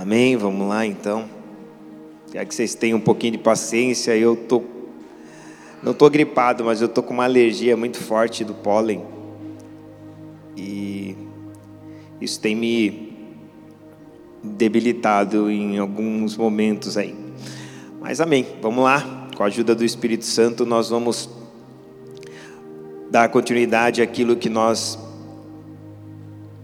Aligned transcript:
Amém? 0.00 0.34
Vamos 0.34 0.66
lá 0.66 0.86
então. 0.86 1.28
Quero 2.32 2.46
que 2.46 2.54
vocês 2.54 2.74
tenham 2.74 2.96
um 2.96 3.02
pouquinho 3.02 3.32
de 3.32 3.38
paciência. 3.38 4.16
Eu 4.16 4.34
tô 4.34 4.62
não 5.82 5.92
estou 5.92 6.08
gripado, 6.08 6.64
mas 6.64 6.80
eu 6.80 6.86
estou 6.86 7.04
com 7.04 7.12
uma 7.12 7.24
alergia 7.24 7.76
muito 7.76 7.98
forte 7.98 8.42
do 8.42 8.54
pólen. 8.54 9.04
E 10.56 11.14
isso 12.18 12.40
tem 12.40 12.54
me 12.54 13.12
debilitado 14.42 15.50
em 15.50 15.76
alguns 15.76 16.34
momentos 16.34 16.96
aí. 16.96 17.14
Mas 18.00 18.22
amém. 18.22 18.46
Vamos 18.62 18.82
lá. 18.82 19.28
Com 19.36 19.42
a 19.42 19.46
ajuda 19.48 19.74
do 19.74 19.84
Espírito 19.84 20.24
Santo, 20.24 20.64
nós 20.64 20.88
vamos 20.88 21.28
dar 23.10 23.28
continuidade 23.28 24.00
àquilo 24.00 24.34
que 24.34 24.48
nós 24.48 24.98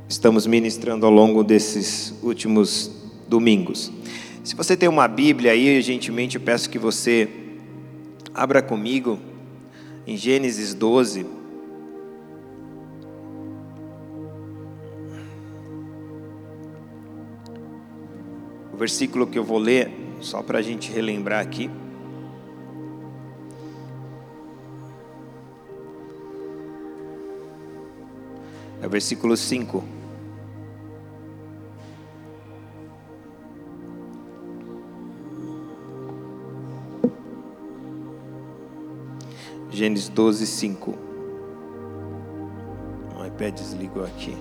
estamos 0.09 0.47
ministrando 0.47 1.05
ao 1.05 1.13
longo 1.13 1.45
desses 1.45 2.15
últimos 2.23 3.05
domingos. 3.27 3.93
Se 4.45 4.55
você 4.55 4.77
tem 4.77 4.89
uma 4.89 5.09
Bíblia 5.09 5.53
aí, 5.53 5.81
gentilmente 5.83 6.37
eu 6.37 6.41
peço 6.41 6.71
que 6.71 6.79
você 6.79 7.29
abra 8.33 8.63
comigo 8.63 9.19
em 10.07 10.17
Gênesis 10.17 10.73
12. 10.73 11.27
O 18.73 18.77
versículo 18.77 19.27
que 19.27 19.39
eu 19.39 19.43
vou 19.43 19.59
ler, 19.59 19.91
só 20.21 20.43
para 20.43 20.59
a 20.59 20.63
gente 20.63 20.93
relembrar 20.93 21.41
aqui. 21.41 21.71
É 28.83 28.87
o 28.87 28.91
versículo 28.91 29.37
5. 29.37 29.96
Gênesis 39.77 40.09
12, 40.09 40.47
5. 40.47 40.91
O 43.15 43.27
iPad 43.27 43.55
desligou 43.55 44.07
aqui. 44.07 44.35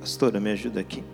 Pastora, 0.00 0.40
me 0.40 0.50
ajuda 0.50 0.80
aqui. 0.80 1.04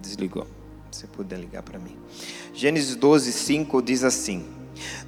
Desligou. 0.00 0.46
Se 0.90 1.06
puder 1.06 1.38
ligar 1.38 1.62
para 1.62 1.78
mim. 1.78 1.98
Gênesis 2.54 2.96
12, 2.96 3.30
5 3.30 3.82
diz 3.82 4.04
assim: 4.04 4.42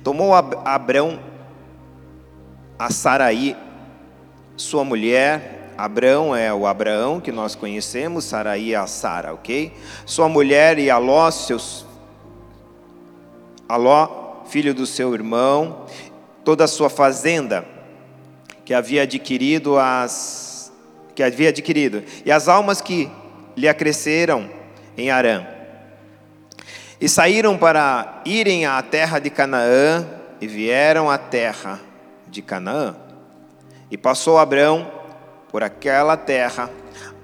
Tomou 0.03 0.34
Abrão 0.34 1.33
a 2.78 2.91
Saraí, 2.91 3.56
sua 4.56 4.84
mulher, 4.84 5.72
Abrão 5.77 6.34
é 6.34 6.53
o 6.53 6.67
Abraão 6.67 7.20
que 7.20 7.33
nós 7.33 7.55
conhecemos, 7.55 8.25
Saraí 8.25 8.72
é 8.72 8.77
a 8.77 8.86
Sara, 8.86 9.34
ok? 9.34 9.72
Sua 10.06 10.28
mulher 10.28 10.78
e 10.78 10.91
Aló, 10.91 11.31
seus 11.31 11.84
Aló, 13.69 14.42
filho 14.47 14.75
do 14.75 14.86
seu 14.86 15.14
irmão, 15.14 15.86
toda 16.44 16.64
a 16.64 16.69
sua 16.69 16.91
fazenda 16.91 17.64
que 18.64 18.72
havia 18.72 19.03
adquirido 19.03 19.78
as 19.78 20.72
que 21.14 21.22
havia 21.22 21.50
adquirido 21.50 22.03
e 22.25 22.33
as 22.33 22.48
almas 22.48 22.81
que 22.81 23.09
lhe 23.56 23.69
acresceram 23.69 24.50
em 24.97 25.11
Arã. 25.11 25.47
E 27.00 27.09
saíram 27.09 27.56
para 27.56 28.20
irem 28.25 28.66
à 28.66 28.83
terra 28.83 29.19
de 29.19 29.31
Canaã 29.31 30.06
e 30.41 30.47
vieram 30.47 31.09
à 31.09 31.16
terra 31.16 31.81
de 32.28 32.42
Canaã. 32.42 32.97
E 33.91 33.97
passou 33.97 34.38
Abraão 34.38 34.91
por 35.50 35.62
aquela 35.62 36.16
terra 36.16 36.71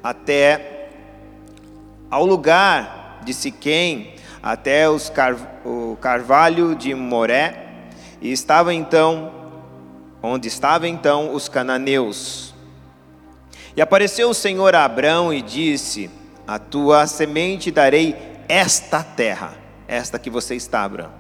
até 0.03 0.89
ao 2.11 2.25
lugar 2.25 3.21
de 3.25 3.35
Siquém, 3.35 4.15
até 4.43 4.85
car 5.15 5.37
o 5.65 5.97
carvalho 6.01 6.75
de 6.75 6.95
Moré, 6.95 7.89
e 8.21 8.33
estava 8.33 8.73
então 8.75 9.33
onde 10.23 10.49
estavam 10.49 10.89
então 10.89 11.35
os 11.35 11.49
cananeus. 11.49 12.55
E 13.77 13.81
apareceu 13.81 14.31
o 14.31 14.35
Senhor 14.35 14.75
a 14.75 14.85
Abraão 14.85 15.33
e 15.33 15.41
disse: 15.41 16.11
A 16.47 16.59
tua 16.59 17.07
semente 17.07 17.71
darei 17.71 18.17
esta 18.49 19.03
terra, 19.03 19.55
esta 19.87 20.19
que 20.19 20.29
você 20.29 20.55
está, 20.57 20.85
Abraão. 20.85 21.13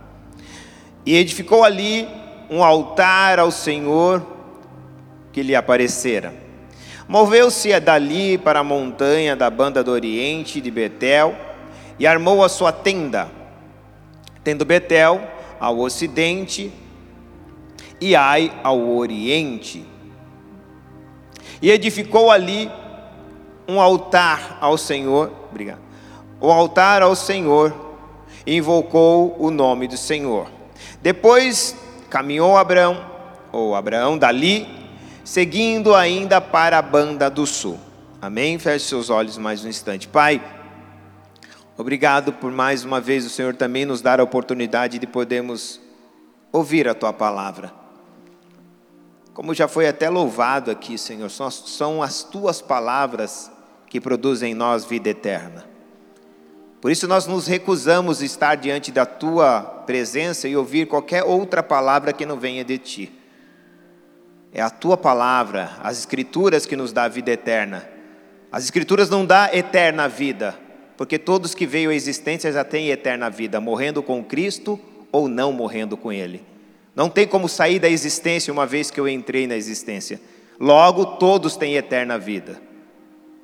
E 1.06 1.16
edificou 1.16 1.65
ali 1.65 2.09
um 2.50 2.65
altar 2.65 3.38
ao 3.38 3.53
Senhor 3.53 4.27
que 5.33 5.43
lhe 5.43 5.55
aparecera. 5.55 6.34
Moveu-se 7.06 7.78
dali 7.78 8.37
para 8.37 8.59
a 8.61 8.65
montanha 8.65 9.37
da 9.37 9.49
banda 9.49 9.84
do 9.84 9.93
Oriente 9.93 10.61
de 10.61 10.71
Betel 10.71 11.37
e 11.99 12.06
armou 12.06 12.43
a 12.43 12.49
sua 12.49 12.72
tenda, 12.72 13.31
tendo 14.43 14.65
Betel 14.65 15.21
ao 15.61 15.78
ocidente 15.78 16.72
e 18.00 18.16
Ai 18.16 18.53
ao 18.65 18.97
oriente. 18.97 19.84
E 21.62 21.71
edificou 21.71 22.31
ali 22.31 22.71
um 23.69 23.81
altar 23.81 24.59
ao 24.61 24.77
Senhor, 24.77 25.31
obrigado, 25.50 25.81
o 26.41 26.50
altar 26.50 27.03
ao 27.03 27.15
Senhor, 27.15 27.75
invocou 28.47 29.37
o 29.38 29.50
nome 29.50 29.87
do 29.87 29.97
Senhor. 29.97 30.50
Depois 31.03 31.77
Caminhou 32.10 32.59
Abraão, 32.59 33.09
ou 33.53 33.76
Abraão, 33.76 34.19
dali, 34.19 34.66
seguindo 35.25 35.94
ainda 35.94 36.41
para 36.41 36.76
a 36.76 36.82
banda 36.82 37.31
do 37.31 37.47
sul. 37.47 37.78
Amém? 38.21 38.59
Feche 38.59 38.87
seus 38.87 39.09
olhos 39.10 39.38
mais 39.38 39.65
um 39.65 39.69
instante. 39.69 40.09
Pai, 40.09 40.43
obrigado 41.78 42.32
por 42.32 42.50
mais 42.50 42.84
uma 42.84 43.00
vez 43.00 43.25
o 43.25 43.31
Senhor 43.31 43.54
também 43.54 43.87
nos 43.87 44.03
dar 44.03 44.19
a 44.19 44.25
oportunidade 44.25 44.99
de 44.99 45.06
podermos 45.06 45.81
ouvir 46.53 46.88
a 46.88 46.94
tua 46.94 47.12
palavra. 47.12 47.72
Como 49.32 49.54
já 49.54 49.69
foi 49.69 49.87
até 49.87 50.10
louvado 50.10 50.69
aqui, 50.69 50.99
Senhor, 50.99 51.31
são 51.31 52.03
as 52.03 52.25
tuas 52.25 52.60
palavras 52.60 53.53
que 53.87 54.00
produzem 54.00 54.50
em 54.50 54.54
nós 54.54 54.84
vida 54.84 55.09
eterna. 55.10 55.69
Por 56.81 56.91
isso 56.91 57.07
nós 57.07 57.27
nos 57.27 57.47
recusamos 57.47 58.23
estar 58.23 58.55
diante 58.55 58.91
da 58.91 59.05
tua 59.05 59.61
presença 59.87 60.49
e 60.49 60.57
ouvir 60.57 60.87
qualquer 60.87 61.23
outra 61.23 61.63
palavra 61.63 62.13
que 62.13 62.25
não 62.25 62.39
venha 62.39 62.65
de 62.65 62.79
ti. 62.79 63.13
É 64.53 64.63
a 64.63 64.71
tua 64.71 64.97
palavra, 64.97 65.73
as 65.83 65.99
escrituras 65.99 66.65
que 66.65 66.75
nos 66.75 66.93
dá 66.93 67.05
a 67.05 67.09
vida 67.09 67.31
eterna. 67.31 67.87
As 68.51 68.65
escrituras 68.65 69.11
não 69.11 69.27
dão 69.27 69.47
eterna 69.53 70.09
vida, 70.09 70.59
porque 70.97 71.19
todos 71.19 71.55
que 71.55 71.67
veio 71.67 71.91
à 71.91 71.95
existência 71.95 72.51
já 72.51 72.65
têm 72.65 72.89
eterna 72.89 73.29
vida, 73.29 73.61
morrendo 73.61 74.03
com 74.03 74.25
Cristo 74.25 74.81
ou 75.12 75.29
não 75.29 75.53
morrendo 75.53 75.97
com 75.99 76.11
Ele. 76.11 76.43
Não 76.97 77.11
tem 77.11 77.29
como 77.29 77.49
sair 77.49 77.79
da 77.79 77.91
existência 77.91 78.53
uma 78.53 78.67
vez 78.67 78.91
que 78.91 78.99
eu 78.99 79.07
entrei 79.07 79.47
na 79.47 79.55
existência. 79.55 80.21
Logo, 80.59 81.05
todos 81.17 81.57
têm 81.57 81.77
eterna 81.77 82.19
vida. 82.19 82.61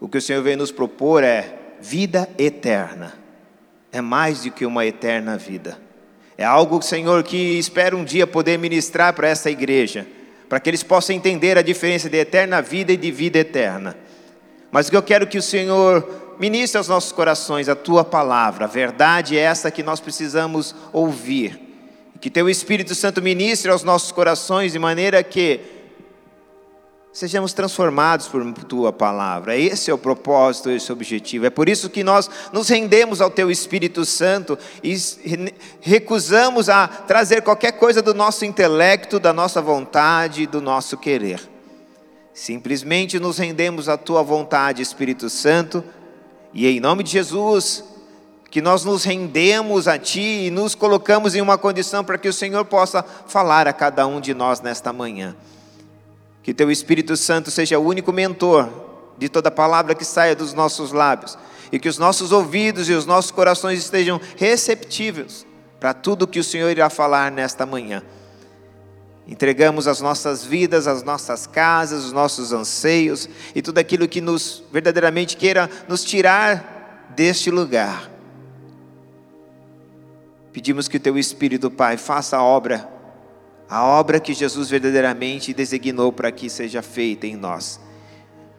O 0.00 0.08
que 0.08 0.18
o 0.18 0.22
Senhor 0.22 0.42
veio 0.42 0.56
nos 0.56 0.72
propor 0.72 1.22
é 1.22 1.54
vida 1.80 2.28
eterna 2.38 3.25
é 3.96 4.00
mais 4.02 4.42
do 4.42 4.50
que 4.50 4.66
uma 4.66 4.84
eterna 4.84 5.38
vida. 5.38 5.78
É 6.36 6.44
algo, 6.44 6.82
Senhor, 6.82 7.22
que 7.22 7.58
espero 7.58 7.96
um 7.96 8.04
dia 8.04 8.26
poder 8.26 8.58
ministrar 8.58 9.14
para 9.14 9.26
essa 9.26 9.50
igreja, 9.50 10.06
para 10.50 10.60
que 10.60 10.68
eles 10.68 10.82
possam 10.82 11.16
entender 11.16 11.56
a 11.56 11.62
diferença 11.62 12.10
de 12.10 12.18
eterna 12.18 12.60
vida 12.60 12.92
e 12.92 12.96
de 12.96 13.10
vida 13.10 13.38
eterna. 13.38 13.96
Mas 14.70 14.86
o 14.86 14.90
que 14.90 14.96
eu 14.98 15.02
quero 15.02 15.26
que 15.26 15.38
o 15.38 15.42
Senhor 15.42 16.36
ministre 16.38 16.76
aos 16.76 16.88
nossos 16.88 17.10
corações 17.10 17.70
a 17.70 17.74
tua 17.74 18.04
palavra, 18.04 18.66
a 18.66 18.68
verdade 18.68 19.38
é 19.38 19.40
essa 19.40 19.70
que 19.70 19.82
nós 19.82 19.98
precisamos 19.98 20.74
ouvir. 20.92 21.58
Que 22.20 22.28
teu 22.28 22.50
Espírito 22.50 22.94
Santo 22.94 23.22
ministre 23.22 23.70
aos 23.70 23.82
nossos 23.82 24.12
corações 24.12 24.72
de 24.72 24.78
maneira 24.78 25.22
que 25.22 25.60
sejamos 27.16 27.54
transformados 27.54 28.28
por 28.28 28.44
tua 28.64 28.92
palavra. 28.92 29.56
Esse 29.56 29.90
é 29.90 29.94
o 29.94 29.96
propósito, 29.96 30.68
esse 30.68 30.90
é 30.90 30.92
o 30.92 30.96
objetivo. 30.96 31.46
É 31.46 31.50
por 31.50 31.66
isso 31.66 31.88
que 31.88 32.04
nós 32.04 32.28
nos 32.52 32.68
rendemos 32.68 33.22
ao 33.22 33.30
teu 33.30 33.50
Espírito 33.50 34.04
Santo 34.04 34.58
e 34.84 34.94
recusamos 35.80 36.68
a 36.68 36.86
trazer 36.86 37.40
qualquer 37.40 37.72
coisa 37.72 38.02
do 38.02 38.12
nosso 38.12 38.44
intelecto, 38.44 39.18
da 39.18 39.32
nossa 39.32 39.62
vontade, 39.62 40.46
do 40.46 40.60
nosso 40.60 40.98
querer. 40.98 41.40
Simplesmente 42.34 43.18
nos 43.18 43.38
rendemos 43.38 43.88
à 43.88 43.96
tua 43.96 44.22
vontade, 44.22 44.82
Espírito 44.82 45.30
Santo, 45.30 45.82
e 46.52 46.66
em 46.66 46.80
nome 46.80 47.02
de 47.02 47.12
Jesus, 47.12 47.82
que 48.50 48.60
nós 48.60 48.84
nos 48.84 49.04
rendemos 49.04 49.88
a 49.88 49.98
Ti 49.98 50.48
e 50.48 50.50
nos 50.50 50.74
colocamos 50.74 51.34
em 51.34 51.40
uma 51.40 51.56
condição 51.56 52.04
para 52.04 52.18
que 52.18 52.28
o 52.28 52.32
Senhor 52.32 52.66
possa 52.66 53.02
falar 53.02 53.66
a 53.66 53.72
cada 53.72 54.06
um 54.06 54.20
de 54.20 54.34
nós 54.34 54.60
nesta 54.60 54.92
manhã. 54.92 55.34
Que 56.46 56.54
teu 56.54 56.70
Espírito 56.70 57.16
Santo 57.16 57.50
seja 57.50 57.76
o 57.76 57.84
único 57.84 58.12
mentor 58.12 58.70
de 59.18 59.28
toda 59.28 59.50
palavra 59.50 59.96
que 59.96 60.04
saia 60.04 60.36
dos 60.36 60.54
nossos 60.54 60.92
lábios. 60.92 61.36
e 61.72 61.80
que 61.80 61.88
os 61.88 61.98
nossos 61.98 62.30
ouvidos 62.30 62.88
e 62.88 62.92
os 62.92 63.04
nossos 63.04 63.32
corações 63.32 63.80
estejam 63.80 64.20
receptivos 64.36 65.44
para 65.80 65.92
tudo 65.92 66.24
que 66.24 66.38
o 66.38 66.44
Senhor 66.44 66.70
irá 66.70 66.88
falar 66.88 67.32
nesta 67.32 67.66
manhã. 67.66 68.00
Entregamos 69.26 69.88
as 69.88 70.00
nossas 70.00 70.44
vidas, 70.44 70.86
as 70.86 71.02
nossas 71.02 71.48
casas, 71.48 72.04
os 72.04 72.12
nossos 72.12 72.52
anseios 72.52 73.28
e 73.52 73.60
tudo 73.60 73.78
aquilo 73.78 74.06
que 74.06 74.20
nos 74.20 74.62
verdadeiramente 74.72 75.36
queira 75.36 75.68
nos 75.88 76.04
tirar 76.04 77.10
deste 77.16 77.50
lugar. 77.50 78.08
Pedimos 80.52 80.86
que 80.86 80.98
o 80.98 81.00
teu 81.00 81.18
Espírito, 81.18 81.68
Pai, 81.72 81.96
faça 81.96 82.36
a 82.36 82.42
obra, 82.44 82.88
a 83.68 83.84
obra 83.84 84.20
que 84.20 84.32
Jesus 84.32 84.70
verdadeiramente 84.70 85.52
designou 85.52 86.12
para 86.12 86.30
que 86.30 86.48
seja 86.48 86.82
feita 86.82 87.26
em 87.26 87.36
nós. 87.36 87.80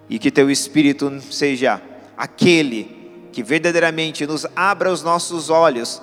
E 0.09 0.19
que 0.19 0.31
teu 0.31 0.50
Espírito 0.50 1.21
seja 1.31 1.81
aquele 2.15 3.30
que 3.31 3.44
verdadeiramente 3.44 4.25
nos 4.25 4.45
abra 4.56 4.92
os 4.92 5.04
nossos 5.04 5.50
olhos, 5.50 6.01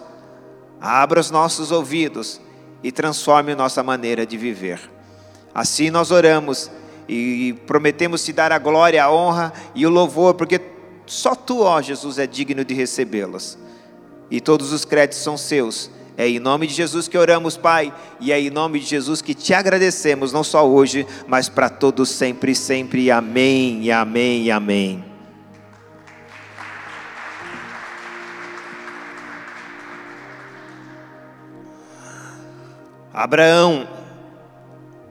abra 0.80 1.20
os 1.20 1.30
nossos 1.30 1.70
ouvidos 1.70 2.40
e 2.82 2.92
transforme 2.92 3.54
nossa 3.54 3.82
maneira 3.82 4.26
de 4.26 4.36
viver. 4.36 4.80
Assim 5.54 5.90
nós 5.90 6.10
oramos 6.10 6.70
e 7.08 7.54
prometemos 7.66 8.24
te 8.24 8.32
dar 8.32 8.52
a 8.52 8.58
glória, 8.58 9.04
a 9.04 9.12
honra 9.12 9.52
e 9.74 9.86
o 9.86 9.90
louvor, 9.90 10.34
porque 10.34 10.60
só 11.06 11.34
tu, 11.34 11.60
ó 11.60 11.80
Jesus, 11.82 12.18
é 12.18 12.26
digno 12.26 12.64
de 12.64 12.74
recebê-los. 12.74 13.58
E 14.30 14.40
todos 14.40 14.72
os 14.72 14.84
créditos 14.84 15.22
são 15.22 15.36
seus. 15.36 15.90
É 16.16 16.28
em 16.28 16.38
nome 16.38 16.66
de 16.68 16.74
Jesus 16.74 17.08
que 17.08 17.18
oramos, 17.18 17.56
Pai, 17.56 17.92
e 18.20 18.32
é 18.32 18.40
em 18.40 18.50
nome 18.50 18.78
de 18.78 18.86
Jesus 18.86 19.20
que 19.20 19.34
te 19.34 19.52
agradecemos, 19.52 20.32
não 20.32 20.44
só 20.44 20.66
hoje, 20.66 21.06
mas 21.26 21.48
para 21.48 21.68
todos 21.68 22.08
sempre, 22.08 22.54
sempre. 22.54 23.10
Amém, 23.10 23.90
amém, 23.90 24.50
amém. 24.50 25.04
Abraão, 33.12 33.88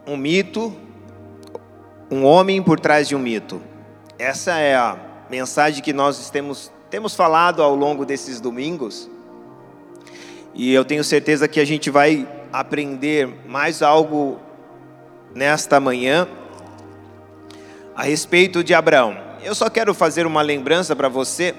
um 0.05 0.15
mito, 0.15 0.75
um 2.09 2.23
homem 2.25 2.61
por 2.61 2.79
trás 2.79 3.07
de 3.07 3.15
um 3.15 3.19
mito. 3.19 3.61
Essa 4.19 4.57
é 4.57 4.75
a 4.75 4.97
mensagem 5.29 5.81
que 5.81 5.91
nós 5.91 6.29
temos, 6.29 6.71
temos 6.89 7.15
falado 7.15 7.61
ao 7.61 7.75
longo 7.75 8.05
desses 8.05 8.39
domingos. 8.39 9.09
E 10.53 10.73
eu 10.73 10.85
tenho 10.85 11.03
certeza 11.03 11.47
que 11.47 11.59
a 11.59 11.65
gente 11.65 11.89
vai 11.89 12.27
aprender 12.51 13.27
mais 13.47 13.81
algo 13.81 14.39
nesta 15.33 15.79
manhã 15.79 16.27
a 17.95 18.03
respeito 18.03 18.63
de 18.63 18.73
Abraão. 18.73 19.17
Eu 19.43 19.55
só 19.55 19.69
quero 19.69 19.93
fazer 19.93 20.25
uma 20.25 20.41
lembrança 20.41 20.95
para 20.95 21.09
você. 21.09 21.55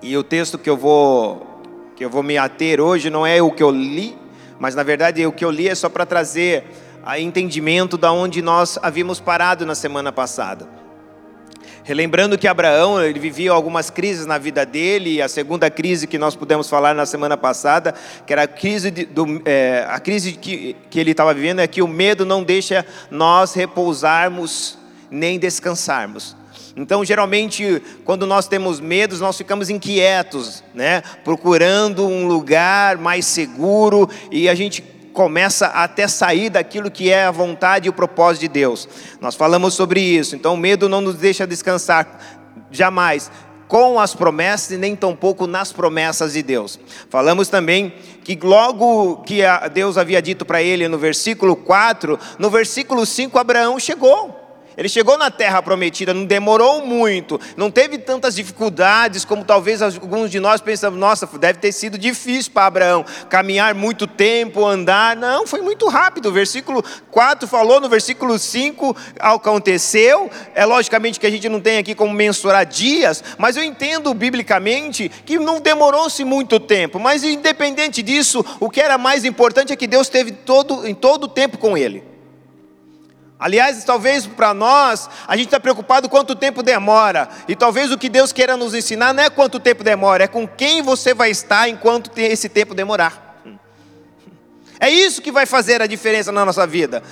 E 0.00 0.16
o 0.16 0.22
texto 0.22 0.56
que 0.56 0.70
eu 0.70 0.76
vou 0.76 1.48
que 1.96 2.04
eu 2.04 2.08
vou 2.08 2.22
me 2.22 2.38
ater 2.38 2.80
hoje 2.80 3.10
não 3.10 3.26
é 3.26 3.42
o 3.42 3.50
que 3.50 3.62
eu 3.62 3.70
li, 3.70 4.16
mas 4.58 4.74
na 4.74 4.82
verdade 4.82 5.26
o 5.26 5.32
que 5.32 5.44
eu 5.44 5.50
li 5.50 5.68
é 5.68 5.74
só 5.74 5.86
para 5.86 6.06
trazer 6.06 6.64
a 7.04 7.20
entendimento 7.20 7.98
da 7.98 8.10
onde 8.10 8.40
nós 8.40 8.78
havíamos 8.80 9.20
parado 9.20 9.66
na 9.66 9.74
semana 9.74 10.10
passada. 10.10 10.79
Relembrando 11.82 12.36
que 12.36 12.46
Abraão 12.46 13.02
ele 13.02 13.18
vivia 13.18 13.52
algumas 13.52 13.90
crises 13.90 14.26
na 14.26 14.38
vida 14.38 14.66
dele, 14.66 15.14
e 15.14 15.22
a 15.22 15.28
segunda 15.28 15.70
crise 15.70 16.06
que 16.06 16.18
nós 16.18 16.36
pudemos 16.36 16.68
falar 16.68 16.94
na 16.94 17.06
semana 17.06 17.36
passada, 17.36 17.94
que 18.26 18.32
era 18.32 18.42
a 18.42 18.48
crise, 18.48 18.90
de, 18.90 19.04
do, 19.06 19.42
é, 19.44 19.86
a 19.88 19.98
crise 19.98 20.32
que, 20.32 20.76
que 20.90 21.00
ele 21.00 21.12
estava 21.12 21.32
vivendo, 21.32 21.60
é 21.60 21.66
que 21.66 21.82
o 21.82 21.88
medo 21.88 22.24
não 22.24 22.42
deixa 22.42 22.84
nós 23.10 23.54
repousarmos 23.54 24.78
nem 25.10 25.38
descansarmos. 25.38 26.36
Então, 26.76 27.04
geralmente, 27.04 27.82
quando 28.04 28.26
nós 28.26 28.46
temos 28.46 28.78
medos, 28.78 29.20
nós 29.20 29.36
ficamos 29.36 29.68
inquietos, 29.68 30.62
né? 30.72 31.02
Procurando 31.24 32.06
um 32.06 32.26
lugar 32.26 32.96
mais 32.96 33.26
seguro 33.26 34.08
e 34.30 34.48
a 34.48 34.54
gente 34.54 34.82
começa 35.12 35.66
a 35.66 35.84
até 35.84 36.08
sair 36.08 36.50
daquilo 36.50 36.90
que 36.90 37.10
é 37.10 37.24
a 37.24 37.30
vontade 37.30 37.86
e 37.86 37.90
o 37.90 37.92
propósito 37.92 38.42
de 38.42 38.48
Deus. 38.48 38.88
Nós 39.20 39.34
falamos 39.34 39.74
sobre 39.74 40.00
isso. 40.00 40.34
Então, 40.34 40.54
o 40.54 40.56
medo 40.56 40.88
não 40.88 41.00
nos 41.00 41.16
deixa 41.16 41.46
descansar 41.46 42.18
jamais 42.70 43.30
com 43.70 44.00
as 44.00 44.14
promessas 44.16 44.72
e 44.72 44.76
nem 44.76 44.96
tampouco 44.96 45.46
nas 45.46 45.72
promessas 45.72 46.32
de 46.32 46.42
Deus. 46.42 46.78
Falamos 47.08 47.48
também 47.48 47.94
que 48.24 48.36
logo 48.42 49.18
que 49.18 49.42
Deus 49.72 49.96
havia 49.96 50.20
dito 50.20 50.44
para 50.44 50.60
ele 50.60 50.88
no 50.88 50.98
versículo 50.98 51.54
4, 51.54 52.18
no 52.36 52.50
versículo 52.50 53.06
5 53.06 53.38
Abraão 53.38 53.78
chegou. 53.78 54.39
Ele 54.80 54.88
chegou 54.88 55.18
na 55.18 55.30
terra 55.30 55.60
prometida, 55.60 56.14
não 56.14 56.24
demorou 56.24 56.86
muito, 56.86 57.38
não 57.54 57.70
teve 57.70 57.98
tantas 57.98 58.34
dificuldades 58.34 59.26
como 59.26 59.44
talvez 59.44 59.82
alguns 59.82 60.30
de 60.30 60.40
nós 60.40 60.62
pensamos, 60.62 60.98
nossa, 60.98 61.26
deve 61.26 61.58
ter 61.58 61.70
sido 61.70 61.98
difícil 61.98 62.50
para 62.50 62.64
Abraão 62.64 63.04
caminhar 63.28 63.74
muito 63.74 64.06
tempo, 64.06 64.64
andar. 64.64 65.14
Não, 65.14 65.46
foi 65.46 65.60
muito 65.60 65.86
rápido. 65.86 66.30
O 66.30 66.32
versículo 66.32 66.82
4 67.10 67.46
falou, 67.46 67.78
no 67.78 67.90
versículo 67.90 68.38
5 68.38 68.96
aconteceu. 69.18 70.30
É 70.54 70.64
logicamente 70.64 71.20
que 71.20 71.26
a 71.26 71.30
gente 71.30 71.46
não 71.46 71.60
tem 71.60 71.76
aqui 71.76 71.94
como 71.94 72.14
mensurar 72.14 72.64
dias, 72.64 73.22
mas 73.36 73.58
eu 73.58 73.62
entendo 73.62 74.14
biblicamente 74.14 75.10
que 75.26 75.38
não 75.38 75.60
demorou-se 75.60 76.24
muito 76.24 76.58
tempo. 76.58 76.98
Mas 76.98 77.22
independente 77.22 78.02
disso, 78.02 78.42
o 78.58 78.70
que 78.70 78.80
era 78.80 78.96
mais 78.96 79.26
importante 79.26 79.74
é 79.74 79.76
que 79.76 79.86
Deus 79.86 80.08
teve 80.08 80.32
todo, 80.32 80.88
em 80.88 80.94
todo 80.94 81.24
o 81.24 81.28
tempo 81.28 81.58
com 81.58 81.76
ele. 81.76 82.09
Aliás, 83.40 83.82
talvez 83.84 84.26
para 84.26 84.52
nós, 84.52 85.08
a 85.26 85.34
gente 85.34 85.46
está 85.46 85.58
preocupado 85.58 86.10
quanto 86.10 86.34
tempo 86.34 86.62
demora. 86.62 87.26
E 87.48 87.56
talvez 87.56 87.90
o 87.90 87.96
que 87.96 88.10
Deus 88.10 88.32
queira 88.32 88.54
nos 88.54 88.74
ensinar 88.74 89.14
não 89.14 89.22
é 89.22 89.30
quanto 89.30 89.58
tempo 89.58 89.82
demora, 89.82 90.24
é 90.24 90.28
com 90.28 90.46
quem 90.46 90.82
você 90.82 91.14
vai 91.14 91.30
estar 91.30 91.66
enquanto 91.66 92.10
esse 92.18 92.50
tempo 92.50 92.74
demorar. 92.74 93.40
É 94.78 94.90
isso 94.90 95.22
que 95.22 95.32
vai 95.32 95.46
fazer 95.46 95.80
a 95.80 95.86
diferença 95.86 96.30
na 96.30 96.44
nossa 96.44 96.66
vida. 96.66 97.02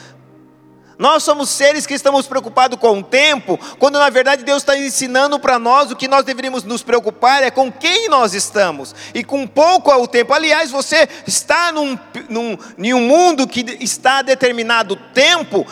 Nós 0.99 1.23
somos 1.23 1.49
seres 1.49 1.87
que 1.87 1.95
estamos 1.95 2.27
preocupados 2.27 2.79
com 2.79 2.99
o 2.99 3.03
tempo, 3.05 3.59
quando 3.79 3.99
na 3.99 4.11
verdade 4.11 4.43
Deus 4.43 4.63
está 4.63 4.77
ensinando 4.77 5.39
para 5.39 5.57
nós 5.59 5.93
o 5.93 5.97
que 5.97 6.09
nós 6.09 6.25
deveríamos 6.25 6.65
nos 6.65 6.83
preocupar 6.83 7.43
é 7.43 7.53
com 7.53 7.71
quem 7.71 8.09
nós 8.09 8.35
estamos. 8.35 8.95
E 9.15 9.23
com 9.23 9.47
pouco 9.47 9.91
ao 9.93 10.09
tempo. 10.09 10.35
Aliás, 10.35 10.71
você 10.71 11.09
está 11.27 11.71
num, 11.71 11.97
num, 12.29 12.59
em 12.77 12.93
um 12.93 13.01
mundo 13.01 13.47
que 13.47 13.65
está 13.81 14.23
determinado 14.23 14.97
tempo, 14.97 15.65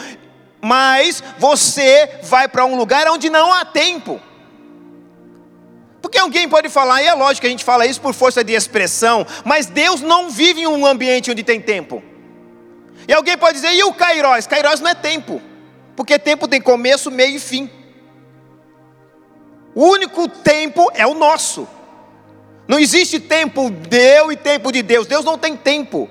mas 0.61 1.23
você 1.39 2.19
vai 2.23 2.49
para 2.49 2.65
um 2.65 2.77
lugar 2.77 3.09
onde 3.09 3.31
não 3.31 3.53
há 3.53 3.65
tempo. 3.65 4.21
Porque 6.01 6.19
alguém 6.19 6.49
pode 6.49 6.69
falar, 6.69 7.03
e 7.03 7.07
é 7.07 7.15
lógico 7.15 7.43
que 7.43 7.47
a 7.49 7.51
gente 7.51 7.65
fala 7.65 7.87
isso 7.87 8.01
por 8.01 8.15
força 8.15 8.45
de 8.45 8.53
expressão, 8.53 9.27
mas 9.45 9.67
Deus 9.67 10.01
não 10.01 10.31
vive 10.31 10.63
em 10.63 10.67
um 10.67 10.87
ambiente 10.87 11.31
onde 11.31 11.43
tem 11.43 11.61
tempo. 11.61 12.03
E 13.09 13.13
alguém 13.13 13.37
pode 13.37 13.61
dizer, 13.61 13.75
e 13.75 13.83
o 13.83 13.93
Kairos? 13.93 14.47
Kairos 14.47 14.81
não 14.81 14.91
é 14.91 14.95
tempo, 14.95 15.43
porque 15.95 16.19
tempo 16.19 16.47
tem 16.47 16.61
começo, 16.61 17.11
meio 17.11 17.37
e 17.37 17.41
fim. 17.41 17.71
O 19.75 19.85
único 19.85 20.29
tempo 20.29 20.91
é 20.95 21.07
o 21.07 21.15
nosso. 21.15 21.69
Não 22.67 22.79
existe 22.79 23.21
tempo 23.21 23.71
deu 23.71 24.33
e 24.33 24.37
tempo 24.37 24.73
de 24.73 24.83
Deus. 24.83 25.07
Deus 25.07 25.25
não 25.25 25.37
tem 25.37 25.57
tempo. 25.57 26.09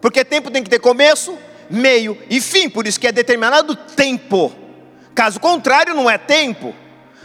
Porque 0.00 0.24
tempo 0.24 0.50
tem 0.50 0.62
que 0.62 0.70
ter 0.70 0.78
começo, 0.78 1.36
meio 1.70 2.18
e 2.28 2.40
fim, 2.40 2.68
por 2.68 2.86
isso 2.86 2.98
que 2.98 3.06
é 3.06 3.12
determinado 3.12 3.74
tempo. 3.74 4.52
Caso 5.14 5.38
contrário, 5.38 5.94
não 5.94 6.10
é 6.10 6.18
tempo. 6.18 6.74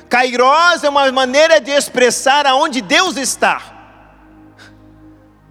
Kairos 0.08 0.84
é 0.84 0.90
uma 0.90 1.12
maneira 1.12 1.62
de 1.62 1.72
expressar 1.72 2.46
aonde 2.46 2.82
Deus 2.82 3.18
está. 3.18 3.78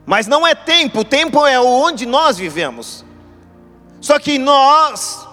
Mas 0.04 0.26
não 0.26 0.46
é 0.46 0.54
tempo, 0.54 1.00
o 1.00 1.04
tempo 1.04 1.46
é 1.46 1.60
onde 1.60 2.06
nós 2.06 2.38
vivemos. 2.38 3.04
Só 4.00 4.18
que 4.18 4.38
nós 4.38 5.26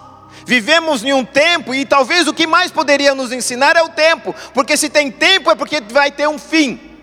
vivemos 0.46 1.02
em 1.02 1.12
um 1.12 1.24
tempo 1.24 1.74
e 1.74 1.84
talvez 1.84 2.28
o 2.28 2.34
que 2.34 2.46
mais 2.46 2.70
poderia 2.70 3.14
nos 3.14 3.32
ensinar 3.32 3.76
é 3.76 3.82
o 3.82 3.88
tempo, 3.88 4.34
porque 4.52 4.76
se 4.76 4.88
tem 4.88 5.10
tempo 5.10 5.50
é 5.50 5.54
porque 5.54 5.80
vai 5.80 6.10
ter 6.10 6.28
um 6.28 6.38
fim. 6.38 6.95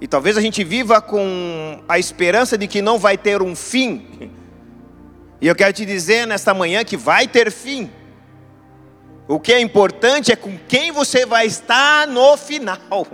E 0.00 0.06
talvez 0.06 0.36
a 0.36 0.40
gente 0.40 0.62
viva 0.62 1.00
com 1.00 1.82
a 1.88 1.98
esperança 1.98 2.56
de 2.56 2.68
que 2.68 2.80
não 2.80 2.98
vai 2.98 3.18
ter 3.18 3.42
um 3.42 3.56
fim. 3.56 4.30
E 5.40 5.46
eu 5.46 5.54
quero 5.56 5.72
te 5.72 5.84
dizer 5.84 6.26
nesta 6.26 6.54
manhã 6.54 6.84
que 6.84 6.96
vai 6.96 7.26
ter 7.26 7.50
fim. 7.50 7.90
O 9.26 9.40
que 9.40 9.52
é 9.52 9.60
importante 9.60 10.30
é 10.32 10.36
com 10.36 10.56
quem 10.68 10.92
você 10.92 11.26
vai 11.26 11.46
estar 11.46 12.06
no 12.06 12.36
final. 12.36 13.06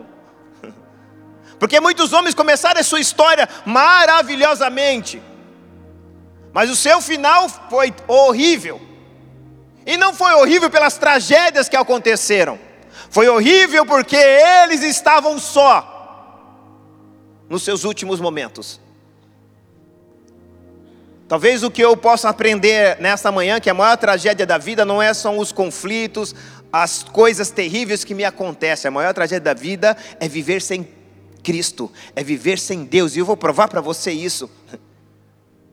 Porque 1.59 1.81
muitos 1.81 2.13
homens 2.13 2.35
começaram 2.35 2.81
a 2.81 2.85
sua 2.85 3.01
história 3.01 3.49
maravilhosamente, 3.65 5.23
mas 6.53 6.69
o 6.69 6.77
seu 6.77 7.01
final 7.01 7.49
foi 7.71 7.95
horrível. 8.07 8.81
E 9.87 9.97
não 9.97 10.15
foi 10.15 10.33
horrível 10.35 10.71
pelas 10.71 10.97
tragédias 10.97 11.69
que 11.69 11.77
aconteceram, 11.77 12.59
foi 13.11 13.29
horrível 13.29 13.85
porque 13.85 14.17
eles 14.17 14.83
estavam 14.83 15.39
só 15.39 15.94
nos 17.55 17.63
seus 17.63 17.85
últimos 17.85 18.19
momentos. 18.19 18.81
Talvez 21.29 21.63
o 21.63 21.71
que 21.71 21.85
eu 21.85 21.97
possa 21.97 22.29
aprender 22.29 22.99
nesta 23.01 23.31
manhã, 23.31 23.61
que 23.61 23.71
a 23.71 23.75
maior 23.75 23.97
tragédia 23.97 24.45
da 24.45 24.59
vida 24.59 24.85
não 24.85 25.01
é 25.01 25.15
são 25.15 25.39
os 25.39 25.53
conflitos, 25.53 26.35
as 26.73 27.05
coisas 27.05 27.51
terríveis 27.51 28.03
que 28.03 28.13
me 28.13 28.25
acontecem. 28.25 28.89
A 28.89 28.91
maior 28.91 29.15
tragédia 29.15 29.41
da 29.41 29.55
vida 29.55 29.97
é 30.19 30.29
viver 30.29 30.61
sem 30.61 30.89
Cristo, 31.45 31.93
é 32.17 32.25
viver 32.25 32.59
sem 32.59 32.85
Deus. 32.85 33.15
E 33.15 33.21
eu 33.21 33.25
vou 33.25 33.37
provar 33.37 33.69
para 33.69 33.81
você 33.81 34.11
isso. 34.11 34.51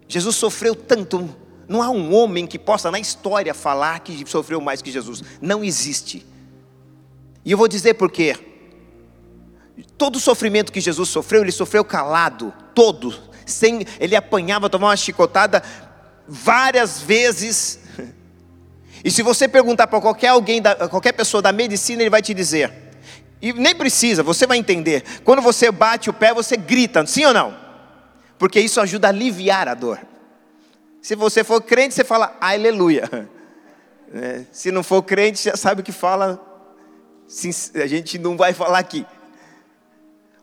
Jesus 0.07 0.35
sofreu 0.35 0.75
tanto. 0.75 1.35
Não 1.67 1.81
há 1.81 1.89
um 1.89 2.13
homem 2.13 2.45
que 2.45 2.59
possa 2.59 2.91
na 2.91 2.99
história 2.99 3.55
falar 3.55 4.01
que 4.01 4.23
sofreu 4.29 4.61
mais 4.61 4.83
que 4.83 4.91
Jesus. 4.91 5.23
Não 5.41 5.63
existe. 5.63 6.23
E 7.43 7.51
eu 7.51 7.57
vou 7.57 7.67
dizer 7.67 7.95
por 7.95 8.11
quê. 8.11 8.50
Todo 10.01 10.15
o 10.15 10.19
sofrimento 10.19 10.71
que 10.71 10.81
Jesus 10.81 11.09
sofreu, 11.09 11.43
ele 11.43 11.51
sofreu 11.51 11.85
calado, 11.85 12.51
todo, 12.73 13.13
sem 13.45 13.85
ele 13.99 14.15
apanhava, 14.15 14.67
tomava 14.67 14.89
uma 14.89 14.97
chicotada 14.97 15.61
várias 16.27 16.99
vezes. 16.99 17.81
E 19.03 19.11
se 19.11 19.21
você 19.21 19.47
perguntar 19.47 19.85
para 19.85 20.01
qualquer 20.01 20.29
alguém, 20.29 20.59
qualquer 20.89 21.11
pessoa 21.11 21.39
da 21.39 21.51
medicina, 21.51 22.01
ele 22.01 22.09
vai 22.09 22.23
te 22.23 22.33
dizer. 22.33 22.73
E 23.39 23.53
nem 23.53 23.75
precisa, 23.75 24.23
você 24.23 24.47
vai 24.47 24.57
entender. 24.57 25.03
Quando 25.23 25.39
você 25.39 25.71
bate 25.71 26.09
o 26.09 26.13
pé, 26.13 26.33
você 26.33 26.57
grita, 26.57 27.05
sim 27.05 27.23
ou 27.25 27.33
não? 27.35 27.55
Porque 28.39 28.59
isso 28.59 28.81
ajuda 28.81 29.05
a 29.05 29.11
aliviar 29.11 29.67
a 29.67 29.75
dor. 29.75 29.99
Se 30.99 31.15
você 31.15 31.43
for 31.43 31.61
crente, 31.61 31.93
você 31.93 32.03
fala 32.03 32.35
aleluia. 32.41 33.07
É, 34.13 34.41
se 34.51 34.73
não 34.73 34.83
for 34.83 35.01
crente, 35.03 35.41
já 35.41 35.55
sabe 35.55 35.79
o 35.79 35.83
que 35.85 35.93
fala. 35.93 36.37
A 37.75 37.87
gente 37.87 38.19
não 38.19 38.35
vai 38.35 38.51
falar 38.51 38.79
aqui. 38.79 39.05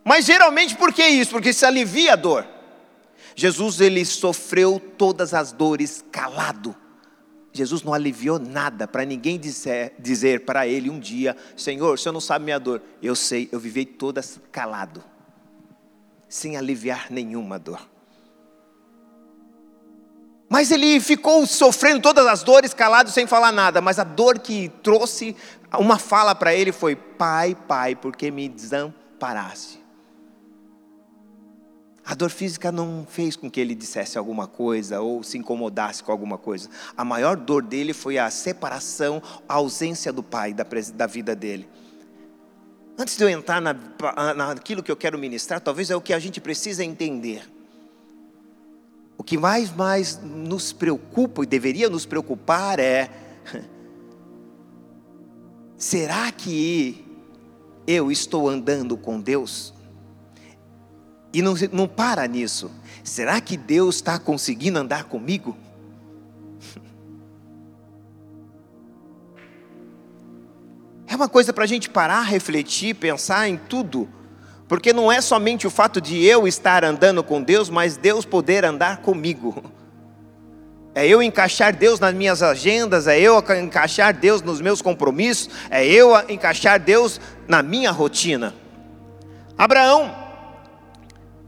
Mas 0.08 0.24
geralmente 0.24 0.74
por 0.74 0.90
que 0.90 1.06
isso? 1.06 1.32
Porque 1.32 1.52
se 1.52 1.66
alivia 1.66 2.14
a 2.14 2.16
dor. 2.16 2.46
Jesus 3.36 3.78
ele 3.78 4.02
sofreu 4.06 4.80
todas 4.96 5.34
as 5.34 5.52
dores 5.52 6.02
calado. 6.10 6.74
Jesus 7.52 7.82
não 7.82 7.92
aliviou 7.92 8.38
nada 8.38 8.88
para 8.88 9.04
ninguém 9.04 9.38
dizer, 9.38 9.92
dizer 9.98 10.46
para 10.46 10.66
ele 10.66 10.88
um 10.88 10.98
dia: 10.98 11.36
Senhor, 11.54 11.92
o 11.92 11.98
senhor 11.98 12.14
não 12.14 12.22
sabe 12.22 12.46
minha 12.46 12.58
dor. 12.58 12.80
Eu 13.02 13.14
sei, 13.14 13.50
eu 13.52 13.60
vivi 13.60 13.84
todas 13.84 14.40
calado, 14.50 15.04
sem 16.26 16.56
aliviar 16.56 17.08
nenhuma 17.10 17.58
dor. 17.58 17.86
Mas 20.48 20.70
ele 20.70 20.98
ficou 21.00 21.46
sofrendo 21.46 22.00
todas 22.00 22.26
as 22.26 22.42
dores 22.42 22.72
calado, 22.72 23.10
sem 23.10 23.26
falar 23.26 23.52
nada. 23.52 23.82
Mas 23.82 23.98
a 23.98 24.04
dor 24.04 24.38
que 24.38 24.70
trouxe 24.82 25.36
uma 25.78 25.98
fala 25.98 26.34
para 26.34 26.54
ele 26.54 26.72
foi: 26.72 26.96
Pai, 26.96 27.54
Pai, 27.54 27.94
porque 27.94 28.30
me 28.30 28.48
desamparaste? 28.48 29.86
A 32.08 32.14
dor 32.14 32.30
física 32.30 32.72
não 32.72 33.06
fez 33.06 33.36
com 33.36 33.50
que 33.50 33.60
ele 33.60 33.74
dissesse 33.74 34.16
alguma 34.16 34.46
coisa 34.46 34.98
ou 34.98 35.22
se 35.22 35.36
incomodasse 35.36 36.02
com 36.02 36.10
alguma 36.10 36.38
coisa. 36.38 36.70
A 36.96 37.04
maior 37.04 37.36
dor 37.36 37.62
dele 37.62 37.92
foi 37.92 38.16
a 38.16 38.30
separação, 38.30 39.22
a 39.46 39.52
ausência 39.56 40.10
do 40.10 40.22
pai 40.22 40.54
da, 40.54 40.64
da 40.94 41.06
vida 41.06 41.36
dele. 41.36 41.68
Antes 42.96 43.14
de 43.14 43.24
eu 43.24 43.28
entrar 43.28 43.60
na, 43.60 43.74
naquilo 44.32 44.82
que 44.82 44.90
eu 44.90 44.96
quero 44.96 45.18
ministrar, 45.18 45.60
talvez 45.60 45.90
é 45.90 45.96
o 45.96 46.00
que 46.00 46.14
a 46.14 46.18
gente 46.18 46.40
precisa 46.40 46.82
entender. 46.82 47.46
O 49.18 49.22
que 49.22 49.36
mais, 49.36 49.70
mais 49.70 50.18
nos 50.22 50.72
preocupa 50.72 51.42
e 51.42 51.46
deveria 51.46 51.90
nos 51.90 52.06
preocupar 52.06 52.80
é: 52.80 53.10
será 55.76 56.32
que 56.32 57.04
eu 57.86 58.10
estou 58.10 58.48
andando 58.48 58.96
com 58.96 59.20
Deus? 59.20 59.74
E 61.38 61.42
não, 61.42 61.54
não 61.70 61.86
para 61.86 62.26
nisso. 62.26 62.68
Será 63.04 63.40
que 63.40 63.56
Deus 63.56 63.94
está 63.94 64.18
conseguindo 64.18 64.76
andar 64.76 65.04
comigo? 65.04 65.56
É 71.06 71.14
uma 71.14 71.28
coisa 71.28 71.52
para 71.52 71.62
a 71.62 71.66
gente 71.68 71.88
parar, 71.88 72.22
refletir, 72.22 72.96
pensar 72.96 73.48
em 73.48 73.56
tudo. 73.56 74.08
Porque 74.66 74.92
não 74.92 75.12
é 75.12 75.20
somente 75.20 75.64
o 75.64 75.70
fato 75.70 76.00
de 76.00 76.24
eu 76.24 76.48
estar 76.48 76.84
andando 76.84 77.22
com 77.22 77.40
Deus, 77.40 77.70
mas 77.70 77.96
Deus 77.96 78.24
poder 78.24 78.64
andar 78.64 78.96
comigo. 78.96 79.62
É 80.92 81.06
eu 81.06 81.22
encaixar 81.22 81.72
Deus 81.72 82.00
nas 82.00 82.12
minhas 82.12 82.42
agendas, 82.42 83.06
é 83.06 83.20
eu 83.20 83.38
encaixar 83.62 84.12
Deus 84.12 84.42
nos 84.42 84.60
meus 84.60 84.82
compromissos, 84.82 85.48
é 85.70 85.86
eu 85.86 86.18
encaixar 86.28 86.80
Deus 86.80 87.20
na 87.46 87.62
minha 87.62 87.92
rotina. 87.92 88.52
Abraão 89.56 90.17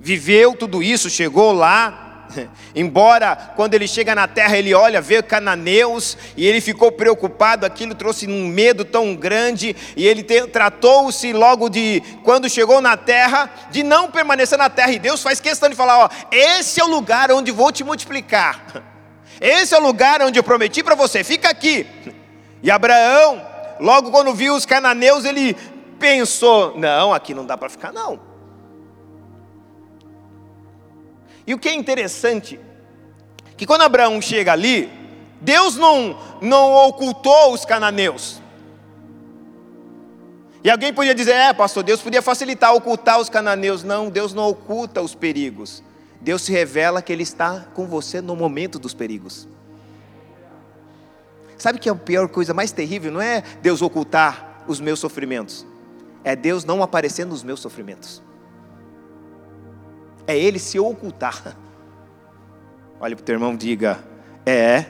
viveu 0.00 0.54
tudo 0.57 0.83
isso, 0.83 1.09
chegou 1.09 1.52
lá, 1.52 2.11
Embora 2.75 3.37
quando 3.57 3.75
ele 3.75 3.87
chega 3.87 4.14
na 4.14 4.26
terra 4.26 4.57
ele 4.57 4.75
olha, 4.75 5.00
vê 5.00 5.23
cananeus 5.23 6.16
e 6.37 6.47
ele 6.47 6.61
ficou 6.61 6.92
preocupado, 6.92 7.66
aquilo 7.66 7.95
trouxe 7.95 8.26
um 8.26 8.47
medo 8.47 8.85
tão 8.85 9.14
grande 9.14 9.75
e 9.97 10.07
ele 10.07 10.23
tratou-se 10.23 11.33
logo 11.33 11.69
de 11.69 12.02
quando 12.23 12.49
chegou 12.49 12.80
na 12.80 12.97
terra 12.97 13.50
de 13.71 13.83
não 13.83 14.11
permanecer 14.11 14.59
na 14.59 14.71
terra 14.71 14.92
e 14.92 14.99
Deus 14.99 15.23
faz 15.23 15.40
questão 15.40 15.69
de 15.69 15.76
falar, 15.76 15.99
ó, 15.99 16.09
esse 16.30 16.80
é 16.80 16.85
o 16.85 16.88
lugar 16.88 17.30
onde 17.30 17.50
vou 17.50 17.71
te 17.73 17.85
multiplicar. 17.85 18.64
Esse 19.40 19.75
é 19.75 19.78
o 19.78 19.83
lugar 19.83 20.21
onde 20.21 20.38
eu 20.38 20.42
prometi 20.42 20.83
para 20.83 20.95
você, 20.95 21.25
fica 21.25 21.49
aqui. 21.49 21.87
E 22.62 22.71
Abraão, 22.71 23.40
logo 23.80 24.11
quando 24.11 24.35
viu 24.35 24.54
os 24.54 24.66
cananeus, 24.66 25.25
ele 25.25 25.57
pensou: 25.99 26.76
não, 26.76 27.14
aqui 27.14 27.33
não 27.33 27.47
dá 27.47 27.57
para 27.57 27.71
ficar 27.71 27.90
não. 27.90 28.21
E 31.50 31.54
o 31.54 31.59
que 31.59 31.69
é 31.69 31.75
interessante, 31.75 32.61
que 33.57 33.66
quando 33.66 33.83
Abraão 33.83 34.23
chega 34.23 34.52
ali, 34.52 34.88
Deus 35.40 35.75
não, 35.75 36.16
não 36.40 36.73
ocultou 36.87 37.52
os 37.52 37.64
cananeus. 37.64 38.40
E 40.62 40.71
alguém 40.71 40.95
podia 40.95 41.12
dizer, 41.12 41.33
é, 41.33 41.52
pastor, 41.52 41.83
Deus 41.83 42.00
podia 42.00 42.23
facilitar, 42.23 42.73
ocultar 42.73 43.19
os 43.19 43.28
cananeus. 43.28 43.83
Não, 43.83 44.09
Deus 44.09 44.33
não 44.33 44.49
oculta 44.49 45.02
os 45.02 45.12
perigos. 45.12 45.83
Deus 46.21 46.42
se 46.42 46.52
revela 46.52 47.02
que 47.02 47.12
Ele 47.12 47.25
está 47.25 47.66
com 47.75 47.85
você 47.85 48.21
no 48.21 48.37
momento 48.37 48.78
dos 48.78 48.95
perigos. 48.95 49.49
Sabe 51.59 51.80
que 51.80 51.88
é 51.88 51.92
a 51.92 51.97
pior 51.97 52.28
coisa 52.28 52.54
mais 52.54 52.71
terrível? 52.71 53.11
Não 53.11 53.21
é 53.21 53.42
Deus 53.61 53.83
ocultar 53.83 54.62
os 54.69 54.78
meus 54.78 55.00
sofrimentos, 55.00 55.66
é 56.23 56.37
Deus 56.37 56.64
não 56.64 56.80
aparecer 56.80 57.26
nos 57.26 57.42
meus 57.42 57.59
sofrimentos 57.59 58.23
é 60.27 60.39
ele 60.39 60.59
se 60.59 60.79
ocultar. 60.79 61.57
Olha 63.00 63.17
para 63.17 63.23
o 63.23 63.25
teu 63.25 63.35
irmão 63.35 63.57
diga: 63.57 63.99
é. 64.45 64.85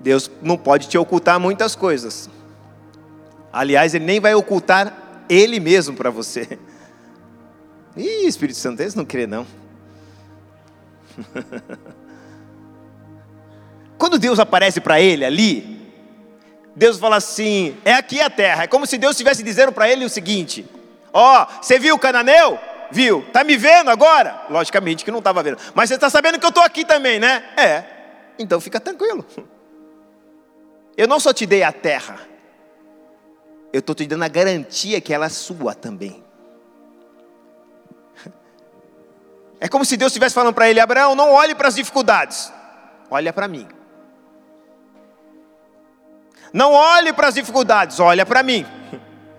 Deus 0.00 0.30
não 0.42 0.56
pode 0.58 0.88
te 0.88 0.98
ocultar 0.98 1.40
muitas 1.40 1.74
coisas. 1.74 2.28
Aliás, 3.52 3.94
ele 3.94 4.04
nem 4.04 4.20
vai 4.20 4.34
ocultar 4.34 5.24
ele 5.28 5.58
mesmo 5.58 5.96
para 5.96 6.10
você. 6.10 6.58
Ih, 7.96 8.26
Espírito 8.26 8.58
Santo, 8.58 8.80
eles 8.80 8.94
não 8.94 9.04
crê 9.04 9.26
não. 9.26 9.46
Quando 13.96 14.18
Deus 14.18 14.38
aparece 14.38 14.80
para 14.80 15.00
ele 15.00 15.24
ali, 15.24 15.74
Deus 16.74 16.98
fala 16.98 17.16
assim: 17.16 17.76
é 17.84 17.94
aqui 17.94 18.20
a 18.20 18.28
terra. 18.28 18.64
É 18.64 18.66
como 18.66 18.86
se 18.86 18.98
Deus 18.98 19.12
estivesse 19.12 19.42
dizendo 19.42 19.72
para 19.72 19.88
ele 19.88 20.04
o 20.04 20.10
seguinte: 20.10 20.68
ó, 21.12 21.42
oh, 21.42 21.62
você 21.62 21.78
viu 21.78 21.94
o 21.94 21.98
cananeu? 21.98 22.58
Viu? 22.94 23.24
Está 23.26 23.42
me 23.42 23.56
vendo 23.56 23.90
agora? 23.90 24.46
Logicamente 24.48 25.04
que 25.04 25.10
não 25.10 25.18
estava 25.18 25.42
vendo. 25.42 25.58
Mas 25.74 25.88
você 25.88 25.96
está 25.96 26.08
sabendo 26.08 26.38
que 26.38 26.46
eu 26.46 26.50
estou 26.50 26.62
aqui 26.62 26.84
também, 26.84 27.18
né? 27.18 27.42
É. 27.56 27.84
Então 28.38 28.60
fica 28.60 28.78
tranquilo. 28.78 29.26
Eu 30.96 31.08
não 31.08 31.18
só 31.18 31.32
te 31.32 31.44
dei 31.44 31.64
a 31.64 31.72
terra, 31.72 32.20
eu 33.72 33.80
estou 33.80 33.96
te 33.96 34.06
dando 34.06 34.22
a 34.22 34.28
garantia 34.28 35.00
que 35.00 35.12
ela 35.12 35.26
é 35.26 35.28
sua 35.28 35.74
também. 35.74 36.22
É 39.58 39.66
como 39.68 39.84
se 39.84 39.96
Deus 39.96 40.10
estivesse 40.12 40.36
falando 40.36 40.54
para 40.54 40.70
ele: 40.70 40.78
Abraão, 40.78 41.16
não 41.16 41.32
olhe 41.32 41.52
para 41.52 41.66
as 41.66 41.74
dificuldades, 41.74 42.52
olha 43.10 43.32
para 43.32 43.48
mim. 43.48 43.66
Não 46.52 46.70
olhe 46.72 47.12
para 47.12 47.26
as 47.26 47.34
dificuldades, 47.34 47.98
olha 47.98 48.24
para 48.24 48.40
mim. 48.44 48.64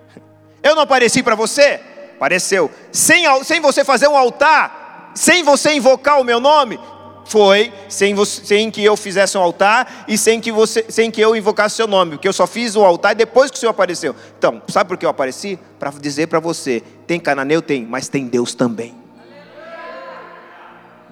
Eu 0.62 0.74
não 0.74 0.82
apareci 0.82 1.22
para 1.22 1.34
você? 1.34 1.80
Apareceu. 2.16 2.70
Sem, 2.90 3.24
sem 3.44 3.60
você 3.60 3.84
fazer 3.84 4.08
um 4.08 4.16
altar, 4.16 5.12
sem 5.14 5.42
você 5.42 5.74
invocar 5.74 6.20
o 6.20 6.24
meu 6.24 6.40
nome, 6.40 6.80
foi 7.26 7.72
sem, 7.88 8.14
você, 8.14 8.44
sem 8.44 8.70
que 8.70 8.82
eu 8.82 8.96
fizesse 8.96 9.36
um 9.36 9.40
altar 9.40 10.04
e 10.08 10.16
sem 10.16 10.40
que, 10.40 10.50
você, 10.50 10.86
sem 10.88 11.10
que 11.10 11.20
eu 11.20 11.36
invocasse 11.36 11.76
seu 11.76 11.86
nome, 11.86 12.12
porque 12.12 12.28
eu 12.28 12.32
só 12.32 12.46
fiz 12.46 12.76
o 12.76 12.84
altar 12.84 13.14
depois 13.14 13.50
que 13.50 13.56
o 13.56 13.60
Senhor 13.60 13.70
apareceu. 13.70 14.14
Então, 14.38 14.62
sabe 14.68 14.88
por 14.88 14.96
que 14.96 15.04
eu 15.04 15.10
apareci? 15.10 15.58
Para 15.78 15.90
dizer 15.90 16.28
para 16.28 16.40
você: 16.40 16.82
tem 17.06 17.20
cananeu? 17.20 17.60
Tem, 17.60 17.84
mas 17.84 18.08
tem 18.08 18.26
Deus 18.26 18.54
também. 18.54 18.94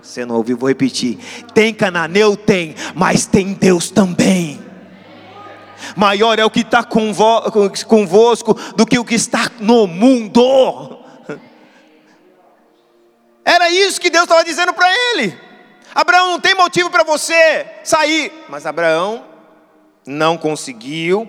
Você 0.00 0.24
não 0.24 0.36
ouviu? 0.36 0.56
Vou 0.56 0.68
repetir: 0.68 1.18
tem 1.52 1.74
cananeu? 1.74 2.36
Tem, 2.36 2.74
mas 2.94 3.26
tem 3.26 3.52
Deus 3.52 3.90
também 3.90 4.64
maior 5.96 6.38
é 6.38 6.44
o 6.44 6.50
que 6.50 6.60
está 6.60 6.82
convosco 6.82 8.54
do 8.76 8.86
que 8.86 8.98
o 8.98 9.04
que 9.04 9.14
está 9.14 9.50
no 9.60 9.86
mundo. 9.86 10.93
Era 13.44 13.70
isso 13.70 14.00
que 14.00 14.10
Deus 14.10 14.24
estava 14.24 14.44
dizendo 14.44 14.72
para 14.72 14.88
ele. 14.90 15.38
Abraão 15.94 16.30
não 16.30 16.40
tem 16.40 16.54
motivo 16.54 16.90
para 16.90 17.04
você 17.04 17.66
sair, 17.84 18.32
mas 18.48 18.66
Abraão 18.66 19.24
não 20.06 20.36
conseguiu, 20.36 21.28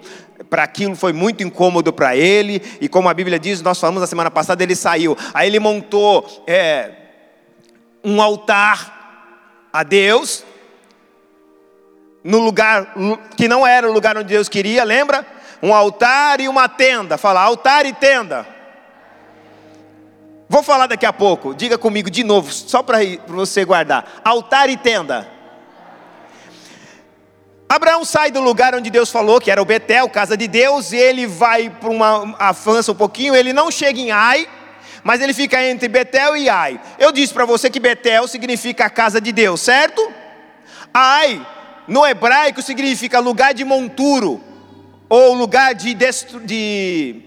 para 0.50 0.64
aquilo 0.64 0.96
foi 0.96 1.14
muito 1.14 1.44
incômodo 1.44 1.94
para 1.94 2.16
ele, 2.16 2.62
e 2.82 2.90
como 2.90 3.08
a 3.08 3.14
Bíblia 3.14 3.40
diz, 3.40 3.62
nós 3.62 3.80
falamos 3.80 4.02
na 4.02 4.08
semana 4.08 4.32
passada, 4.32 4.64
ele 4.64 4.76
saiu. 4.76 5.18
Aí 5.34 5.48
ele 5.48 5.60
montou 5.60 6.44
é, 6.48 6.92
um 8.04 8.22
altar 8.22 9.68
a 9.72 9.84
Deus, 9.84 10.44
no 12.24 12.40
lugar 12.40 12.94
que 13.38 13.48
não 13.48 13.68
era 13.68 13.88
o 13.88 13.94
lugar 13.94 14.18
onde 14.18 14.30
Deus 14.30 14.50
queria, 14.50 14.84
lembra? 14.84 15.26
Um 15.62 15.74
altar 15.74 16.40
e 16.42 16.48
uma 16.48 16.68
tenda. 16.68 17.18
Fala, 17.18 17.42
altar 17.42 17.86
e 17.86 17.94
tenda. 17.94 18.55
Vou 20.48 20.62
falar 20.62 20.88
daqui 20.88 21.06
a 21.06 21.14
pouco, 21.14 21.56
diga 21.56 21.78
comigo 21.78 22.10
de 22.10 22.24
novo, 22.24 22.52
só 22.52 22.84
para 22.84 23.00
você 23.28 23.66
guardar: 23.66 24.22
altar 24.24 24.70
e 24.70 24.78
tenda. 24.78 25.28
Abraão 27.68 28.06
sai 28.06 28.30
do 28.30 28.40
lugar 28.40 28.76
onde 28.76 28.92
Deus 28.92 29.10
falou, 29.10 29.42
que 29.42 29.50
era 29.50 29.62
o 29.62 29.66
Betel, 29.66 30.08
casa 30.08 30.38
de 30.38 30.48
Deus, 30.48 30.92
e 30.92 30.98
ele 30.98 31.26
vai 31.26 31.70
para 31.70 31.90
uma 31.90 32.36
avança 32.38 32.92
um 32.92 32.96
pouquinho, 32.96 33.36
ele 33.36 33.52
não 33.54 33.72
chega 33.72 34.00
em 34.00 34.12
Ai, 34.12 34.48
mas 35.04 35.20
ele 35.20 35.34
fica 35.34 35.64
entre 35.64 35.88
Betel 35.88 36.38
e 36.38 36.48
Ai. 36.48 36.80
Eu 37.00 37.12
disse 37.12 37.34
para 37.34 37.44
você 37.44 37.70
que 37.70 37.80
Betel 37.80 38.28
significa 38.28 38.86
a 38.86 38.90
casa 38.90 39.20
de 39.20 39.32
Deus, 39.32 39.62
certo? 39.62 40.12
Ai, 40.94 41.46
no 41.88 42.06
hebraico, 42.06 42.62
significa 42.62 43.20
lugar 43.20 43.52
de 43.52 43.66
monturo, 43.66 44.44
ou 45.10 45.34
lugar 45.34 45.74
de, 45.74 45.96
de, 46.46 47.22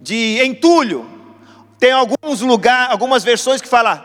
de 0.00 0.40
entulho. 0.42 1.17
Tem 1.78 1.92
alguns 1.92 2.40
lugar, 2.40 2.90
algumas 2.90 3.22
versões 3.22 3.60
que 3.60 3.68
fala 3.68 4.04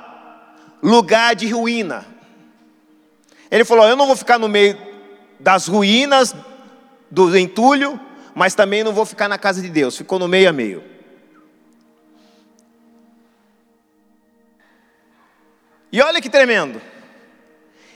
lugar 0.82 1.36
de 1.36 1.48
ruína. 1.50 2.06
Ele 3.50 3.65
falou: 3.65 3.88
Eu 3.88 3.96
não 3.96 4.06
vou 4.06 4.15
ficar 4.15 4.38
no 4.38 4.48
meio 4.48 4.77
das 5.39 5.68
ruínas 5.68 6.36
do 7.10 7.36
entulho, 7.38 8.00
mas 8.36 8.53
também 8.53 8.84
não 8.84 8.94
vou 8.94 9.06
ficar 9.06 9.27
na 9.27 9.38
casa 9.38 9.62
de 9.62 9.70
Deus. 9.70 9.98
Ficou 9.98 10.20
no 10.20 10.27
meio 10.27 10.50
a 10.50 10.53
meio. 10.53 10.84
E 15.92 16.01
olha 16.01 16.22
que 16.22 16.30
tremendo. 16.30 16.82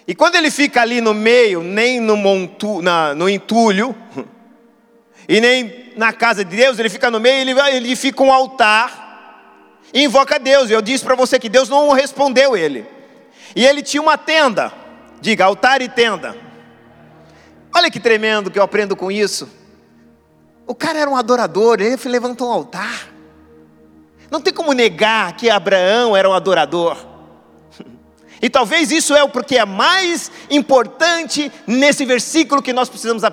E 0.07 0.15
quando 0.15 0.35
ele 0.35 0.49
fica 0.49 0.81
ali 0.81 1.01
no 1.01 1.13
meio, 1.13 1.61
nem 1.61 1.99
no, 1.99 2.15
montu, 2.15 2.81
na, 2.81 3.13
no 3.13 3.27
entulho, 3.27 3.95
e 5.27 5.41
nem 5.41 5.91
na 5.97 6.13
casa 6.13 6.45
de 6.45 6.55
Deus, 6.55 6.79
ele 6.79 6.89
fica 6.89 7.11
no 7.11 7.19
meio, 7.19 7.41
ele, 7.41 7.59
ele 7.75 7.95
fica 7.95 8.23
um 8.23 8.31
altar 8.31 9.06
e 9.93 10.03
invoca 10.03 10.39
Deus. 10.39 10.69
Eu 10.69 10.81
disse 10.81 11.03
para 11.03 11.15
você 11.15 11.39
que 11.39 11.49
Deus 11.49 11.69
não 11.69 11.91
respondeu 11.91 12.55
ele. 12.55 12.85
E 13.55 13.65
ele 13.65 13.81
tinha 13.81 14.01
uma 14.01 14.17
tenda. 14.17 14.71
Diga, 15.21 15.45
altar 15.45 15.81
e 15.81 15.89
tenda. 15.89 16.35
Olha 17.75 17.89
que 17.89 17.99
tremendo 17.99 18.51
que 18.51 18.59
eu 18.59 18.63
aprendo 18.63 18.95
com 18.95 19.11
isso. 19.11 19.49
O 20.65 20.75
cara 20.75 20.99
era 20.99 21.09
um 21.09 21.15
adorador, 21.15 21.79
ele 21.79 21.97
levantou 22.05 22.49
um 22.49 22.51
altar. 22.51 23.09
Não 24.29 24.41
tem 24.41 24.53
como 24.53 24.73
negar 24.73 25.35
que 25.37 25.49
Abraão 25.49 26.15
era 26.15 26.29
um 26.29 26.33
adorador. 26.33 26.97
E 28.39 28.51
talvez 28.51 28.91
isso 28.91 29.15
é 29.15 29.23
o 29.23 29.29
porque 29.29 29.57
é 29.57 29.65
mais 29.65 30.31
importante 30.47 31.51
nesse 31.65 32.05
versículo 32.05 32.61
que 32.61 32.71
nós 32.71 32.87
precisamos 32.87 33.23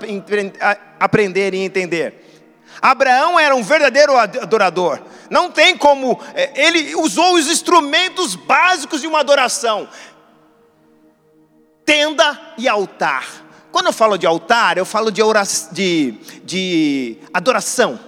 aprender 0.98 1.52
e 1.52 1.58
entender. 1.58 2.23
Abraão 2.84 3.40
era 3.40 3.56
um 3.56 3.62
verdadeiro 3.62 4.14
adorador. 4.14 5.00
Não 5.30 5.50
tem 5.50 5.74
como, 5.74 6.20
é, 6.34 6.66
ele 6.66 6.94
usou 6.96 7.32
os 7.32 7.46
instrumentos 7.46 8.34
básicos 8.34 9.00
de 9.00 9.06
uma 9.06 9.20
adoração: 9.20 9.88
tenda 11.82 12.38
e 12.58 12.68
altar. 12.68 13.24
Quando 13.72 13.86
eu 13.86 13.92
falo 13.92 14.18
de 14.18 14.26
altar, 14.26 14.76
eu 14.76 14.84
falo 14.84 15.10
de, 15.10 15.22
oração, 15.22 15.72
de, 15.72 16.12
de 16.44 17.16
adoração, 17.32 17.98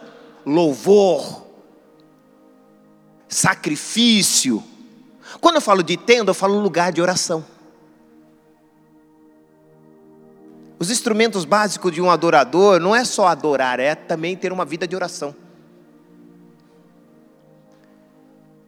louvor, 0.44 1.46
sacrifício. 3.26 4.62
Quando 5.40 5.54
eu 5.54 5.62
falo 5.62 5.82
de 5.82 5.96
tenda, 5.96 6.32
eu 6.32 6.34
falo 6.34 6.60
lugar 6.60 6.92
de 6.92 7.00
oração. 7.00 7.42
Os 10.78 10.90
instrumentos 10.90 11.44
básicos 11.44 11.92
de 11.92 12.02
um 12.02 12.10
adorador 12.10 12.78
não 12.78 12.94
é 12.94 13.04
só 13.04 13.26
adorar, 13.26 13.80
é 13.80 13.94
também 13.94 14.36
ter 14.36 14.52
uma 14.52 14.64
vida 14.64 14.86
de 14.86 14.94
oração. 14.94 15.34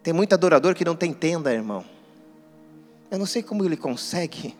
Tem 0.01 0.13
muito 0.13 0.33
adorador 0.33 0.73
que 0.73 0.83
não 0.83 0.95
tem 0.95 1.13
tenda, 1.13 1.53
irmão. 1.53 1.85
Eu 3.11 3.19
não 3.19 3.25
sei 3.25 3.43
como 3.43 3.63
ele 3.63 3.77
consegue. 3.77 4.57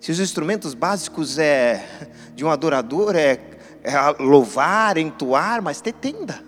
Se 0.00 0.12
os 0.12 0.20
instrumentos 0.20 0.74
básicos 0.74 1.38
é 1.38 2.08
de 2.34 2.44
um 2.44 2.50
adorador 2.50 3.16
é, 3.16 3.40
é 3.82 3.98
louvar, 4.18 4.98
entoar, 4.98 5.62
mas 5.62 5.80
ter 5.80 5.92
tenda. 5.92 6.42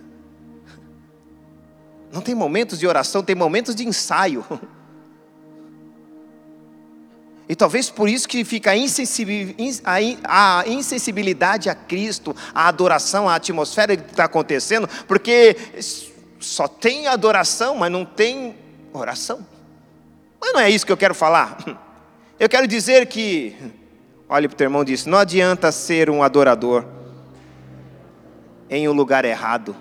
Não 2.13 2.21
tem 2.21 2.35
momentos 2.35 2.79
de 2.79 2.87
oração, 2.87 3.23
tem 3.23 3.35
momentos 3.35 3.75
de 3.75 3.87
ensaio. 3.87 4.45
E 7.51 7.57
talvez 7.57 7.91
por 7.91 8.09
isso 8.09 8.29
que 8.29 8.45
fica 8.45 8.71
a 8.71 8.77
insensibilidade 10.69 11.69
a 11.69 11.75
Cristo, 11.75 12.37
a 12.55 12.69
adoração, 12.69 13.29
a 13.29 13.35
atmosfera 13.35 13.97
que 13.97 14.09
está 14.09 14.27
acontecendo, 14.27 14.89
porque 15.09 15.57
só 16.39 16.69
tem 16.69 17.09
adoração, 17.09 17.75
mas 17.75 17.91
não 17.91 18.05
tem 18.05 18.55
oração. 18.93 19.45
Mas 20.41 20.53
não 20.53 20.61
é 20.61 20.71
isso 20.71 20.87
que 20.87 20.93
eu 20.93 20.97
quero 20.97 21.13
falar. 21.13 21.59
Eu 22.39 22.49
quero 22.49 22.69
dizer 22.69 23.07
que, 23.07 23.57
olhe 24.29 24.47
para 24.47 24.55
o 24.55 24.57
teu 24.57 24.67
irmão 24.67 24.85
disse: 24.85 25.09
não 25.09 25.19
adianta 25.19 25.73
ser 25.73 26.09
um 26.09 26.23
adorador 26.23 26.85
em 28.71 28.89
um 28.89 28.93
lugar 28.93 29.25
errado. 29.25 29.75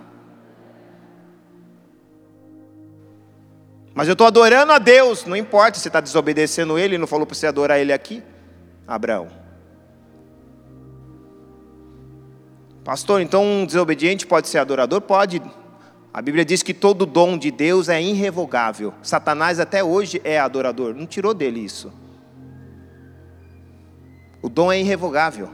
Mas 3.93 4.07
eu 4.07 4.13
estou 4.13 4.27
adorando 4.27 4.71
a 4.71 4.77
Deus, 4.77 5.25
não 5.25 5.35
importa 5.35 5.79
se 5.79 5.87
está 5.87 5.99
desobedecendo 5.99 6.77
Ele, 6.77 6.97
não 6.97 7.07
falou 7.07 7.25
para 7.25 7.35
você 7.35 7.47
adorar 7.47 7.79
Ele 7.79 7.91
aqui, 7.91 8.23
Abraão. 8.87 9.27
Pastor, 12.83 13.21
então 13.21 13.43
um 13.43 13.65
desobediente 13.65 14.25
pode 14.25 14.47
ser 14.47 14.57
adorador? 14.57 15.01
Pode. 15.01 15.41
A 16.13 16.21
Bíblia 16.21 16.43
diz 16.43 16.63
que 16.63 16.73
todo 16.73 17.05
dom 17.05 17.37
de 17.37 17.51
Deus 17.51 17.87
é 17.87 18.01
irrevogável. 18.01 18.93
Satanás 19.03 19.59
até 19.59 19.83
hoje 19.83 20.19
é 20.23 20.39
adorador, 20.39 20.95
não 20.95 21.05
tirou 21.05 21.33
dele 21.33 21.59
isso. 21.59 21.93
O 24.41 24.49
dom 24.49 24.71
é 24.71 24.79
irrevogável. 24.79 25.49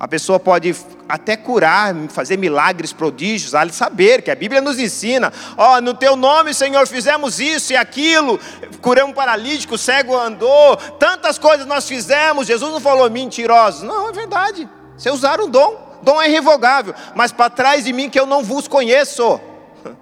A 0.00 0.06
pessoa 0.06 0.38
pode 0.38 0.76
até 1.08 1.36
curar, 1.36 1.92
fazer 2.10 2.36
milagres, 2.36 2.92
prodígios, 2.92 3.52
a 3.52 3.68
saber 3.68 4.22
que 4.22 4.30
a 4.30 4.34
Bíblia 4.34 4.60
nos 4.60 4.78
ensina: 4.78 5.32
ó, 5.56 5.76
oh, 5.76 5.80
no 5.80 5.92
teu 5.92 6.14
nome, 6.14 6.54
Senhor, 6.54 6.86
fizemos 6.86 7.40
isso 7.40 7.72
e 7.72 7.76
aquilo, 7.76 8.38
curamos 8.80 9.16
paralítico, 9.16 9.76
cego 9.76 10.16
andou, 10.16 10.76
tantas 10.76 11.36
coisas 11.36 11.66
nós 11.66 11.88
fizemos. 11.88 12.46
Jesus 12.46 12.70
não 12.70 12.78
falou 12.78 13.10
mentirosos, 13.10 13.82
não, 13.82 14.08
é 14.08 14.12
verdade. 14.12 14.68
Você 14.96 15.10
usar 15.10 15.40
o 15.40 15.48
dom, 15.48 15.98
dom 16.00 16.22
é 16.22 16.28
irrevogável, 16.28 16.94
mas 17.16 17.32
para 17.32 17.50
trás 17.50 17.82
de 17.84 17.92
mim 17.92 18.08
que 18.08 18.20
eu 18.20 18.26
não 18.26 18.44
vos 18.44 18.68
conheço. 18.68 19.40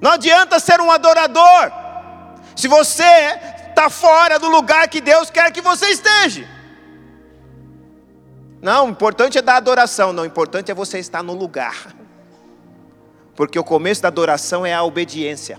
Não 0.00 0.12
adianta 0.12 0.58
ser 0.58 0.80
um 0.80 0.90
adorador, 0.90 1.70
se 2.56 2.66
você 2.66 3.04
está 3.68 3.90
fora 3.90 4.38
do 4.38 4.48
lugar 4.48 4.88
que 4.88 4.98
Deus 4.98 5.28
quer 5.28 5.52
que 5.52 5.60
você 5.60 5.88
esteja. 5.88 6.59
Não, 8.60 8.86
o 8.86 8.90
importante 8.90 9.38
é 9.38 9.42
dar 9.42 9.56
adoração, 9.56 10.12
não, 10.12 10.22
o 10.22 10.26
importante 10.26 10.70
é 10.70 10.74
você 10.74 10.98
estar 10.98 11.22
no 11.22 11.32
lugar. 11.32 11.94
Porque 13.34 13.58
o 13.58 13.64
começo 13.64 14.02
da 14.02 14.08
adoração 14.08 14.66
é 14.66 14.74
a 14.74 14.82
obediência. 14.82 15.58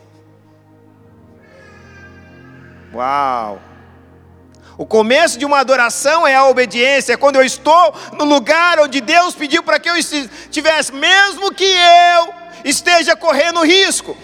Uau! 2.93 3.59
O 4.77 4.85
começo 4.85 5.37
de 5.37 5.45
uma 5.45 5.59
adoração 5.59 6.27
é 6.27 6.35
a 6.35 6.45
obediência, 6.45 7.13
é 7.13 7.17
quando 7.17 7.35
eu 7.35 7.43
estou 7.43 7.93
no 8.17 8.25
lugar 8.25 8.79
onde 8.79 9.01
Deus 9.01 9.33
pediu 9.35 9.63
para 9.63 9.79
que 9.79 9.89
eu 9.89 9.97
estivesse, 9.97 10.93
mesmo 10.93 11.53
que 11.53 11.65
eu 11.65 12.33
esteja 12.63 13.15
correndo 13.15 13.63
risco. 13.63 14.15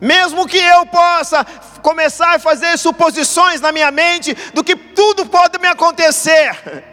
Mesmo 0.00 0.46
que 0.46 0.58
eu 0.58 0.86
possa 0.86 1.44
começar 1.82 2.36
a 2.36 2.38
fazer 2.38 2.76
suposições 2.78 3.60
na 3.60 3.72
minha 3.72 3.90
mente 3.90 4.34
do 4.54 4.62
que 4.62 4.76
tudo 4.76 5.26
pode 5.26 5.58
me 5.58 5.68
acontecer. 5.68 6.84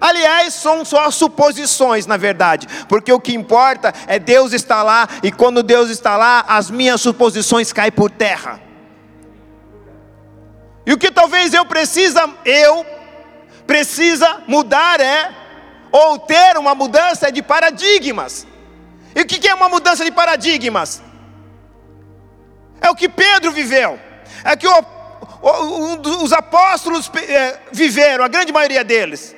Aliás, 0.00 0.54
são 0.54 0.84
só 0.84 1.10
suposições, 1.10 2.06
na 2.06 2.16
verdade, 2.16 2.66
porque 2.88 3.12
o 3.12 3.20
que 3.20 3.32
importa 3.32 3.92
é 4.06 4.18
Deus 4.18 4.52
estar 4.52 4.82
lá, 4.82 5.08
e 5.22 5.30
quando 5.30 5.62
Deus 5.62 5.88
está 5.88 6.16
lá, 6.16 6.44
as 6.48 6.68
minhas 6.68 7.00
suposições 7.00 7.72
caem 7.72 7.92
por 7.92 8.10
terra. 8.10 8.60
E 10.86 10.92
o 10.92 10.98
que 10.98 11.10
talvez 11.10 11.54
eu 11.54 11.64
precisa, 11.64 12.28
eu 12.44 12.84
precisa 13.66 14.42
mudar 14.46 15.00
é 15.00 15.32
ou 15.90 16.18
ter 16.18 16.56
uma 16.58 16.74
mudança 16.74 17.30
de 17.30 17.40
paradigmas. 17.40 18.46
E 19.14 19.22
o 19.22 19.26
que 19.26 19.46
é 19.48 19.54
uma 19.54 19.68
mudança 19.68 20.04
de 20.04 20.10
paradigmas? 20.10 21.00
É 22.84 22.90
o 22.90 22.94
que 22.94 23.08
Pedro 23.08 23.50
viveu. 23.50 23.98
É 24.44 24.54
que 24.54 24.68
o, 24.68 26.22
os 26.22 26.34
apóstolos 26.34 27.10
é, 27.16 27.58
viveram, 27.72 28.22
a 28.22 28.28
grande 28.28 28.52
maioria 28.52 28.84
deles. 28.84 29.34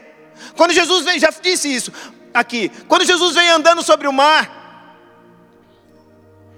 Quando 0.56 0.72
Jesus 0.72 1.04
vem, 1.04 1.16
já 1.16 1.30
disse 1.30 1.72
isso 1.72 1.92
aqui. 2.34 2.68
Quando 2.88 3.04
Jesus 3.04 3.36
vem 3.36 3.48
andando 3.48 3.84
sobre 3.84 4.08
o 4.08 4.12
mar, 4.12 4.98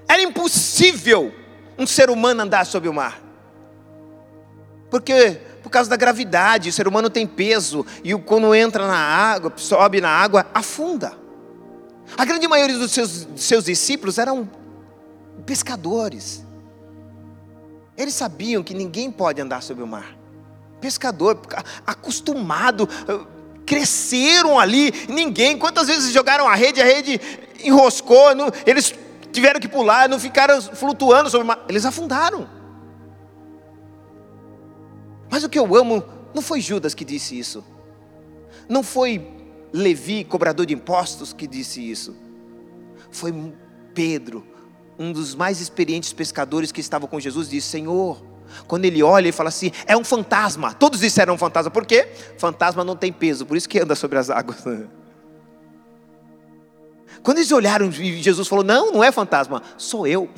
era 0.09 0.22
impossível 0.22 1.31
um 1.77 1.87
ser 1.87 2.09
humano 2.09 2.40
andar 2.40 2.64
sobre 2.64 2.88
o 2.88 2.94
mar. 2.94 3.20
Porque 4.90 5.42
por 5.62 5.68
causa 5.68 5.90
da 5.90 5.96
gravidade, 5.96 6.70
o 6.70 6.72
ser 6.72 6.88
humano 6.88 7.11
tem 7.11 7.27
peso 7.27 7.85
e 8.03 8.14
quando 8.14 8.55
entra 8.55 8.87
na 8.87 8.96
água, 8.96 9.53
sobe 9.57 10.01
na 10.01 10.09
água, 10.09 10.46
afunda. 10.55 11.12
A 12.16 12.24
grande 12.24 12.48
maioria 12.48 12.79
dos 12.79 12.92
seus, 12.92 13.27
dos 13.27 13.44
seus 13.44 13.64
discípulos 13.64 14.16
eram 14.16 14.48
pescadores. 15.44 16.47
Eles 17.98 18.14
sabiam 18.14 18.62
que 18.62 18.72
ninguém 18.72 19.11
pode 19.11 19.40
andar 19.40 19.61
sobre 19.61 19.82
o 19.82 19.87
mar. 19.87 20.16
Pescador, 20.80 21.40
acostumado, 21.84 22.88
cresceram 23.66 24.56
ali, 24.56 24.92
ninguém. 25.08 25.58
Quantas 25.58 25.88
vezes 25.88 26.12
jogaram 26.12 26.46
a 26.46 26.54
rede, 26.54 26.80
a 26.80 26.84
rede 26.84 27.20
enroscou, 27.64 28.37
não, 28.37 28.52
eles 28.64 28.94
tiveram 29.32 29.58
que 29.58 29.66
pular, 29.66 30.08
não 30.08 30.20
ficaram 30.20 30.62
flutuando 30.62 31.28
sobre 31.28 31.44
o 31.44 31.48
mar, 31.48 31.64
eles 31.68 31.84
afundaram. 31.84 32.48
Mas 35.28 35.42
o 35.42 35.48
que 35.48 35.58
eu 35.58 35.74
amo 35.74 36.04
não 36.32 36.40
foi 36.40 36.61
Judas 36.61 36.94
que 36.94 37.04
disse 37.04 37.37
isso, 37.37 37.64
não 38.68 38.84
foi 38.84 39.28
Levi, 39.72 40.22
cobrador 40.22 40.64
de 40.64 40.72
impostos, 40.72 41.32
que 41.32 41.48
disse 41.48 41.80
isso, 41.90 42.16
foi 43.11 43.34
Pedro, 43.92 44.46
um 44.98 45.12
dos 45.12 45.34
mais 45.34 45.61
experientes 45.61 46.12
pescadores 46.12 46.72
que 46.72 46.80
estava 46.80 47.06
com 47.06 47.20
Jesus, 47.20 47.48
disse: 47.48 47.68
Senhor, 47.68 48.20
quando 48.66 48.84
ele 48.84 49.02
olha 49.02 49.28
e 49.28 49.32
fala 49.32 49.48
assim, 49.48 49.70
é 49.87 49.96
um 49.96 50.04
fantasma. 50.04 50.74
Todos 50.74 51.00
disseram 51.00 51.34
um 51.34 51.38
fantasma, 51.38 51.70
por 51.70 51.87
quê? 51.87 52.08
Fantasma 52.38 52.82
não 52.84 52.96
tem 52.96 53.12
peso, 53.12 53.46
por 53.46 53.56
isso 53.56 53.68
que 53.68 53.78
anda 53.78 53.94
sobre 53.94 54.18
as 54.18 54.30
águas. 54.30 54.58
Quando 57.22 57.38
eles 57.38 57.52
olharam 57.52 57.90
Jesus 57.90 58.48
falou: 58.48 58.64
Não, 58.64 58.92
não 58.92 59.04
é 59.04 59.12
fantasma, 59.12 59.62
sou 59.76 60.06
eu. 60.06 60.28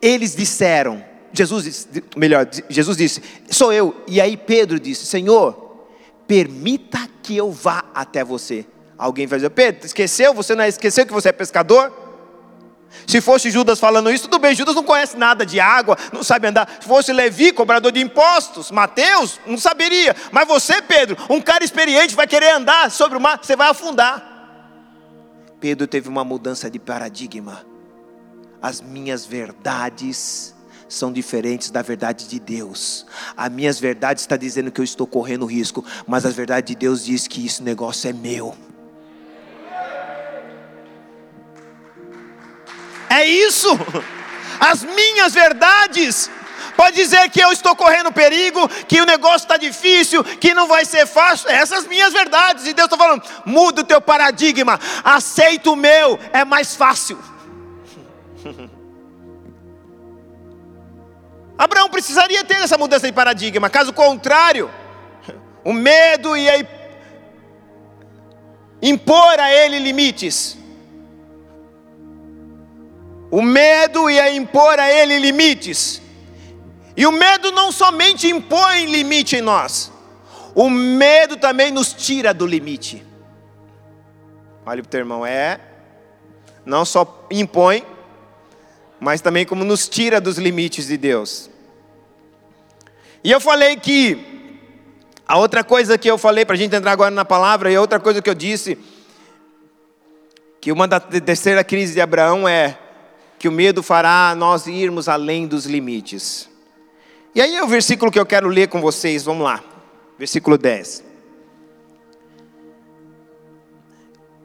Eles 0.00 0.34
disseram, 0.36 1.04
Jesus 1.32 1.64
disse, 1.64 1.88
melhor, 2.16 2.48
Jesus 2.68 2.96
disse, 2.96 3.20
sou 3.50 3.72
eu. 3.72 3.94
E 4.06 4.20
aí 4.20 4.36
Pedro 4.36 4.78
disse: 4.78 5.06
Senhor, 5.06 5.86
permita 6.26 7.08
que 7.22 7.36
eu 7.36 7.50
vá 7.50 7.84
até 7.94 8.22
você. 8.24 8.64
Alguém 8.96 9.26
vai 9.26 9.38
dizer: 9.38 9.50
Pedro, 9.50 9.84
esqueceu? 9.84 10.32
Você 10.34 10.54
não 10.54 10.64
é, 10.64 10.68
esqueceu 10.68 11.04
que 11.06 11.12
você 11.12 11.30
é 11.30 11.32
pescador? 11.32 12.03
Se 13.06 13.20
fosse 13.20 13.50
Judas 13.50 13.78
falando 13.78 14.10
isso, 14.10 14.24
tudo 14.24 14.38
bem, 14.38 14.54
Judas 14.54 14.74
não 14.74 14.82
conhece 14.82 15.16
nada 15.16 15.44
de 15.44 15.60
água, 15.60 15.96
não 16.12 16.22
sabe 16.22 16.46
andar. 16.46 16.68
Se 16.80 16.88
fosse 16.88 17.12
Levi, 17.12 17.52
cobrador 17.52 17.92
de 17.92 18.00
impostos, 18.00 18.70
Mateus, 18.70 19.38
não 19.46 19.58
saberia. 19.58 20.14
Mas 20.32 20.48
você, 20.48 20.80
Pedro, 20.80 21.16
um 21.28 21.40
cara 21.40 21.64
experiente, 21.64 22.14
vai 22.14 22.26
querer 22.26 22.52
andar 22.52 22.90
sobre 22.90 23.18
o 23.18 23.20
mar, 23.20 23.38
você 23.42 23.56
vai 23.56 23.68
afundar. 23.68 24.32
Pedro 25.60 25.86
teve 25.86 26.08
uma 26.08 26.24
mudança 26.24 26.70
de 26.70 26.78
paradigma. 26.78 27.64
As 28.60 28.80
minhas 28.80 29.26
verdades 29.26 30.54
são 30.88 31.12
diferentes 31.12 31.70
da 31.70 31.82
verdade 31.82 32.28
de 32.28 32.38
Deus. 32.38 33.06
As 33.36 33.50
minhas 33.50 33.78
verdades 33.80 34.22
está 34.22 34.36
dizendo 34.36 34.70
que 34.70 34.80
eu 34.80 34.84
estou 34.84 35.06
correndo 35.06 35.46
risco, 35.46 35.84
mas 36.06 36.24
a 36.24 36.30
verdade 36.30 36.68
de 36.68 36.74
Deus 36.74 37.04
diz 37.04 37.26
que 37.26 37.44
esse 37.44 37.62
negócio 37.62 38.08
é 38.08 38.12
meu. 38.12 38.54
É 43.14 43.24
isso. 43.24 43.68
As 44.58 44.82
minhas 44.82 45.32
verdades 45.32 46.28
pode 46.76 46.96
dizer 46.96 47.30
que 47.30 47.40
eu 47.40 47.52
estou 47.52 47.76
correndo 47.76 48.10
perigo, 48.12 48.68
que 48.88 49.00
o 49.00 49.06
negócio 49.06 49.44
está 49.44 49.56
difícil, 49.56 50.24
que 50.24 50.52
não 50.52 50.66
vai 50.66 50.84
ser 50.84 51.06
fácil. 51.06 51.48
Essas 51.48 51.86
minhas 51.86 52.12
verdades. 52.12 52.66
E 52.66 52.74
Deus 52.74 52.86
está 52.86 52.96
falando: 52.96 53.22
muda 53.44 53.82
o 53.82 53.84
teu 53.84 54.00
paradigma, 54.00 54.80
aceita 55.04 55.70
o 55.70 55.76
meu, 55.76 56.18
é 56.32 56.44
mais 56.44 56.74
fácil. 56.74 57.16
Abraão 61.56 61.88
precisaria 61.88 62.42
ter 62.42 62.54
essa 62.54 62.76
mudança 62.76 63.06
de 63.06 63.12
paradigma, 63.12 63.70
caso 63.70 63.92
contrário, 63.92 64.68
o 65.62 65.72
medo 65.72 66.36
ia 66.36 66.68
impor 68.82 69.38
a 69.38 69.52
ele 69.52 69.78
limites. 69.78 70.63
O 73.34 73.42
medo 73.42 74.08
ia 74.08 74.30
impor 74.32 74.78
a 74.78 74.88
ele 74.88 75.18
limites. 75.18 76.00
E 76.96 77.04
o 77.04 77.10
medo 77.10 77.50
não 77.50 77.72
somente 77.72 78.28
impõe 78.28 78.86
limite 78.86 79.34
em 79.34 79.40
nós, 79.40 79.90
o 80.54 80.70
medo 80.70 81.36
também 81.36 81.72
nos 81.72 81.92
tira 81.92 82.32
do 82.32 82.46
limite. 82.46 83.04
Olha 84.64 84.80
para 84.80 84.88
o 84.88 84.88
teu 84.88 85.00
irmão, 85.00 85.26
é, 85.26 85.58
não 86.64 86.84
só 86.84 87.26
impõe, 87.28 87.84
mas 89.00 89.20
também 89.20 89.44
como 89.44 89.64
nos 89.64 89.88
tira 89.88 90.20
dos 90.20 90.38
limites 90.38 90.86
de 90.86 90.96
Deus. 90.96 91.50
E 93.24 93.32
eu 93.32 93.40
falei 93.40 93.74
que, 93.74 94.60
a 95.26 95.38
outra 95.38 95.64
coisa 95.64 95.98
que 95.98 96.08
eu 96.08 96.16
falei, 96.16 96.44
para 96.44 96.54
a 96.54 96.58
gente 96.58 96.76
entrar 96.76 96.92
agora 96.92 97.10
na 97.10 97.24
palavra, 97.24 97.68
e 97.68 97.74
a 97.74 97.80
outra 97.80 97.98
coisa 97.98 98.22
que 98.22 98.30
eu 98.30 98.34
disse, 98.34 98.78
que 100.60 100.70
uma 100.70 100.86
da 100.86 101.00
terceira 101.00 101.64
crise 101.64 101.94
de 101.94 102.00
Abraão 102.00 102.46
é 102.46 102.78
que 103.38 103.48
o 103.48 103.52
medo 103.52 103.82
fará 103.82 104.34
nós 104.36 104.66
irmos 104.66 105.08
além 105.08 105.46
dos 105.46 105.66
limites. 105.66 106.48
E 107.34 107.40
aí 107.40 107.56
é 107.56 107.62
o 107.62 107.66
versículo 107.66 108.10
que 108.10 108.18
eu 108.18 108.26
quero 108.26 108.48
ler 108.48 108.68
com 108.68 108.80
vocês, 108.80 109.24
vamos 109.24 109.44
lá. 109.44 109.62
Versículo 110.18 110.56
10. 110.56 111.04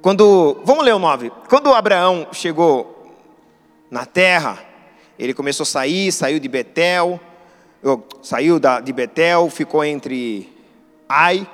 Quando, 0.02 0.62
vamos 0.64 0.84
ler 0.84 0.94
o 0.94 1.00
9. 1.00 1.32
Quando 1.48 1.74
Abraão 1.74 2.28
chegou 2.32 3.16
na 3.92 4.06
terra, 4.06 4.60
ele 5.18 5.34
começou 5.34 5.64
a 5.64 5.68
sair, 5.68 6.12
saiu 6.12 6.40
de 6.40 6.48
Betel, 6.48 7.20
saiu 8.22 8.60
de 8.84 8.94
Betel, 8.94 9.50
ficou 9.50 9.84
entre 9.84 10.50
Ai 11.08 11.48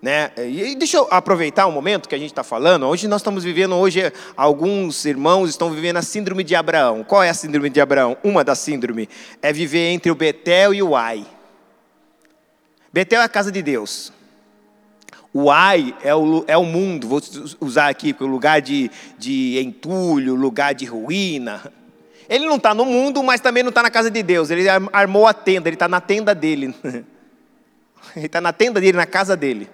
né? 0.00 0.30
E 0.36 0.76
deixa 0.76 0.96
eu 0.96 1.08
aproveitar 1.10 1.66
um 1.66 1.72
momento 1.72 2.08
que 2.08 2.14
a 2.14 2.18
gente 2.18 2.30
está 2.30 2.44
falando. 2.44 2.86
Hoje 2.86 3.08
nós 3.08 3.20
estamos 3.20 3.42
vivendo, 3.42 3.74
hoje 3.74 4.12
alguns 4.36 5.04
irmãos 5.04 5.50
estão 5.50 5.70
vivendo 5.70 5.96
a 5.96 6.02
síndrome 6.02 6.44
de 6.44 6.54
Abraão. 6.54 7.02
Qual 7.02 7.22
é 7.22 7.28
a 7.28 7.34
síndrome 7.34 7.68
de 7.68 7.80
Abraão? 7.80 8.16
Uma 8.22 8.44
das 8.44 8.58
síndromes 8.60 9.08
é 9.42 9.52
viver 9.52 9.88
entre 9.88 10.10
o 10.10 10.14
Betel 10.14 10.72
e 10.72 10.82
o 10.82 10.94
Ai. 10.94 11.26
Betel 12.92 13.20
é 13.20 13.24
a 13.24 13.28
casa 13.28 13.50
de 13.50 13.60
Deus. 13.60 14.12
O 15.32 15.50
Ai 15.50 15.94
é 16.02 16.14
o, 16.14 16.44
é 16.46 16.56
o 16.56 16.64
mundo, 16.64 17.08
vou 17.08 17.20
usar 17.60 17.88
aqui, 17.88 18.14
o 18.18 18.26
lugar 18.26 18.62
de, 18.62 18.90
de 19.18 19.60
entulho, 19.60 20.34
lugar 20.34 20.74
de 20.74 20.86
ruína. 20.86 21.72
Ele 22.28 22.46
não 22.46 22.56
está 22.56 22.72
no 22.72 22.84
mundo, 22.84 23.22
mas 23.22 23.40
também 23.40 23.62
não 23.62 23.70
está 23.70 23.82
na 23.82 23.90
casa 23.90 24.10
de 24.10 24.22
Deus. 24.22 24.50
Ele 24.50 24.68
armou 24.92 25.26
a 25.26 25.34
tenda, 25.34 25.68
ele 25.68 25.76
está 25.76 25.88
na 25.88 26.00
tenda 26.00 26.34
dele. 26.34 26.74
Ele 28.16 28.24
está 28.24 28.40
na 28.40 28.54
tenda 28.54 28.80
dele, 28.80 28.96
na 28.96 29.04
casa 29.04 29.36
dele. 29.36 29.68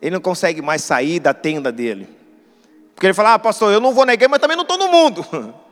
Ele 0.00 0.12
não 0.12 0.20
consegue 0.20 0.62
mais 0.62 0.82
sair 0.82 1.18
da 1.18 1.34
tenda 1.34 1.72
dele. 1.72 2.08
Porque 2.94 3.06
ele 3.06 3.14
fala, 3.14 3.34
ah, 3.34 3.38
pastor, 3.38 3.72
eu 3.72 3.80
não 3.80 3.92
vou 3.92 4.04
igreja, 4.04 4.28
mas 4.28 4.40
também 4.40 4.56
não 4.56 4.62
estou 4.62 4.78
no 4.78 4.88
mundo. 4.88 5.24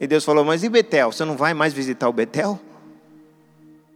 E 0.00 0.06
Deus 0.06 0.24
falou, 0.24 0.44
mas 0.44 0.64
e 0.64 0.68
Betel? 0.68 1.12
Você 1.12 1.24
não 1.24 1.36
vai 1.36 1.54
mais 1.54 1.72
visitar 1.72 2.08
o 2.08 2.12
Betel? 2.12 2.58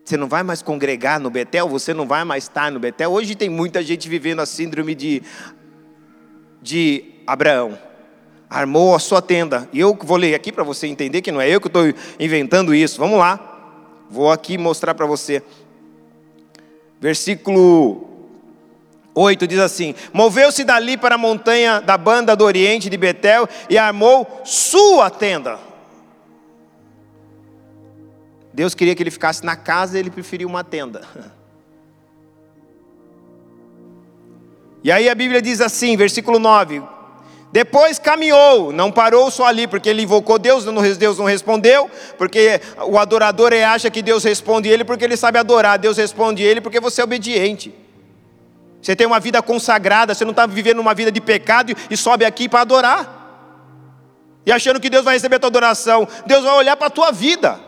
Você 0.05 0.17
não 0.17 0.29
vai 0.29 0.45
mais 0.45 0.63
congregar 0.63 1.19
no 1.19 1.29
Betel? 1.29 1.69
Você 1.69 1.93
não 1.93 2.07
vai 2.07 2.23
mais 2.23 2.45
estar 2.45 2.71
no 2.71 2.79
Betel? 2.79 3.11
Hoje 3.11 3.35
tem 3.35 3.51
muita 3.51 3.83
gente 3.83 4.09
vivendo 4.09 4.39
a 4.39 4.47
síndrome 4.47 4.95
de, 4.95 5.21
de 6.63 7.07
Abraão. 7.27 7.77
Armou 8.49 8.95
a 8.95 9.01
sua 9.01 9.21
tenda. 9.21 9.69
E 9.73 9.81
eu 9.81 9.99
vou 10.01 10.17
ler 10.17 10.37
aqui 10.37 10.53
para 10.53 10.63
você 10.63 10.87
entender 10.87 11.23
que 11.23 11.33
não 11.33 11.41
é 11.41 11.51
eu 11.51 11.61
que 11.61 11.67
estou 11.67 11.83
inventando 12.21 12.73
isso. 12.73 13.01
Vamos 13.01 13.19
lá. 13.19 14.05
Vou 14.09 14.31
aqui 14.31 14.57
mostrar 14.57 14.95
para 14.95 15.07
você. 15.07 15.43
Versículo 17.01 18.16
8 19.19 19.47
diz 19.47 19.59
assim: 19.59 19.95
Moveu-se 20.13 20.63
dali 20.63 20.99
para 20.99 21.15
a 21.15 21.19
montanha 21.19 21.81
da 21.81 21.97
banda 21.97 22.37
do 22.37 22.45
oriente 22.45 22.91
de 22.91 22.99
Betel 22.99 23.49
e 23.71 23.79
armou 23.79 24.43
sua 24.45 25.09
tenda. 25.09 25.59
Deus 28.53 28.75
queria 28.75 28.95
que 28.95 29.03
ele 29.03 29.11
ficasse 29.11 29.43
na 29.45 29.57
casa, 29.57 29.99
ele 29.99 30.11
preferiu 30.11 30.47
uma 30.47 30.63
tenda. 30.63 31.03
E 34.85 34.93
aí 34.93 35.09
a 35.09 35.15
Bíblia 35.15 35.41
diz 35.41 35.63
assim, 35.63 35.97
versículo 35.97 36.39
9: 36.39 36.83
Depois 37.51 37.99
caminhou, 37.99 38.71
não 38.71 38.93
parou 38.93 39.31
só 39.31 39.47
ali, 39.47 39.67
porque 39.67 39.89
ele 39.89 40.03
invocou 40.03 40.39
Deus, 40.39 40.67
Deus 40.99 41.19
não 41.19 41.25
respondeu, 41.25 41.91
porque 42.19 42.61
o 42.87 42.99
adorador 42.99 43.53
acha 43.55 43.91
que 43.91 44.03
Deus 44.03 44.25
responde 44.25 44.69
ele 44.69 44.85
porque 44.85 45.05
ele 45.05 45.17
sabe 45.17 45.39
adorar, 45.39 45.79
Deus 45.79 45.97
responde 45.97 46.43
ele 46.43 46.61
porque 46.61 46.81
você 46.81 47.01
é 47.01 47.05
obediente. 47.05 47.86
Você 48.87 48.95
tem 48.95 49.05
uma 49.05 49.19
vida 49.19 49.43
consagrada, 49.43 50.15
você 50.15 50.25
não 50.25 50.31
está 50.31 50.47
vivendo 50.47 50.79
uma 50.79 50.95
vida 50.95 51.11
de 51.11 51.21
pecado 51.21 51.75
e 51.91 51.97
sobe 51.97 52.25
aqui 52.25 52.49
para 52.49 52.61
adorar. 52.61 53.59
E 54.47 54.53
achando 54.53 54.79
que 54.79 54.89
Deus 54.89 55.05
vai 55.05 55.15
receber 55.15 55.35
a 55.35 55.39
tua 55.41 55.49
adoração, 55.49 56.07
Deus 56.25 56.45
vai 56.45 56.55
olhar 56.55 56.77
para 56.77 56.87
a 56.87 56.91
tua 56.91 57.11
vida. 57.11 57.59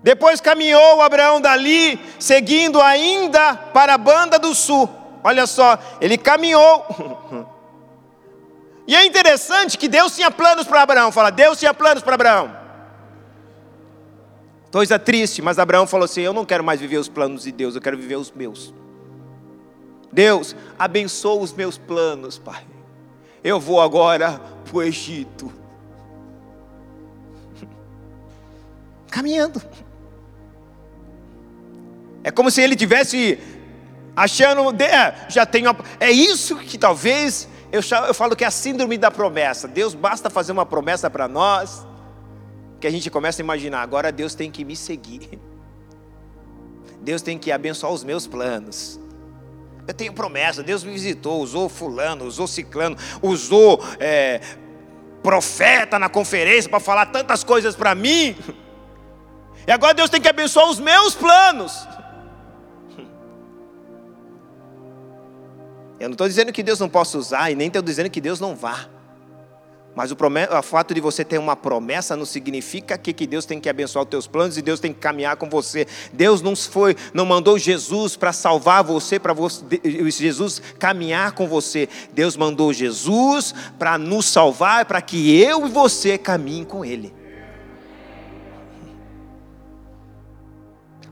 Depois 0.00 0.40
caminhou 0.40 1.02
Abraão 1.02 1.40
dali, 1.40 1.98
seguindo 2.20 2.80
ainda 2.80 3.56
para 3.56 3.94
a 3.94 3.98
banda 3.98 4.38
do 4.38 4.54
sul. 4.54 4.88
Olha 5.24 5.44
só, 5.44 5.76
ele 6.00 6.16
caminhou. 6.16 7.50
E 8.84 8.96
é 8.96 9.04
interessante 9.04 9.78
que 9.78 9.88
Deus 9.88 10.16
tinha 10.16 10.28
planos 10.28 10.66
para 10.66 10.82
Abraão. 10.82 11.12
Fala, 11.12 11.30
Deus 11.30 11.56
tinha 11.56 11.72
planos 11.72 12.02
para 12.02 12.14
Abraão. 12.14 12.61
Coisa 14.72 14.98
triste, 14.98 15.42
mas 15.42 15.58
Abraão 15.58 15.86
falou 15.86 16.06
assim: 16.06 16.22
Eu 16.22 16.32
não 16.32 16.46
quero 16.46 16.64
mais 16.64 16.80
viver 16.80 16.96
os 16.96 17.08
planos 17.08 17.42
de 17.42 17.52
Deus, 17.52 17.74
eu 17.74 17.80
quero 17.80 17.96
viver 17.96 18.16
os 18.16 18.32
meus. 18.32 18.72
Deus, 20.10 20.56
abençoa 20.78 21.42
os 21.42 21.52
meus 21.52 21.76
planos, 21.76 22.38
Pai. 22.38 22.64
Eu 23.44 23.60
vou 23.60 23.82
agora 23.82 24.40
para 24.64 24.76
o 24.76 24.82
Egito. 24.82 25.52
Caminhando. 29.10 29.60
É 32.24 32.30
como 32.30 32.50
se 32.50 32.62
ele 32.62 32.74
tivesse 32.74 33.38
achando, 34.16 34.82
é, 34.82 35.26
já 35.28 35.44
tenho, 35.44 35.74
é 35.98 36.10
isso 36.10 36.56
que 36.56 36.78
talvez 36.78 37.48
eu, 37.70 37.80
eu 38.06 38.14
falo 38.14 38.36
que 38.36 38.44
é 38.44 38.46
a 38.46 38.50
síndrome 38.50 38.96
da 38.96 39.10
promessa. 39.10 39.68
Deus 39.68 39.94
basta 39.94 40.30
fazer 40.30 40.52
uma 40.52 40.64
promessa 40.64 41.10
para 41.10 41.28
nós, 41.28 41.86
que 42.82 42.86
a 42.88 42.90
gente 42.90 43.08
começa 43.08 43.40
a 43.40 43.44
imaginar, 43.44 43.80
agora 43.80 44.10
Deus 44.10 44.34
tem 44.34 44.50
que 44.50 44.64
me 44.64 44.74
seguir. 44.74 45.38
Deus 47.00 47.22
tem 47.22 47.38
que 47.38 47.52
abençoar 47.52 47.92
os 47.92 48.02
meus 48.02 48.26
planos. 48.26 48.98
Eu 49.86 49.94
tenho 49.94 50.12
promessa, 50.12 50.64
Deus 50.64 50.82
me 50.82 50.90
visitou, 50.90 51.40
usou 51.40 51.68
fulano, 51.68 52.24
usou 52.24 52.48
ciclano, 52.48 52.96
usou 53.22 53.80
é, 54.00 54.40
profeta 55.22 55.96
na 55.96 56.08
conferência 56.08 56.68
para 56.68 56.80
falar 56.80 57.06
tantas 57.06 57.44
coisas 57.44 57.76
para 57.76 57.94
mim. 57.94 58.36
E 59.64 59.70
agora 59.70 59.94
Deus 59.94 60.10
tem 60.10 60.20
que 60.20 60.28
abençoar 60.28 60.68
os 60.68 60.80
meus 60.80 61.14
planos. 61.14 61.86
Eu 66.00 66.08
não 66.08 66.14
estou 66.14 66.26
dizendo 66.26 66.52
que 66.52 66.64
Deus 66.64 66.80
não 66.80 66.88
possa 66.88 67.16
usar 67.16 67.48
e 67.48 67.54
nem 67.54 67.68
estou 67.68 67.80
dizendo 67.80 68.10
que 68.10 68.20
Deus 68.20 68.40
não 68.40 68.56
vá. 68.56 68.88
Mas 69.94 70.10
o, 70.10 70.16
o, 70.16 70.62
fato 70.62 70.94
de 70.94 71.00
você 71.00 71.22
ter 71.22 71.36
uma 71.38 71.54
promessa 71.54 72.16
não 72.16 72.24
significa 72.24 72.96
que, 72.96 73.12
que 73.12 73.26
Deus 73.26 73.44
tem 73.44 73.60
que 73.60 73.68
abençoar 73.68 74.04
os 74.04 74.10
teus 74.10 74.26
planos 74.26 74.56
e 74.56 74.62
Deus 74.62 74.80
tem 74.80 74.92
que 74.92 74.98
caminhar 74.98 75.36
com 75.36 75.50
você. 75.50 75.86
Deus 76.12 76.40
não 76.40 76.56
foi, 76.56 76.96
não 77.12 77.26
mandou 77.26 77.58
Jesus 77.58 78.16
para 78.16 78.32
salvar 78.32 78.82
você, 78.82 79.18
para 79.18 79.34
Jesus 80.08 80.62
caminhar 80.78 81.32
com 81.32 81.46
você. 81.46 81.88
Deus 82.12 82.38
mandou 82.38 82.72
Jesus 82.72 83.54
para 83.78 83.98
nos 83.98 84.24
salvar, 84.24 84.86
para 84.86 85.02
que 85.02 85.38
eu 85.38 85.66
e 85.66 85.70
você 85.70 86.16
caminhem 86.16 86.64
com 86.64 86.82
Ele. 86.84 87.12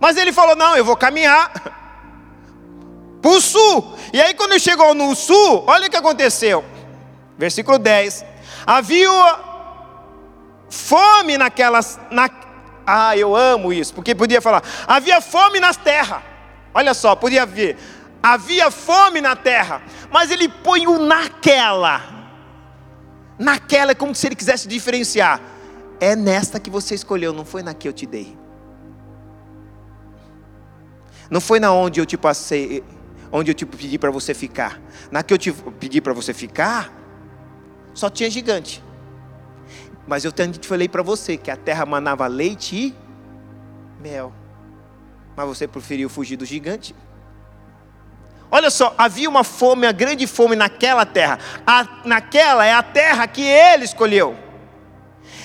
Mas 0.00 0.16
ele 0.16 0.32
falou: 0.32 0.56
não, 0.56 0.74
eu 0.74 0.84
vou 0.84 0.96
caminhar 0.96 1.52
para 3.20 3.30
o 3.30 3.40
sul. 3.42 3.94
E 4.10 4.20
aí, 4.20 4.32
quando 4.32 4.58
chegou 4.58 4.94
no 4.94 5.14
sul, 5.14 5.64
olha 5.66 5.86
o 5.86 5.90
que 5.90 5.96
aconteceu. 5.96 6.64
Versículo 7.36 7.78
10. 7.78 8.29
Havia 8.70 9.10
fome 10.68 11.36
naquelas. 11.36 11.98
Na, 12.08 12.30
ah, 12.86 13.16
eu 13.16 13.34
amo 13.34 13.72
isso, 13.72 13.92
porque 13.92 14.14
podia 14.14 14.40
falar. 14.40 14.62
Havia 14.86 15.20
fome 15.20 15.58
nas 15.58 15.76
terras. 15.76 16.22
Olha 16.72 16.94
só, 16.94 17.16
podia 17.16 17.44
ver. 17.44 17.76
Havia 18.22 18.70
fome 18.70 19.20
na 19.20 19.34
terra, 19.34 19.82
mas 20.12 20.30
ele 20.30 20.48
põe 20.48 20.86
o 20.86 21.00
naquela. 21.00 22.00
Naquela 23.36 23.90
é 23.90 23.94
como 23.96 24.14
se 24.14 24.28
ele 24.28 24.36
quisesse 24.36 24.68
diferenciar. 24.68 25.40
É 25.98 26.14
nesta 26.14 26.60
que 26.60 26.70
você 26.70 26.94
escolheu, 26.94 27.32
não 27.32 27.44
foi 27.44 27.64
na 27.64 27.74
que 27.74 27.88
eu 27.88 27.92
te 27.92 28.06
dei. 28.06 28.38
Não 31.28 31.40
foi 31.40 31.58
na 31.58 31.72
onde 31.72 31.98
eu 31.98 32.06
te 32.06 32.16
passei 32.16 32.84
onde 33.32 33.50
eu 33.50 33.54
te 33.54 33.66
pedi 33.66 33.98
para 33.98 34.12
você 34.12 34.32
ficar. 34.32 34.80
Na 35.10 35.24
que 35.24 35.34
eu 35.34 35.38
te 35.38 35.52
pedi 35.52 36.00
para 36.00 36.12
você 36.12 36.32
ficar, 36.32 36.99
só 37.94 38.08
tinha 38.08 38.30
gigante. 38.30 38.82
Mas 40.06 40.24
eu 40.24 40.32
te 40.32 40.66
falei 40.66 40.88
para 40.88 41.02
você 41.02 41.36
que 41.36 41.50
a 41.50 41.56
terra 41.56 41.86
manava 41.86 42.26
leite 42.26 42.76
e 42.76 42.94
mel. 44.00 44.32
Mas 45.36 45.46
você 45.46 45.68
preferiu 45.68 46.08
fugir 46.08 46.36
do 46.36 46.44
gigante. 46.44 46.94
Olha 48.50 48.70
só, 48.70 48.92
havia 48.98 49.28
uma 49.28 49.44
fome, 49.44 49.86
uma 49.86 49.92
grande 49.92 50.26
fome 50.26 50.56
naquela 50.56 51.06
terra. 51.06 51.38
A, 51.64 51.86
naquela 52.04 52.66
é 52.66 52.72
a 52.72 52.82
terra 52.82 53.26
que 53.28 53.42
ele 53.42 53.84
escolheu. 53.84 54.36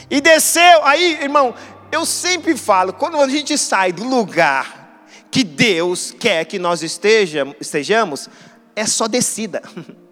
E 0.09 0.19
desceu, 0.19 0.83
aí, 0.83 1.21
irmão, 1.21 1.53
eu 1.91 2.05
sempre 2.05 2.57
falo, 2.57 2.93
quando 2.93 3.17
a 3.17 3.29
gente 3.29 3.57
sai 3.57 3.91
do 3.91 4.03
lugar 4.03 5.05
que 5.29 5.43
Deus 5.43 6.11
quer 6.11 6.45
que 6.45 6.57
nós 6.57 6.81
estejamos, 6.81 8.29
é 8.75 8.85
só 8.85 9.07
descida. 9.07 9.61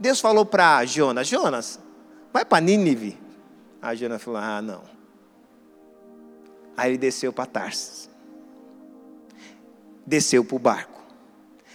Deus 0.00 0.18
falou 0.18 0.46
para 0.46 0.84
Jonas: 0.86 1.28
Jonas, 1.28 1.78
vai 2.32 2.44
para 2.44 2.60
Nínive. 2.60 3.18
Aí 3.82 3.96
Jonas 3.96 4.22
falou: 4.22 4.40
Ah, 4.40 4.62
não. 4.62 4.82
Aí 6.76 6.92
ele 6.92 6.98
desceu 6.98 7.32
para 7.32 7.44
Tarsis. 7.44 8.08
Desceu 10.06 10.42
para 10.42 10.56
o 10.56 10.58
barco. 10.58 11.00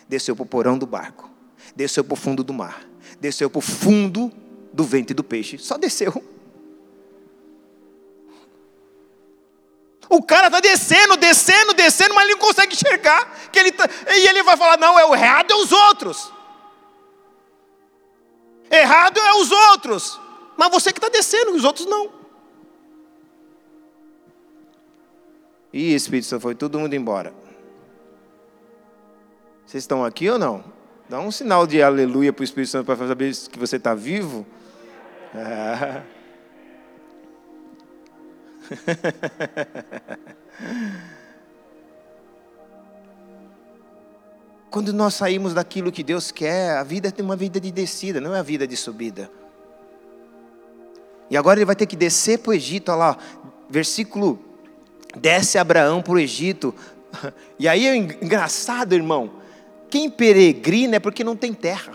Desceu 0.10 0.36
para 0.36 0.44
o 0.44 0.48
porão 0.48 0.78
do 0.78 0.88
barco. 0.88 1.30
Desceu 1.76 2.04
para 2.04 2.14
o 2.14 2.18
fundo 2.18 2.44
do 2.44 2.52
mar. 2.52 2.84
Desceu 3.20 3.50
para 3.50 3.60
o 3.60 3.62
fundo 3.62 4.32
do 4.74 4.84
ventre 4.84 5.14
do 5.14 5.24
peixe. 5.24 5.60
Só 5.60 5.78
desceu. 5.78 6.12
O 10.10 10.22
cara 10.22 10.48
está 10.48 10.60
descendo, 10.60 11.18
descendo, 11.18 11.74
descendo, 11.74 12.14
mas 12.16 12.24
ele 12.24 12.34
não 12.34 12.40
consegue 12.40 12.74
enxergar. 12.74 13.50
Que 13.52 13.60
ele 13.60 13.72
tá, 13.72 13.88
e 14.08 14.28
ele 14.28 14.42
vai 14.42 14.58
falar: 14.58 14.78
não, 14.78 14.98
é 14.98 15.06
o 15.06 15.14
errado 15.14 15.52
é 15.52 15.56
os 15.56 15.72
outros. 15.72 16.34
Errado 18.70 19.20
é 19.20 19.34
os 19.36 19.52
outros. 19.52 20.20
Mas 20.58 20.72
você 20.72 20.92
que 20.92 21.00
está 21.00 21.10
descendo, 21.10 21.52
os 21.52 21.64
outros 21.64 21.86
não. 21.86 22.10
E 25.72 25.94
Espírito 25.94 26.28
Santo, 26.28 26.42
foi 26.42 26.56
todo 26.56 26.80
mundo 26.80 26.94
embora. 26.94 27.34
Vocês 29.66 29.84
estão 29.84 30.06
aqui 30.06 30.30
ou 30.30 30.40
não? 30.40 30.64
Dá 31.10 31.20
um 31.20 31.32
sinal 31.32 31.68
de 31.68 31.82
aleluia 31.82 32.32
para 32.32 32.42
o 32.42 32.46
Espírito 32.46 32.70
Santo 32.70 32.86
para 32.86 33.08
saber 33.08 33.36
que 33.52 33.60
você 33.60 33.76
está 33.76 33.94
vivo. 33.94 34.46
É. 35.34 36.02
Quando 44.70 44.92
nós 44.92 45.14
saímos 45.14 45.54
daquilo 45.54 45.92
que 45.92 46.04
Deus 46.04 46.32
quer, 46.32 46.78
a 46.78 46.84
vida 46.84 47.12
tem 47.12 47.24
uma 47.24 47.36
vida 47.36 47.60
de 47.60 47.72
descida, 47.72 48.20
não 48.20 48.36
é 48.36 48.40
a 48.40 48.44
vida 48.44 48.68
de 48.68 48.76
subida. 48.76 49.32
E 51.30 51.38
agora 51.38 51.60
ele 51.60 51.66
vai 51.66 51.76
ter 51.76 51.86
que 51.86 51.96
descer 51.96 52.40
para 52.40 52.52
o 52.52 52.54
Egito, 52.54 52.90
olha 52.90 52.98
lá, 52.98 53.18
versículo, 53.70 54.40
desce 55.16 55.58
Abraão 55.58 56.02
para 56.02 56.14
o 56.14 56.20
Egito. 56.20 56.74
E 57.58 57.70
aí 57.70 57.88
é 57.88 57.96
engraçado, 57.96 58.94
irmão, 58.94 59.36
quem 59.90 60.10
peregrina 60.10 60.98
é 60.98 61.00
porque 61.00 61.24
não 61.24 61.38
tem 61.38 61.54
terra. 61.54 61.94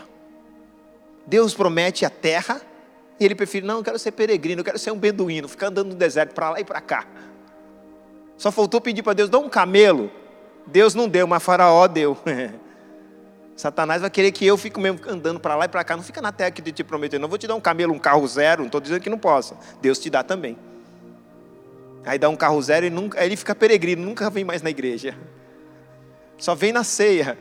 Deus 1.27 1.53
promete 1.53 2.07
a 2.07 2.11
terra, 2.11 2.63
e 3.21 3.25
ele 3.27 3.35
prefere, 3.35 3.67
não, 3.67 3.77
eu 3.77 3.85
quero 3.85 3.99
ser 3.99 4.13
peregrino, 4.13 4.61
eu 4.61 4.65
quero 4.65 4.79
ser 4.79 4.91
um 4.91 4.99
beduíno, 4.99 5.47
ficar 5.47 5.67
andando 5.67 5.91
no 5.91 5.95
deserto 5.95 6.33
para 6.33 6.51
lá 6.51 6.61
e 6.61 6.65
para 6.65 6.81
cá. 6.81 7.07
Só 8.39 8.51
faltou 8.51 8.81
pedir 8.81 9.03
para 9.03 9.13
Deus, 9.13 9.29
dá 9.29 9.39
um 9.39 9.51
camelo. 9.51 10.11
Deus 10.71 10.95
não 10.95 11.09
deu, 11.09 11.27
mas 11.27 11.43
Faraó 11.43 11.87
deu. 11.87 12.17
Satanás 13.57 14.01
vai 14.01 14.11
querer 14.11 14.33
que 14.33 14.47
eu 14.47 14.57
fique 14.57 14.81
mesmo 14.81 15.01
andando 15.07 15.39
para 15.39 15.55
lá 15.55 15.67
e 15.67 15.69
para 15.69 15.85
cá. 15.85 15.97
Não 15.97 16.03
fica 16.03 16.23
na 16.23 16.33
terra 16.33 16.51
que 16.51 16.63
te 16.73 16.83
prometeu, 16.83 17.21
não 17.21 17.29
vou 17.29 17.37
te 17.37 17.47
dar 17.47 17.55
um 17.55 17.61
camelo, 17.61 17.93
um 17.93 17.99
carro 17.99 18.27
zero. 18.27 18.63
Não 18.63 18.67
estou 18.67 18.81
dizendo 18.81 19.01
que 19.01 19.11
não 19.11 19.19
possa. 19.19 19.57
Deus 19.83 19.99
te 19.99 20.09
dá 20.09 20.23
também. 20.23 20.57
Aí 22.05 22.19
dá 22.19 22.29
um 22.29 22.37
carro 22.37 22.61
zero 22.63 22.87
e 22.87 22.91
nunca, 22.91 23.21
aí 23.21 23.27
ele 23.27 23.37
fica 23.37 23.55
peregrino, 23.55 24.03
nunca 24.03 24.31
vem 24.31 24.45
mais 24.45 24.63
na 24.63 24.71
igreja. 24.71 25.15
Só 26.39 26.55
vem 26.55 26.73
na 26.73 26.83
ceia. 26.83 27.37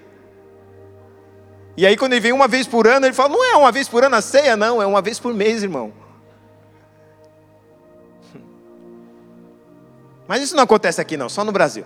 E 1.77 1.85
aí, 1.85 1.95
quando 1.95 2.11
ele 2.11 2.19
vem 2.19 2.33
uma 2.33 2.47
vez 2.47 2.67
por 2.67 2.85
ano, 2.85 3.05
ele 3.05 3.13
fala: 3.13 3.29
Não 3.29 3.45
é 3.45 3.55
uma 3.55 3.71
vez 3.71 3.87
por 3.87 4.03
ano 4.03 4.17
a 4.17 4.21
ceia, 4.21 4.57
não, 4.57 4.81
é 4.81 4.85
uma 4.85 5.01
vez 5.01 5.17
por 5.17 5.33
mês, 5.33 5.63
irmão. 5.63 5.93
Mas 10.27 10.41
isso 10.41 10.57
não 10.57 10.63
acontece 10.63 10.99
aqui, 10.99 11.15
não, 11.15 11.29
só 11.29 11.45
no 11.45 11.53
Brasil. 11.53 11.85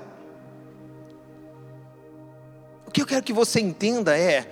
Que 2.93 3.01
eu 3.01 3.06
quero 3.06 3.23
que 3.23 3.34
você 3.34 3.60
entenda 3.60 4.17
é 4.17 4.47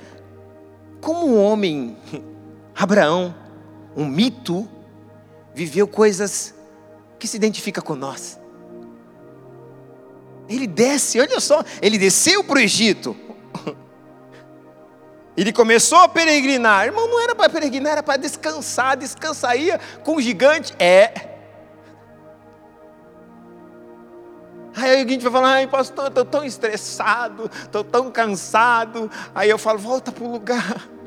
como 1.00 1.28
um 1.28 1.42
homem, 1.42 1.96
Abraão, 2.76 3.34
um 3.96 4.06
mito, 4.06 4.68
viveu 5.54 5.88
coisas 5.88 6.54
que 7.20 7.28
se 7.28 7.38
identifica 7.38 7.82
com 7.82 7.96
nós. 7.96 8.40
Ele 10.50 10.68
desce, 10.68 11.20
olha 11.20 11.40
só, 11.40 11.64
ele 11.82 11.98
desceu 11.98 12.44
para 12.44 12.58
o 12.58 12.62
Egito. 12.62 13.16
Ele 15.38 15.54
começou 15.54 15.98
a 16.00 16.10
peregrinar. 16.10 16.86
Irmão, 16.86 17.08
não 17.08 17.22
era 17.22 17.34
para 17.34 17.50
peregrinar, 17.50 17.94
era 17.94 18.04
para 18.04 18.18
descansar. 18.18 18.98
Descansaria 18.98 19.80
com 20.04 20.18
o 20.18 20.22
gigante. 20.22 20.76
É. 20.78 21.31
Aí 24.82 25.00
alguém 25.00 25.20
vai 25.20 25.32
falar, 25.32 25.54
ai 25.54 25.68
pastor, 25.68 26.08
estou 26.08 26.26
tão 26.26 26.44
estressado, 26.44 27.50
estou 27.54 27.84
tão 27.84 28.10
cansado. 28.12 29.10
Aí 29.34 29.50
eu 29.50 29.58
falo, 29.58 29.78
volta 29.78 30.12
para 30.12 30.24
o 30.24 30.32
lugar. 30.32 30.88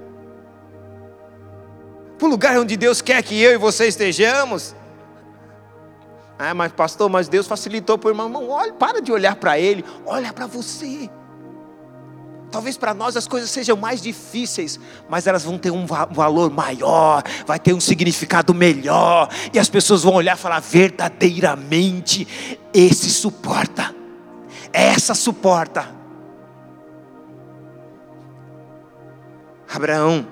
Para 2.16 2.28
o 2.28 2.30
lugar 2.30 2.56
onde 2.60 2.76
Deus 2.76 3.02
quer 3.02 3.20
que 3.24 3.42
eu 3.42 3.52
e 3.52 3.56
você 3.56 3.88
estejamos. 3.88 4.72
Ah, 6.38 6.54
mas 6.54 6.70
pastor, 6.70 7.10
mas 7.10 7.26
Deus 7.26 7.46
facilitou 7.46 7.98
para 7.98 8.06
o 8.08 8.10
irmão. 8.12 8.48
Olha, 8.48 8.72
para 8.72 9.02
de 9.02 9.10
olhar 9.10 9.34
para 9.34 9.58
ele, 9.58 9.84
olha 10.06 10.32
para 10.32 10.46
você. 10.46 11.10
Talvez 12.54 12.76
para 12.76 12.94
nós 12.94 13.16
as 13.16 13.26
coisas 13.26 13.50
sejam 13.50 13.76
mais 13.76 14.00
difíceis, 14.00 14.78
mas 15.08 15.26
elas 15.26 15.42
vão 15.42 15.58
ter 15.58 15.72
um 15.72 15.84
valor 15.86 16.52
maior, 16.52 17.20
vai 17.44 17.58
ter 17.58 17.74
um 17.74 17.80
significado 17.80 18.54
melhor, 18.54 19.28
e 19.52 19.58
as 19.58 19.68
pessoas 19.68 20.04
vão 20.04 20.14
olhar 20.14 20.36
e 20.36 20.40
falar: 20.40 20.60
verdadeiramente, 20.60 22.28
esse 22.72 23.10
suporta, 23.10 23.92
essa 24.72 25.14
suporta. 25.14 25.92
Abraão, 29.68 30.24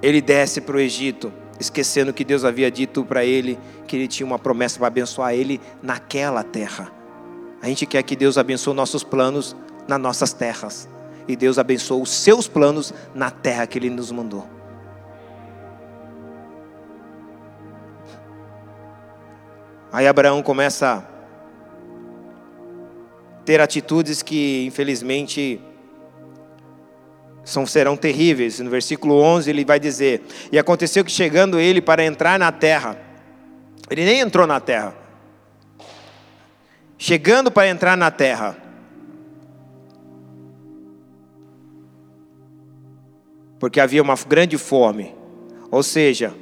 ele 0.00 0.22
desce 0.22 0.62
para 0.62 0.76
o 0.76 0.80
Egito, 0.80 1.30
esquecendo 1.60 2.14
que 2.14 2.24
Deus 2.24 2.46
havia 2.46 2.70
dito 2.70 3.04
para 3.04 3.22
ele 3.22 3.58
que 3.86 3.94
ele 3.94 4.08
tinha 4.08 4.26
uma 4.26 4.38
promessa 4.38 4.78
para 4.78 4.86
abençoar 4.86 5.34
ele 5.34 5.60
naquela 5.82 6.42
terra. 6.42 6.90
A 7.60 7.66
gente 7.66 7.84
quer 7.84 8.02
que 8.02 8.16
Deus 8.16 8.38
abençoe 8.38 8.72
nossos 8.72 9.04
planos 9.04 9.54
nas 9.86 10.00
nossas 10.00 10.32
terras. 10.32 10.88
E 11.28 11.34
Deus 11.34 11.58
abençoou 11.58 12.02
os 12.02 12.10
seus 12.10 12.46
planos 12.46 12.94
na 13.14 13.30
terra 13.30 13.66
que 13.66 13.78
Ele 13.78 13.90
nos 13.90 14.10
mandou. 14.10 14.48
Aí 19.92 20.06
Abraão 20.06 20.42
começa 20.42 21.02
a 21.02 21.02
ter 23.44 23.60
atitudes 23.60 24.22
que, 24.22 24.66
infelizmente, 24.66 25.60
são, 27.46 27.64
serão 27.64 27.96
terríveis. 27.96 28.60
No 28.60 28.68
versículo 28.68 29.20
11 29.20 29.48
ele 29.48 29.64
vai 29.64 29.80
dizer: 29.80 30.22
E 30.52 30.58
aconteceu 30.58 31.04
que 31.04 31.10
chegando 31.10 31.58
ele 31.58 31.80
para 31.80 32.04
entrar 32.04 32.38
na 32.38 32.52
terra, 32.52 32.98
ele 33.88 34.04
nem 34.04 34.20
entrou 34.20 34.46
na 34.46 34.60
terra. 34.60 34.94
Chegando 36.98 37.50
para 37.50 37.68
entrar 37.68 37.96
na 37.96 38.10
terra, 38.10 38.56
porque 43.58 43.80
havia 43.80 44.02
uma 44.02 44.14
grande 44.28 44.58
fome. 44.58 45.14
Ou 45.70 45.82
seja, 45.82 46.34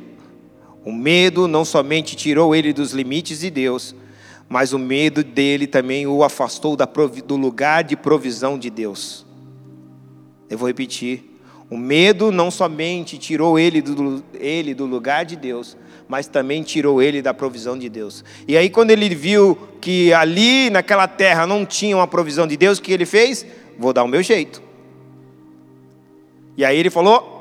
o 0.85 0.93
medo 0.93 1.49
não 1.49 1.65
somente 1.65 2.17
tirou 2.17 2.55
ele 2.55 2.73
dos 2.73 2.93
limites 2.93 3.41
de 3.41 3.51
Deus, 3.51 3.95
mas 4.49 4.73
o 4.73 4.79
medo 4.79 5.25
dele 5.25 5.67
também 5.67 6.07
o 6.07 6.23
afastou 6.23 6.77
do 6.77 7.37
lugar 7.37 7.83
de 7.83 7.97
provisão 7.97 8.59
de 8.59 8.71
Deus. 8.71 9.25
Eu 10.49 10.59
vou 10.59 10.69
repetir. 10.69 11.31
O 11.71 11.77
medo 11.79 12.31
não 12.31 12.51
somente 12.51 13.17
tirou 13.17 13.59
ele 13.59 13.81
do, 13.81 14.23
ele 14.35 14.75
do 14.75 14.85
lugar 14.85 15.25
de 15.25 15.35
Deus, 15.35 15.77
mas 16.07 16.27
também 16.27 16.63
tirou 16.63 17.01
ele 17.01 17.23
da 17.23 17.33
provisão 17.33 17.79
de 17.79 17.89
Deus. 17.89 18.23
E 18.47 18.57
aí, 18.57 18.69
quando 18.69 18.91
ele 18.91 19.09
viu 19.15 19.59
que 19.81 20.13
ali 20.13 20.69
naquela 20.69 21.09
terra 21.09 21.47
não 21.47 21.65
tinha 21.65 21.97
uma 21.97 22.07
provisão 22.07 22.47
de 22.47 22.57
Deus, 22.57 22.79
o 22.79 22.83
que 22.83 22.93
ele 22.93 23.07
fez? 23.07 23.47
Vou 23.79 23.93
dar 23.93 24.05
o 24.05 24.09
meu 24.09 24.23
jeito. 24.23 24.63
E 26.57 26.65
aí 26.65 26.77
ele 26.79 26.91
falou: 26.91 27.35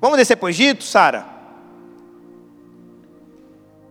Vamos 0.00 0.16
descer 0.16 0.36
para 0.36 0.46
o 0.46 0.48
Egito, 0.48 0.82
Sara? 0.82 1.26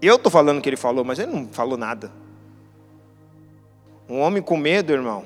Eu 0.01 0.15
estou 0.15 0.31
falando 0.31 0.61
que 0.61 0.69
ele 0.69 0.77
falou, 0.77 1.03
mas 1.03 1.19
ele 1.19 1.31
não 1.31 1.47
falou 1.49 1.77
nada. 1.77 2.11
Um 4.07 4.19
homem 4.21 4.41
com 4.41 4.57
medo, 4.57 4.91
irmão, 4.93 5.23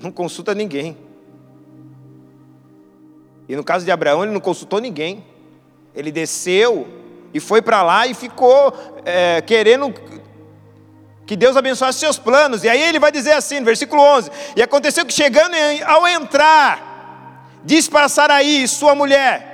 não 0.00 0.10
consulta 0.10 0.54
ninguém. 0.54 0.96
E 3.48 3.54
no 3.54 3.62
caso 3.62 3.84
de 3.84 3.90
Abraão, 3.90 4.24
ele 4.24 4.32
não 4.32 4.40
consultou 4.40 4.80
ninguém. 4.80 5.24
Ele 5.94 6.10
desceu 6.10 6.86
e 7.34 7.40
foi 7.40 7.60
para 7.60 7.82
lá 7.82 8.06
e 8.06 8.14
ficou 8.14 8.72
é, 9.04 9.42
querendo 9.42 9.92
que 11.26 11.36
Deus 11.36 11.56
abençoasse 11.56 11.98
seus 11.98 12.18
planos. 12.18 12.64
E 12.64 12.68
aí 12.68 12.80
ele 12.80 12.98
vai 12.98 13.12
dizer 13.12 13.32
assim, 13.32 13.58
no 13.58 13.66
versículo 13.66 14.00
11: 14.00 14.30
E 14.54 14.62
aconteceu 14.62 15.04
que 15.04 15.12
chegando 15.12 15.54
ao 15.84 16.06
entrar 16.06 16.85
Diz 17.66 17.88
para 17.88 18.08
Saraí, 18.08 18.66
sua 18.68 18.94
mulher: 18.94 19.44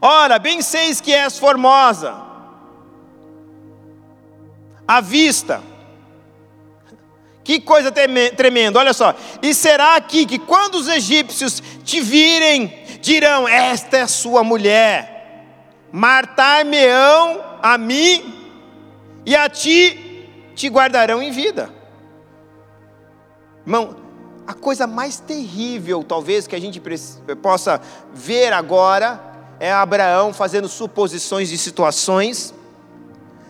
Ora, 0.00 0.38
bem 0.38 0.62
seis 0.62 1.00
que 1.00 1.12
és 1.12 1.36
formosa, 1.36 2.14
à 4.86 5.00
vista. 5.00 5.60
Que 7.42 7.58
coisa 7.60 7.90
tremenda, 7.90 8.78
olha 8.78 8.92
só. 8.92 9.12
E 9.42 9.52
será 9.52 9.96
aqui 9.96 10.24
que 10.24 10.38
quando 10.38 10.76
os 10.76 10.86
egípcios 10.86 11.60
te 11.82 12.00
virem, 12.00 12.68
dirão: 13.00 13.48
Esta 13.48 13.98
é 13.98 14.06
sua 14.06 14.44
mulher, 14.44 15.44
martar-me-ão 15.90 17.42
a 17.60 17.76
mim, 17.76 18.32
e 19.26 19.34
a 19.34 19.48
ti 19.48 20.28
te 20.54 20.68
guardarão 20.68 21.20
em 21.20 21.32
vida. 21.32 21.74
Irmão, 23.66 24.01
a 24.52 24.54
coisa 24.54 24.86
mais 24.86 25.18
terrível, 25.18 26.04
talvez, 26.04 26.46
que 26.46 26.54
a 26.54 26.60
gente 26.60 26.80
possa 27.40 27.80
ver 28.12 28.52
agora 28.52 29.18
é 29.58 29.72
Abraão 29.72 30.30
fazendo 30.34 30.68
suposições 30.68 31.48
de 31.48 31.56
situações. 31.56 32.52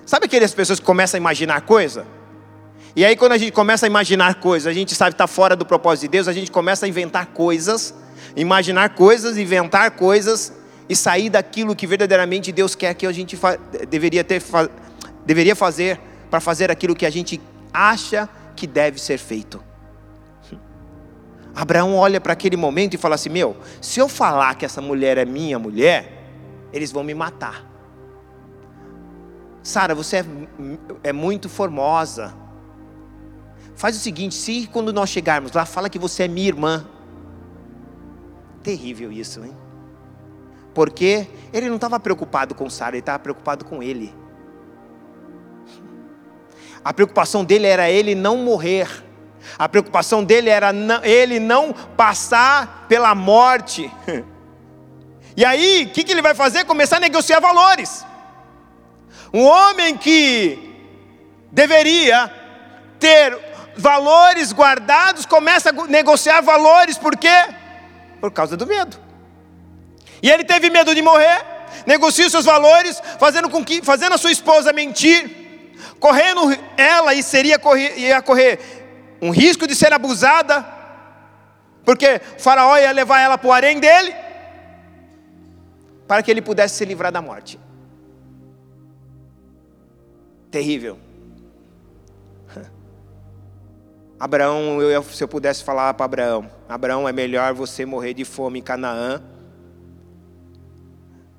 Sabe 0.06 0.26
aquelas 0.26 0.54
pessoas 0.54 0.78
que 0.78 0.86
começam 0.86 1.18
a 1.18 1.20
imaginar 1.20 1.62
coisa? 1.62 2.06
E 2.94 3.04
aí, 3.04 3.16
quando 3.16 3.32
a 3.32 3.38
gente 3.38 3.50
começa 3.50 3.84
a 3.84 3.88
imaginar 3.88 4.36
coisas, 4.36 4.68
a 4.68 4.72
gente 4.72 4.94
sabe 4.94 5.10
que 5.10 5.14
está 5.14 5.26
fora 5.26 5.56
do 5.56 5.66
propósito 5.66 6.02
de 6.02 6.08
Deus, 6.08 6.28
a 6.28 6.32
gente 6.32 6.52
começa 6.52 6.86
a 6.86 6.88
inventar 6.88 7.26
coisas, 7.26 7.92
imaginar 8.36 8.90
coisas, 8.90 9.36
inventar 9.36 9.90
coisas 9.92 10.52
e 10.88 10.94
sair 10.94 11.30
daquilo 11.30 11.74
que 11.74 11.86
verdadeiramente 11.86 12.52
Deus 12.52 12.76
quer 12.76 12.94
que 12.94 13.06
a 13.06 13.12
gente 13.12 13.36
fa 13.36 13.58
deveria, 13.88 14.22
ter, 14.22 14.38
fa 14.38 14.70
deveria 15.26 15.56
fazer 15.56 15.98
para 16.30 16.38
fazer 16.38 16.70
aquilo 16.70 16.94
que 16.94 17.06
a 17.06 17.10
gente 17.10 17.40
acha 17.72 18.28
que 18.54 18.68
deve 18.68 19.00
ser 19.00 19.18
feito. 19.18 19.71
Abraão 21.54 21.94
olha 21.94 22.20
para 22.20 22.32
aquele 22.32 22.56
momento 22.56 22.94
e 22.94 22.98
fala 22.98 23.14
assim: 23.14 23.28
Meu, 23.28 23.56
se 23.80 24.00
eu 24.00 24.08
falar 24.08 24.54
que 24.54 24.64
essa 24.64 24.80
mulher 24.80 25.18
é 25.18 25.24
minha 25.24 25.58
mulher, 25.58 26.22
eles 26.72 26.90
vão 26.90 27.04
me 27.04 27.14
matar. 27.14 27.70
Sara, 29.62 29.94
você 29.94 30.18
é, 30.18 30.24
é, 31.04 31.12
muito 31.12 31.48
formosa. 31.48 32.34
Faz 33.76 33.96
o 33.96 34.00
seguinte: 34.00 34.34
se 34.34 34.66
quando 34.66 34.92
nós 34.92 35.10
chegarmos 35.10 35.52
lá, 35.52 35.64
fala 35.64 35.90
que 35.90 35.98
você 35.98 36.24
é 36.24 36.28
minha 36.28 36.48
irmã. 36.48 36.86
Terrível 38.62 39.12
isso, 39.12 39.44
hein? 39.44 39.56
Porque 40.74 41.26
ele 41.52 41.68
não 41.68 41.76
estava 41.76 42.00
preocupado 42.00 42.54
com 42.54 42.68
Sara, 42.70 42.96
ele 42.96 43.00
estava 43.00 43.18
preocupado 43.18 43.64
com 43.64 43.82
ele. 43.82 44.14
A 46.84 46.92
preocupação 46.92 47.44
dele 47.44 47.66
era 47.66 47.90
ele 47.90 48.14
não 48.14 48.38
morrer. 48.38 48.88
A 49.58 49.68
preocupação 49.68 50.24
dele 50.24 50.48
era 50.48 50.72
ele 51.02 51.38
não 51.38 51.72
passar 51.72 52.86
pela 52.88 53.14
morte. 53.14 53.90
E 55.34 55.46
aí, 55.46 55.84
o 55.84 55.88
que, 55.94 56.04
que 56.04 56.12
ele 56.12 56.20
vai 56.20 56.34
fazer? 56.34 56.66
Começar 56.66 56.98
a 56.98 57.00
negociar 57.00 57.40
valores. 57.40 58.04
Um 59.32 59.44
homem 59.44 59.96
que 59.96 60.58
deveria 61.50 62.30
ter 63.00 63.38
valores 63.76 64.52
guardados, 64.52 65.24
começa 65.24 65.70
a 65.70 65.86
negociar 65.86 66.40
valores, 66.42 66.98
por 66.98 67.16
quê? 67.16 67.46
Por 68.20 68.30
causa 68.30 68.56
do 68.56 68.66
medo. 68.66 68.98
E 70.22 70.30
ele 70.30 70.44
teve 70.44 70.70
medo 70.70 70.94
de 70.94 71.02
morrer, 71.02 71.44
negocia 71.86 72.28
seus 72.28 72.44
valores, 72.44 73.02
fazendo 73.18 73.48
com 73.48 73.64
que, 73.64 73.82
fazendo 73.82 74.14
a 74.14 74.18
sua 74.18 74.30
esposa 74.30 74.72
mentir, 74.72 75.74
correndo 75.98 76.56
ela 76.76 77.14
e 77.14 77.22
seria 77.22 77.58
correr, 77.58 77.98
ia 77.98 78.20
correr 78.20 78.81
um 79.22 79.30
risco 79.30 79.68
de 79.68 79.76
ser 79.76 79.92
abusada, 79.92 80.66
porque 81.84 82.18
Faraó 82.38 82.76
ia 82.76 82.90
levar 82.90 83.20
ela 83.20 83.38
para 83.38 83.48
o 83.48 83.52
harém 83.52 83.78
dele, 83.78 84.12
para 86.08 86.24
que 86.24 86.30
ele 86.30 86.42
pudesse 86.42 86.74
se 86.74 86.84
livrar 86.84 87.12
da 87.12 87.22
morte. 87.22 87.58
Terrível. 90.50 90.98
Abraão, 94.18 94.82
eu, 94.82 95.02
se 95.04 95.22
eu 95.22 95.28
pudesse 95.28 95.62
falar 95.62 95.94
para 95.94 96.04
Abraão, 96.04 96.50
Abraão, 96.68 97.08
é 97.08 97.12
melhor 97.12 97.54
você 97.54 97.86
morrer 97.86 98.14
de 98.14 98.24
fome 98.24 98.58
em 98.58 98.62
Canaã 98.62 99.22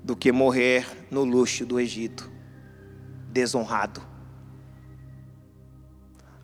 do 0.02 0.16
que 0.16 0.32
morrer 0.32 0.86
no 1.10 1.22
luxo 1.22 1.66
do 1.66 1.78
Egito, 1.78 2.30
desonrado. 3.28 4.13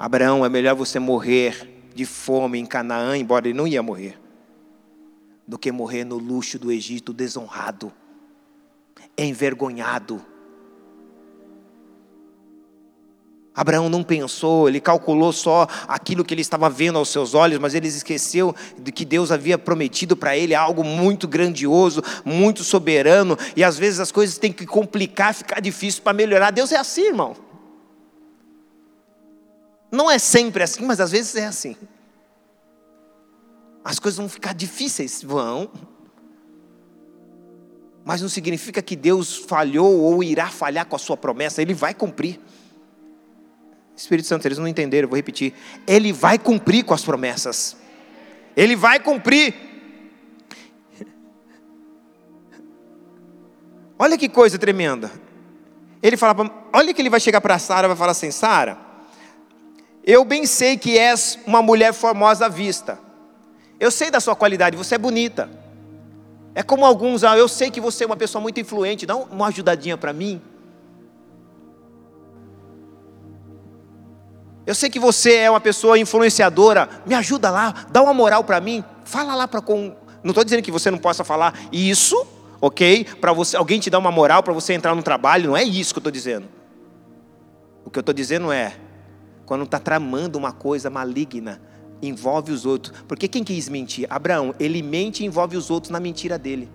Abraão, 0.01 0.47
é 0.47 0.49
melhor 0.49 0.75
você 0.75 0.99
morrer 0.99 1.91
de 1.95 2.07
fome 2.07 2.59
em 2.59 2.65
Canaã, 2.65 3.19
embora 3.19 3.47
ele 3.47 3.59
não 3.59 3.69
ia 3.69 3.83
morrer, 3.83 4.19
do 5.47 5.59
que 5.59 5.71
morrer 5.71 6.05
no 6.05 6.17
luxo 6.17 6.59
do 6.59 6.73
Egito 6.73 7.13
desonrado, 7.13 7.93
envergonhado. 9.19 10.25
Abraão 13.55 13.91
não 13.91 14.03
pensou, 14.03 14.71
ele 14.71 14.81
calculou 14.81 15.35
só 15.35 15.67
aquilo 15.87 16.25
que 16.25 16.33
ele 16.33 16.41
estava 16.41 16.71
vendo 16.71 16.97
aos 16.97 17.11
seus 17.11 17.35
olhos, 17.35 17.59
mas 17.59 17.75
ele 17.75 17.89
esqueceu 17.89 18.57
de 18.79 18.91
que 18.91 19.05
Deus 19.05 19.31
havia 19.31 19.59
prometido 19.59 20.17
para 20.17 20.35
ele 20.35 20.55
algo 20.55 20.83
muito 20.83 21.29
grandioso, 21.29 22.03
muito 22.25 22.65
soberano, 22.65 23.37
e 23.55 23.63
às 23.63 23.77
vezes 23.77 24.01
as 24.01 24.11
coisas 24.11 24.39
têm 24.39 24.51
que 24.51 24.65
complicar, 24.65 25.35
ficar 25.35 25.61
difícil 25.61 26.03
para 26.03 26.15
melhorar. 26.15 26.53
Deus 26.53 26.73
é 26.73 26.79
assim, 26.79 27.09
irmão. 27.09 27.50
Não 29.91 30.11
é 30.11 30.19
sempre 30.19 30.63
assim, 30.63 30.85
mas 30.85 31.01
às 31.01 31.11
vezes 31.11 31.35
é 31.35 31.47
assim. 31.47 31.77
As 33.85 33.99
coisas 33.99 34.19
vão 34.19 34.29
ficar 34.29 34.55
difíceis, 34.55 35.23
vão. 35.23 35.71
Mas 38.05 38.23
não 38.23 38.29
significa 38.29 38.81
que 38.81 38.95
Deus 38.95 39.37
falhou 39.37 40.01
ou 40.01 40.23
irá 40.23 40.49
falhar 40.49 40.87
com 40.87 40.97
a 40.97 40.99
sua 40.99 41.17
promessa, 41.17 41.61
ele 41.61 41.75
vai 41.75 41.95
cumprir. 41.95 42.41
Espírito 43.97 44.29
Santo, 44.29 44.47
eles 44.47 44.59
não 44.59 44.67
entenderam, 44.67 45.09
vou 45.09 45.17
repetir. 45.17 45.53
Ele 45.87 46.13
vai 46.13 46.39
cumprir 46.39 46.85
com 46.85 46.95
as 46.95 47.05
promessas. 47.05 47.77
Ele 48.57 48.75
vai 48.75 48.99
cumprir. 48.99 49.55
Olha 53.99 54.17
que 54.17 54.29
coisa 54.29 54.59
tremenda. 54.59 55.11
Ele 56.03 56.17
fala, 56.17 56.69
olha 56.73 56.95
que 56.95 57.03
ele 57.03 57.11
vai 57.11 57.21
chegar 57.21 57.43
para 57.43 57.59
Sara, 57.59 57.89
vai 57.89 57.97
falar 57.97 58.13
assim: 58.13 58.31
Sara, 58.31 58.79
eu 60.05 60.25
bem 60.25 60.47
sei 60.47 60.77
que 60.77 60.99
és 60.99 61.39
uma 61.47 61.63
mulher 61.63 61.93
formosa 61.93 62.47
à 62.47 62.49
vista. 62.49 62.99
Eu 63.79 63.91
sei 63.91 64.11
da 64.11 64.21
sua 64.21 64.37
qualidade, 64.37 64.77
você 64.77 64.95
é 64.95 64.99
bonita. 64.99 65.49
É 66.55 66.63
como 66.63 66.85
alguns, 66.85 67.23
ah, 67.23 67.37
eu 67.39 67.49
sei 67.49 67.71
que 67.71 67.81
você 67.81 68.05
é 68.05 68.07
uma 68.07 68.17
pessoa 68.17 68.43
muito 68.43 68.59
influente, 68.59 69.07
dá 69.07 69.17
uma 69.17 69.49
ajudadinha 69.49 69.97
para 69.97 70.13
mim. 70.13 70.41
Eu 74.67 74.75
sei 74.75 74.91
que 74.91 74.99
você 74.99 75.35
é 75.35 75.51
uma 75.51 75.61
pessoa 75.61 75.99
influenciadora, 75.99 76.89
me 77.07 77.15
ajuda 77.15 77.51
lá, 77.51 77.87
dá 77.91 78.03
uma 78.03 78.13
moral 78.13 78.45
para 78.45 78.61
mim, 78.61 78.85
fala 79.05 79.35
lá 79.35 79.49
para 79.49 79.61
com. 79.61 79.97
Não 80.23 80.31
estou 80.31 80.45
dizendo 80.45 80.63
que 80.63 80.71
você 80.71 80.91
não 80.91 80.99
possa 80.99 81.25
falar 81.25 81.59
isso, 81.73 82.27
ok? 82.61 83.05
Para 83.21 83.33
você, 83.33 83.57
alguém 83.57 83.81
te 83.81 83.89
dar 83.89 83.99
uma 83.99 84.13
moral 84.13 84.43
para 84.43 84.53
você 84.53 84.75
entrar 84.75 84.95
no 84.95 85.03
trabalho, 85.03 85.49
não 85.49 85.57
é 85.57 85.65
isso 85.65 85.95
que 85.95 85.99
eu 85.99 86.01
estou 86.01 86.13
dizendo. 86.13 86.47
O 87.85 87.91
que 87.91 87.99
eu 87.99 88.03
estou 88.03 88.15
dizendo 88.15 88.53
é, 88.53 88.75
quando 89.51 89.65
está 89.65 89.81
tramando 89.81 90.39
uma 90.39 90.53
coisa 90.53 90.89
maligna, 90.89 91.61
envolve 92.01 92.53
os 92.53 92.65
outros. 92.65 92.97
Porque 93.09 93.27
quem 93.27 93.43
quis 93.43 93.69
mentir? 93.69 94.07
Abraão, 94.09 94.55
ele 94.61 94.81
mente 94.81 95.25
e 95.25 95.27
envolve 95.27 95.57
os 95.57 95.73
outros 95.73 95.91
na 95.91 95.99
mentira 95.99 96.39
dele. 96.39 96.71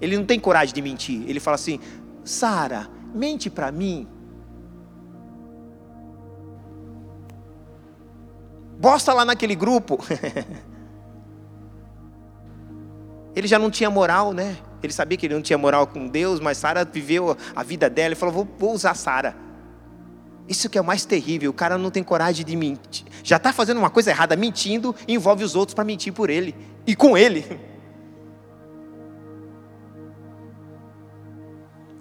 Ele 0.00 0.16
não 0.16 0.24
tem 0.24 0.40
coragem 0.40 0.74
de 0.74 0.80
mentir. 0.80 1.28
Ele 1.28 1.38
fala 1.38 1.56
assim: 1.56 1.78
Sara, 2.24 2.88
mente 3.14 3.50
para 3.50 3.70
mim. 3.70 4.08
Bosta 8.80 9.12
lá 9.12 9.26
naquele 9.26 9.54
grupo. 9.54 9.98
ele 13.36 13.46
já 13.46 13.58
não 13.58 13.70
tinha 13.70 13.90
moral, 13.90 14.32
né? 14.32 14.56
Ele 14.82 14.94
sabia 14.94 15.18
que 15.18 15.26
ele 15.26 15.34
não 15.34 15.42
tinha 15.42 15.58
moral 15.58 15.86
com 15.86 16.08
Deus, 16.08 16.40
mas 16.40 16.56
Sara 16.56 16.82
viveu 16.82 17.36
a 17.54 17.62
vida 17.62 17.90
dela 17.90 18.14
e 18.14 18.16
falou: 18.16 18.34
vou, 18.34 18.48
vou 18.58 18.72
usar 18.72 18.94
Sara. 18.94 19.44
Isso 20.48 20.70
que 20.70 20.78
é 20.78 20.80
o 20.80 20.84
mais 20.84 21.04
terrível, 21.04 21.50
o 21.50 21.54
cara 21.54 21.76
não 21.76 21.90
tem 21.90 22.04
coragem 22.04 22.44
de 22.44 22.54
mentir. 22.54 23.04
Já 23.24 23.36
está 23.36 23.52
fazendo 23.52 23.78
uma 23.78 23.90
coisa 23.90 24.10
errada, 24.10 24.36
mentindo, 24.36 24.94
e 25.06 25.14
envolve 25.14 25.42
os 25.42 25.56
outros 25.56 25.74
para 25.74 25.84
mentir 25.84 26.12
por 26.12 26.30
ele 26.30 26.54
e 26.86 26.94
com 26.94 27.18
ele. 27.18 27.44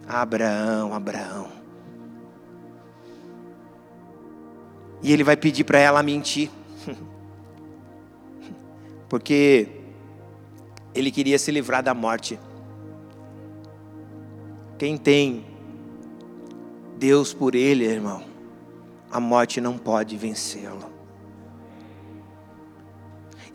Abraão, 0.08 0.94
Abraão. 0.94 1.48
E 5.02 5.12
ele 5.12 5.24
vai 5.24 5.36
pedir 5.36 5.64
para 5.64 5.80
ela 5.80 6.04
mentir. 6.04 6.52
Porque 9.10 9.68
ele 10.94 11.10
queria 11.12 11.40
se 11.40 11.52
livrar 11.52 11.82
da 11.82 11.96
morte. 11.96 12.40
Quem 14.78 14.98
tem 14.98 15.46
Deus 16.98 17.34
por 17.34 17.56
ele, 17.56 17.86
irmão, 17.86 18.35
a 19.16 19.20
morte 19.22 19.62
não 19.62 19.78
pode 19.78 20.18
vencê-lo. 20.18 20.92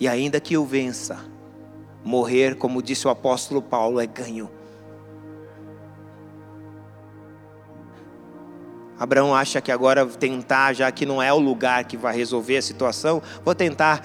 E 0.01 0.09
ainda 0.09 0.41
que 0.41 0.57
o 0.57 0.65
vença, 0.65 1.19
morrer, 2.03 2.55
como 2.55 2.83
disse 2.83 3.07
o 3.07 3.11
apóstolo 3.11 3.61
Paulo, 3.61 4.01
é 4.01 4.07
ganho. 4.07 4.51
Abraão 8.99 9.35
acha 9.35 9.61
que 9.61 9.71
agora 9.71 10.07
tentar, 10.07 10.73
já 10.73 10.91
que 10.91 11.05
não 11.05 11.23
é 11.23 11.31
o 11.31 11.39
lugar 11.39 11.85
que 11.85 11.99
vai 11.99 12.17
resolver 12.17 12.57
a 12.57 12.63
situação, 12.63 13.21
vou 13.45 13.55
tentar 13.55 14.01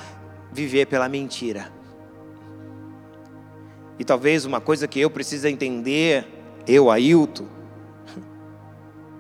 viver 0.52 0.88
pela 0.88 1.08
mentira. 1.08 1.72
E 3.98 4.04
talvez 4.04 4.44
uma 4.44 4.60
coisa 4.60 4.90
que 4.90 5.00
eu 5.00 5.10
preciso 5.10 5.48
entender, 5.48 6.28
eu, 6.68 6.92
Ailton, 6.92 7.55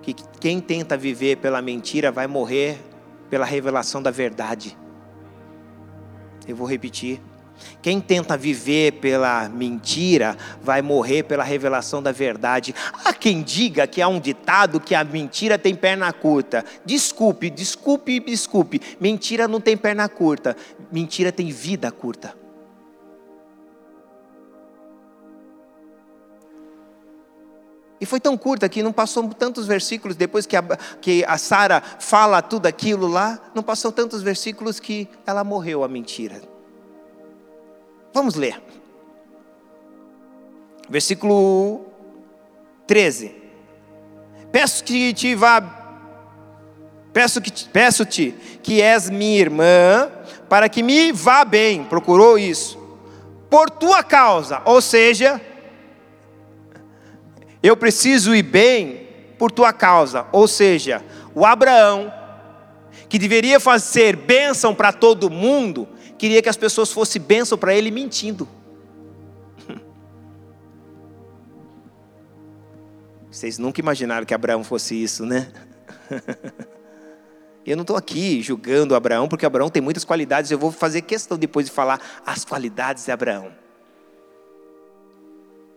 que 0.06 0.24
quem 0.40 0.62
tenta 0.62 0.96
viver 0.96 1.38
pela 1.38 1.62
mentira 1.64 2.12
vai 2.12 2.28
morrer 2.28 2.78
pela 3.28 3.44
revelação 3.44 4.04
da 4.04 4.12
verdade. 4.12 4.78
Eu 6.48 6.56
vou 6.56 6.68
repetir. 6.68 7.20
Quem 7.82 8.00
tenta 8.00 8.38
viver 8.38 8.94
pela 9.00 9.50
mentira 9.50 10.38
vai 10.62 10.82
morrer 10.82 11.24
pela 11.24 11.44
revelação 11.44 12.04
da 12.04 12.12
verdade. 12.12 12.76
Há 13.04 13.14
quem 13.14 13.42
diga 13.42 13.88
que 13.88 14.02
há 14.02 14.08
um 14.08 14.20
ditado 14.20 14.80
que 14.80 14.94
a 14.94 15.04
mentira 15.04 15.58
tem 15.58 15.74
perna 15.74 16.12
curta. 16.14 16.64
Desculpe, 16.86 17.50
desculpe, 17.50 18.20
desculpe. 18.20 18.82
Mentira 19.00 19.48
não 19.48 19.60
tem 19.60 19.76
perna 19.76 20.08
curta. 20.08 20.56
Mentira 20.92 21.32
tem 21.32 21.50
vida 21.50 21.92
curta. 21.92 22.45
E 28.00 28.06
foi 28.06 28.20
tão 28.20 28.38
curta 28.38 28.68
que 28.68 28.84
não 28.84 28.92
passou 28.92 29.28
tantos 29.30 29.66
versículos 29.66 30.18
depois 30.18 30.46
que 30.46 30.58
a, 30.58 30.64
que 31.02 31.24
a 31.26 31.38
Sara 31.38 31.82
fala 31.82 32.42
tudo 32.42 32.66
aquilo 32.66 33.08
lá, 33.08 33.40
não 33.54 33.64
passou 33.64 33.92
tantos 33.92 34.22
versículos 34.22 34.80
que 34.80 35.08
ela 35.26 35.44
morreu 35.44 35.84
a 35.84 35.88
mentira. 35.88 36.42
Vamos 38.14 38.36
ler. 38.36 38.62
Versículo 40.90 41.86
13. 42.86 43.36
Peço 44.52 44.84
que 44.84 45.14
te 45.14 45.36
vá 45.36 45.84
peço 47.16 47.40
que 47.40 47.52
peço-te 47.70 48.36
que 48.62 48.82
és 48.82 49.10
minha 49.10 49.40
irmã, 49.40 50.12
para 50.50 50.68
que 50.68 50.84
me 50.84 51.14
vá 51.14 51.46
bem. 51.46 51.86
Procurou 51.86 52.38
isso. 52.38 52.78
Por 53.50 53.70
tua 53.70 54.04
causa, 54.04 54.62
ou 54.66 54.82
seja, 54.82 55.40
eu 57.68 57.76
preciso 57.76 58.36
ir 58.36 58.44
bem 58.44 59.08
por 59.38 59.52
tua 59.52 59.74
causa. 59.74 60.28
Ou 60.32 60.48
seja, 60.48 61.04
o 61.34 61.46
Abraão, 61.46 62.14
que 63.10 63.18
deveria 63.18 63.60
fazer 63.60 64.16
bênção 64.16 64.76
para 64.76 64.94
todo 64.94 65.30
mundo, 65.30 65.88
queria 66.18 66.42
que 66.42 66.50
as 66.50 66.58
pessoas 66.58 66.92
fossem 66.92 67.22
bênção 67.22 67.58
para 67.58 67.74
ele 67.74 67.92
mentindo. 67.92 68.48
Vocês 73.32 73.58
nunca 73.58 73.82
imaginaram 73.82 74.26
que 74.26 74.34
Abraão 74.34 74.64
fosse 74.64 75.02
isso, 75.02 75.26
né? 75.26 75.52
Eu 77.66 77.76
não 77.76 77.82
estou 77.82 77.98
aqui 77.98 78.44
julgando 78.44 78.94
Abraão, 78.94 79.28
porque 79.28 79.44
Abraão 79.44 79.72
tem 79.72 79.82
muitas 79.82 80.04
qualidades. 80.04 80.52
Eu 80.52 80.60
vou 80.60 80.72
fazer 80.72 81.02
questão 81.02 81.36
depois 81.36 81.66
de 81.66 81.72
falar 81.72 82.00
as 82.24 82.46
qualidades 82.46 83.06
de 83.06 83.12
Abraão. 83.12 83.65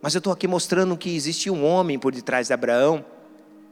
Mas 0.01 0.15
eu 0.15 0.19
estou 0.19 0.31
aqui 0.31 0.47
mostrando 0.47 0.95
que 0.97 1.15
existe 1.15 1.49
um 1.49 1.65
homem 1.65 1.99
por 1.99 2.13
detrás 2.13 2.47
de 2.47 2.53
Abraão, 2.53 3.05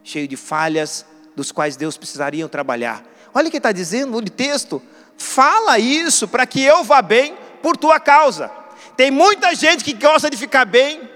cheio 0.04 0.28
de 0.28 0.36
falhas, 0.36 1.06
dos 1.34 1.50
quais 1.52 1.76
Deus 1.76 1.96
precisaria 1.96 2.46
trabalhar. 2.48 3.04
Olha 3.34 3.48
o 3.48 3.50
que 3.50 3.56
está 3.56 3.72
dizendo 3.72 4.12
no 4.12 4.22
texto: 4.22 4.82
Fala 5.16 5.78
isso 5.78 6.28
para 6.28 6.46
que 6.46 6.62
eu 6.62 6.84
vá 6.84 7.02
bem 7.02 7.36
por 7.62 7.76
tua 7.76 7.98
causa. 7.98 8.50
Tem 8.96 9.10
muita 9.10 9.54
gente 9.54 9.84
que 9.84 9.92
gosta 9.92 10.28
de 10.28 10.36
ficar 10.36 10.64
bem 10.64 11.08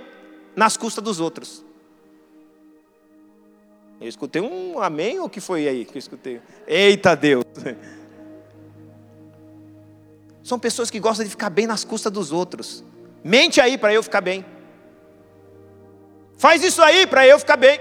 nas 0.57 0.77
custas 0.77 1.03
dos 1.03 1.21
outros. 1.21 1.65
Eu 4.01 4.09
escutei 4.09 4.43
um 4.43 4.81
amém 4.81 5.21
ou 5.21 5.29
que 5.29 5.41
foi 5.41 5.69
aí 5.69 5.85
que 5.85 5.97
eu 5.97 6.01
escutei? 6.01 6.41
Eita 6.67 7.15
Deus! 7.15 7.45
São 10.43 10.59
pessoas 10.59 10.91
que 10.91 10.99
gostam 10.99 11.25
de 11.25 11.31
ficar 11.31 11.51
bem 11.51 11.69
nas 11.69 11.85
custas 11.85 12.13
dos 12.13 12.33
outros. 12.33 12.85
Mente 13.23 13.61
aí 13.61 13.79
para 13.79 13.95
eu 13.95 14.03
ficar 14.03 14.21
bem. 14.21 14.45
Faz 16.43 16.61
isso 16.65 16.83
aí 16.83 17.07
para 17.07 17.25
eu 17.25 17.39
ficar 17.39 17.57
bem. 17.57 17.79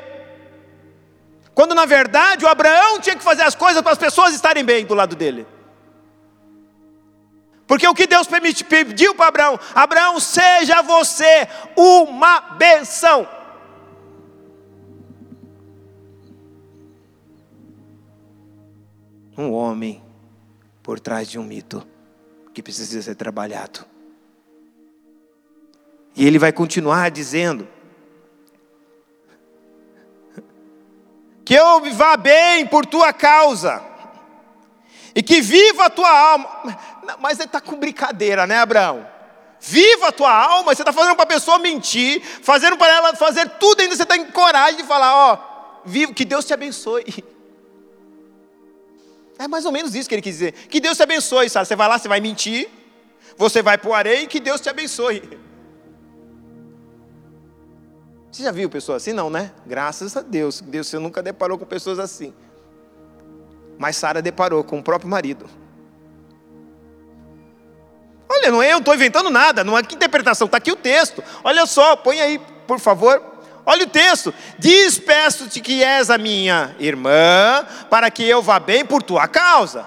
Quando 1.51 1.73
na 1.73 1.83
verdade 1.83 2.45
o 2.45 2.47
Abraão 2.47 2.99
tinha 2.99 3.15
que 3.15 3.23
fazer 3.23 3.41
as 3.41 3.55
coisas 3.55 3.81
para 3.81 3.91
as 3.91 3.97
pessoas 3.97 4.35
estarem 4.35 4.63
bem 4.63 4.85
do 4.85 4.93
lado 4.93 5.15
dele. 5.15 5.47
Porque 7.65 7.87
o 7.87 7.95
que 7.95 8.05
Deus 8.05 8.27
pediu 8.69 9.15
para 9.15 9.29
Abraão: 9.29 9.59
Abraão, 9.73 10.19
seja 10.19 10.83
você 10.83 11.47
uma 11.75 12.39
benção. 12.59 13.27
um 19.35 19.53
homem 19.53 20.03
por 20.83 20.99
trás 20.99 21.27
de 21.27 21.39
um 21.39 21.43
mito 21.43 21.83
que 22.53 22.61
precisa 22.61 23.01
ser 23.01 23.15
trabalhado. 23.15 23.83
E 26.15 26.27
ele 26.27 26.37
vai 26.37 26.53
continuar 26.53 27.09
dizendo: 27.09 27.67
que 31.51 31.55
eu 31.55 31.81
vá 31.93 32.15
bem 32.15 32.65
por 32.65 32.85
tua 32.85 33.11
causa, 33.11 33.83
e 35.13 35.21
que 35.21 35.41
viva 35.41 35.87
a 35.87 35.89
tua 35.89 36.09
alma. 36.09 36.47
Mas 37.19 37.39
ele 37.39 37.47
está 37.47 37.59
com 37.59 37.75
brincadeira, 37.75 38.47
né, 38.47 38.59
Abraão? 38.59 39.05
Viva 39.59 40.07
a 40.07 40.11
tua 40.13 40.31
alma, 40.31 40.73
você 40.73 40.81
está 40.81 40.93
fazendo 40.93 41.13
para 41.13 41.23
a 41.23 41.27
pessoa 41.27 41.59
mentir, 41.59 42.21
fazendo 42.41 42.77
para 42.77 42.93
ela 42.93 43.15
fazer 43.17 43.49
tudo, 43.59 43.81
ainda 43.81 43.93
você 43.93 44.03
está 44.03 44.15
em 44.15 44.31
coragem 44.31 44.77
de 44.77 44.83
falar, 44.83 45.13
ó, 45.13 45.81
viva, 45.83 46.13
que 46.13 46.23
Deus 46.23 46.45
te 46.45 46.53
abençoe. 46.53 47.21
É 49.37 49.45
mais 49.45 49.65
ou 49.65 49.73
menos 49.73 49.93
isso 49.93 50.07
que 50.07 50.15
ele 50.15 50.21
quis 50.21 50.35
dizer. 50.35 50.53
Que 50.53 50.79
Deus 50.79 50.95
te 50.95 51.03
abençoe, 51.03 51.49
sabe? 51.49 51.67
Você 51.67 51.75
vai 51.75 51.89
lá, 51.89 51.99
você 51.99 52.07
vai 52.07 52.21
mentir, 52.21 52.69
você 53.35 53.61
vai 53.61 53.77
para 53.77 53.89
o 53.89 53.93
areia 53.93 54.21
e 54.21 54.27
que 54.27 54.39
Deus 54.39 54.61
te 54.61 54.69
abençoe. 54.69 55.21
Você 58.31 58.43
já 58.43 58.51
viu 58.51 58.69
pessoas 58.69 59.01
assim? 59.01 59.11
Não, 59.11 59.29
né? 59.29 59.51
Graças 59.65 60.15
a 60.15 60.21
Deus. 60.21 60.61
Deus, 60.61 60.87
você 60.87 60.97
nunca 60.97 61.21
deparou 61.21 61.57
com 61.57 61.65
pessoas 61.65 61.99
assim. 61.99 62.33
Mas 63.77 63.97
Sara 63.97 64.21
deparou 64.21 64.63
com 64.63 64.79
o 64.79 64.83
próprio 64.83 65.09
marido. 65.09 65.49
Olha, 68.29 68.49
não 68.49 68.63
é 68.63 68.71
eu 68.71 68.77
estou 68.77 68.95
inventando 68.95 69.29
nada, 69.29 69.63
não 69.63 69.77
é 69.77 69.83
que 69.83 69.93
interpretação, 69.93 70.45
está 70.45 70.57
aqui 70.57 70.71
o 70.71 70.75
texto. 70.75 71.21
Olha 71.43 71.65
só, 71.65 71.97
põe 71.97 72.21
aí, 72.21 72.39
por 72.65 72.79
favor. 72.79 73.21
Olha 73.65 73.83
o 73.83 73.89
texto. 73.89 74.33
Despeço-te 74.57 75.59
que 75.59 75.83
és 75.83 76.09
a 76.09 76.17
minha 76.17 76.73
irmã, 76.79 77.65
para 77.89 78.09
que 78.09 78.23
eu 78.23 78.41
vá 78.41 78.59
bem 78.59 78.85
por 78.85 79.03
tua 79.03 79.27
causa, 79.27 79.85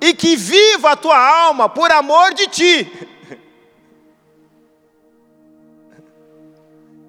e 0.00 0.12
que 0.12 0.34
viva 0.34 0.90
a 0.90 0.96
tua 0.96 1.16
alma 1.16 1.68
por 1.68 1.92
amor 1.92 2.34
de 2.34 2.48
ti. 2.48 3.08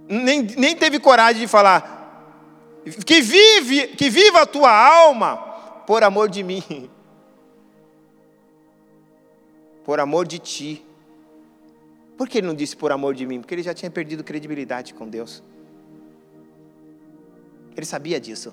Nem, 0.07 0.43
nem 0.43 0.75
teve 0.75 0.99
coragem 0.99 1.41
de 1.41 1.47
falar, 1.47 1.97
que 3.05 3.21
vive, 3.21 3.87
que 3.89 4.09
viva 4.09 4.41
a 4.41 4.45
tua 4.45 4.71
alma 4.71 5.37
por 5.85 6.03
amor 6.03 6.29
de 6.29 6.43
mim, 6.43 6.63
por 9.83 9.99
amor 9.99 10.27
de 10.27 10.39
ti. 10.39 10.83
Por 12.17 12.27
que 12.27 12.39
ele 12.39 12.47
não 12.47 12.55
disse 12.55 12.75
por 12.75 12.91
amor 12.91 13.13
de 13.13 13.27
mim? 13.27 13.39
Porque 13.39 13.53
ele 13.53 13.61
já 13.61 13.73
tinha 13.73 13.91
perdido 13.91 14.23
credibilidade 14.23 14.93
com 14.93 15.07
Deus. 15.07 15.43
Ele 17.75 17.85
sabia 17.85 18.19
disso. 18.19 18.51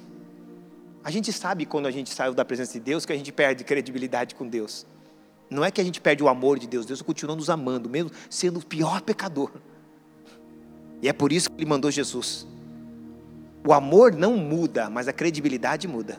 A 1.03 1.11
gente 1.11 1.33
sabe 1.33 1.65
quando 1.65 1.87
a 1.87 1.91
gente 1.91 2.13
saiu 2.13 2.35
da 2.35 2.45
presença 2.45 2.75
de 2.75 2.81
Deus 2.81 3.07
que 3.07 3.13
a 3.13 3.17
gente 3.17 3.33
perde 3.33 3.65
credibilidade 3.65 4.35
com 4.35 4.47
Deus. 4.47 4.87
Não 5.49 5.65
é 5.65 5.71
que 5.71 5.81
a 5.81 5.85
gente 5.85 6.01
perde 6.01 6.23
o 6.23 6.29
amor 6.29 6.59
de 6.59 6.67
Deus, 6.67 6.85
Deus 6.85 7.01
continua 7.01 7.37
nos 7.37 7.49
amando, 7.49 7.89
mesmo 7.89 8.11
sendo 8.29 8.59
o 8.59 8.65
pior 8.65 9.01
pecador. 9.01 9.51
E 11.05 11.09
é 11.09 11.13
por 11.13 11.35
isso 11.35 11.51
que 11.51 11.57
ele 11.59 11.67
mandou 11.67 11.91
Jesus. 11.91 12.47
O 13.63 13.75
amor 13.75 14.15
não 14.15 14.39
muda, 14.39 14.89
mas 14.89 15.07
a 15.07 15.13
credibilidade 15.13 15.87
muda. 15.87 16.19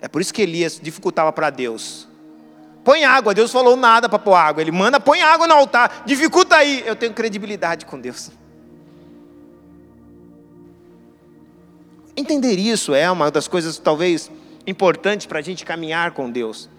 É 0.00 0.08
por 0.08 0.22
isso 0.22 0.32
que 0.32 0.40
Elias 0.40 0.80
dificultava 0.82 1.30
para 1.34 1.50
Deus. 1.50 2.08
Põe 2.82 3.04
água, 3.04 3.34
Deus 3.34 3.52
falou 3.52 3.76
nada 3.76 4.08
para 4.08 4.18
pôr 4.18 4.32
água. 4.32 4.62
Ele 4.62 4.72
manda, 4.72 4.98
põe 4.98 5.20
água 5.20 5.46
no 5.46 5.52
altar, 5.52 6.02
dificulta 6.06 6.56
aí. 6.56 6.82
Eu 6.86 6.96
tenho 6.96 7.12
credibilidade 7.12 7.84
com 7.84 8.00
Deus. 8.00 8.30
Entender 12.16 12.58
isso 12.58 12.94
é 12.94 13.10
uma 13.10 13.30
das 13.30 13.46
coisas 13.46 13.76
talvez 13.76 14.30
importantes 14.66 15.26
para 15.26 15.40
a 15.40 15.42
gente 15.42 15.62
caminhar 15.62 16.12
com 16.12 16.30
Deus. 16.30 16.70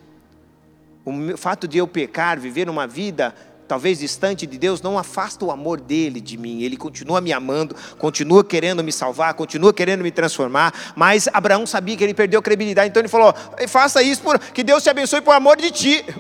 O 1.05 1.37
fato 1.37 1.67
de 1.67 1.77
eu 1.77 1.87
pecar, 1.87 2.39
viver 2.39 2.69
uma 2.69 2.87
vida 2.87 3.35
talvez 3.67 3.99
distante 3.99 4.45
de 4.45 4.57
Deus, 4.57 4.81
não 4.81 4.99
afasta 4.99 5.43
o 5.43 5.51
amor 5.51 5.79
dele 5.81 6.21
de 6.21 6.37
mim. 6.37 6.61
Ele 6.61 6.77
continua 6.77 7.19
me 7.21 7.33
amando, 7.33 7.75
continua 7.97 8.43
querendo 8.43 8.83
me 8.83 8.91
salvar, 8.91 9.33
continua 9.33 9.73
querendo 9.73 10.03
me 10.03 10.11
transformar. 10.11 10.93
Mas 10.95 11.27
Abraão 11.33 11.65
sabia 11.65 11.97
que 11.97 12.03
ele 12.03 12.13
perdeu 12.13 12.41
credibilidade, 12.41 12.89
então 12.89 13.01
ele 13.01 13.09
falou: 13.09 13.33
faça 13.67 14.03
isso, 14.03 14.21
por, 14.21 14.37
que 14.37 14.63
Deus 14.63 14.83
te 14.83 14.89
abençoe 14.89 15.21
por 15.21 15.33
amor 15.33 15.57
de 15.57 15.71
ti. 15.71 16.05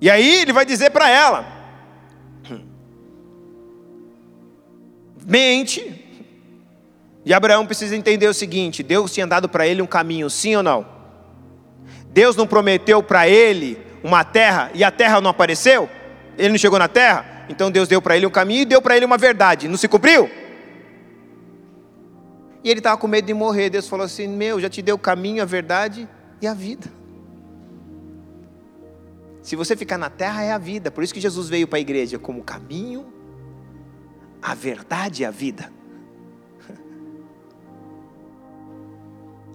E 0.00 0.10
aí 0.10 0.42
ele 0.42 0.52
vai 0.52 0.66
dizer 0.66 0.90
para 0.90 1.08
ela: 1.08 1.46
mente. 5.24 6.00
E 7.24 7.32
Abraão 7.32 7.64
precisa 7.64 7.94
entender 7.94 8.26
o 8.26 8.34
seguinte: 8.34 8.82
Deus 8.82 9.12
tinha 9.14 9.28
dado 9.28 9.48
para 9.48 9.64
ele 9.64 9.80
um 9.80 9.86
caminho, 9.86 10.28
sim 10.28 10.56
ou 10.56 10.62
não? 10.64 10.91
Deus 12.12 12.36
não 12.36 12.46
prometeu 12.46 13.02
para 13.02 13.26
ele 13.26 13.78
uma 14.02 14.22
terra 14.22 14.70
e 14.74 14.84
a 14.84 14.90
terra 14.90 15.20
não 15.20 15.30
apareceu? 15.30 15.88
Ele 16.36 16.50
não 16.50 16.58
chegou 16.58 16.78
na 16.78 16.88
terra? 16.88 17.46
Então 17.48 17.70
Deus 17.70 17.88
deu 17.88 18.00
para 18.00 18.16
ele 18.16 18.26
um 18.26 18.30
caminho 18.30 18.62
e 18.62 18.64
deu 18.64 18.82
para 18.82 18.96
ele 18.96 19.06
uma 19.06 19.18
verdade. 19.18 19.68
Não 19.68 19.76
se 19.76 19.88
cumpriu? 19.88 20.30
E 22.64 22.70
ele 22.70 22.80
estava 22.80 22.96
com 22.96 23.08
medo 23.08 23.26
de 23.26 23.34
morrer. 23.34 23.70
Deus 23.70 23.88
falou 23.88 24.06
assim: 24.06 24.28
Meu, 24.28 24.60
já 24.60 24.68
te 24.68 24.82
deu 24.82 24.96
o 24.96 24.98
caminho, 24.98 25.42
a 25.42 25.46
verdade 25.46 26.08
e 26.40 26.46
a 26.46 26.54
vida. 26.54 26.86
Se 29.42 29.56
você 29.56 29.74
ficar 29.74 29.98
na 29.98 30.08
terra, 30.08 30.42
é 30.42 30.52
a 30.52 30.58
vida. 30.58 30.90
Por 30.90 31.02
isso 31.02 31.12
que 31.12 31.20
Jesus 31.20 31.48
veio 31.48 31.66
para 31.66 31.78
a 31.78 31.80
igreja 31.80 32.18
como 32.18 32.44
caminho, 32.44 33.06
a 34.40 34.54
verdade 34.54 35.22
e 35.22 35.26
a 35.26 35.30
vida. 35.30 35.72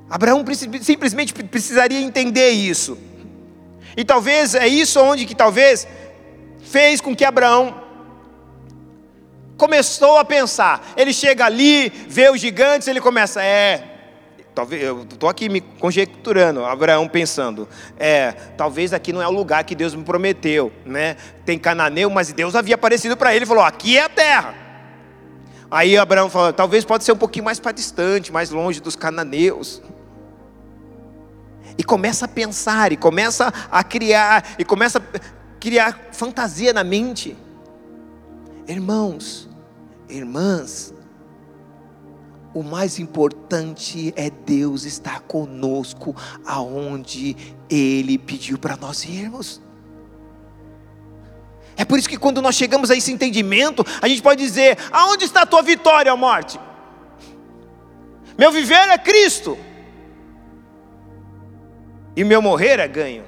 Abraão 0.09 0.43
simplesmente 0.81 1.33
precisaria 1.33 1.99
entender 1.99 2.49
isso. 2.49 2.97
E 3.95 4.05
talvez 4.05 4.55
é 4.55 4.67
isso 4.67 5.01
onde 5.01 5.25
que 5.25 5.35
talvez 5.35 5.87
fez 6.61 7.01
com 7.01 7.15
que 7.15 7.25
Abraão 7.25 7.81
começou 9.57 10.17
a 10.17 10.23
pensar. 10.23 10.93
Ele 10.95 11.11
chega 11.11 11.45
ali, 11.45 11.89
vê 12.07 12.29
os 12.29 12.39
gigantes, 12.39 12.87
ele 12.87 13.01
começa, 13.01 13.43
é, 13.43 13.83
talvez 14.55 14.81
eu 14.81 15.01
estou 15.01 15.27
aqui 15.27 15.49
me 15.49 15.59
conjecturando, 15.59 16.63
Abraão 16.63 17.07
pensando, 17.07 17.67
é, 17.97 18.31
talvez 18.55 18.93
aqui 18.93 19.11
não 19.11 19.21
é 19.21 19.27
o 19.27 19.31
lugar 19.31 19.63
que 19.65 19.75
Deus 19.75 19.93
me 19.93 20.03
prometeu, 20.03 20.71
né? 20.85 21.17
Tem 21.43 21.57
cananeu, 21.59 22.09
mas 22.09 22.31
Deus 22.31 22.55
havia 22.55 22.75
aparecido 22.75 23.17
para 23.17 23.35
ele 23.35 23.43
e 23.43 23.47
falou: 23.47 23.63
aqui 23.63 23.97
é 23.97 24.03
a 24.03 24.09
terra. 24.09 24.55
Aí 25.69 25.97
Abraão 25.97 26.29
falou: 26.29 26.53
talvez 26.53 26.85
pode 26.85 27.03
ser 27.03 27.11
um 27.11 27.17
pouquinho 27.17 27.43
mais 27.43 27.59
para 27.59 27.73
distante, 27.73 28.31
mais 28.31 28.51
longe 28.51 28.79
dos 28.79 28.95
cananeus 28.95 29.81
e 31.77 31.83
começa 31.83 32.25
a 32.25 32.27
pensar, 32.27 32.91
e 32.91 32.97
começa 32.97 33.53
a 33.71 33.83
criar, 33.83 34.55
e 34.57 34.65
começa 34.65 34.97
a 34.97 35.59
criar 35.59 36.09
fantasia 36.11 36.73
na 36.73 36.83
mente. 36.83 37.37
Irmãos, 38.67 39.47
irmãs, 40.09 40.93
o 42.53 42.63
mais 42.63 42.97
importante 42.97 44.13
é 44.15 44.29
Deus 44.29 44.83
estar 44.83 45.21
conosco 45.21 46.15
aonde 46.45 47.37
Ele 47.69 48.17
pediu 48.17 48.57
para 48.57 48.75
nós 48.75 49.05
irmos. 49.05 49.61
É 51.75 51.85
por 51.85 51.99
isso 51.99 52.09
que 52.09 52.17
quando 52.17 52.41
nós 52.41 52.55
chegamos 52.55 52.89
a 52.89 52.95
esse 52.95 53.11
entendimento, 53.11 53.85
a 54.01 54.07
gente 54.07 54.23
pode 54.23 54.43
dizer: 54.43 54.77
aonde 54.91 55.25
está 55.25 55.43
a 55.43 55.45
tua 55.45 55.61
vitória, 55.61 56.15
morte? 56.15 56.59
Meu 58.35 58.51
viver 58.51 58.89
é 58.89 58.97
Cristo 58.97 59.57
e 62.17 62.23
meu 62.23 62.41
morrer 62.41 62.79
é 62.79 62.87
ganho. 62.87 63.23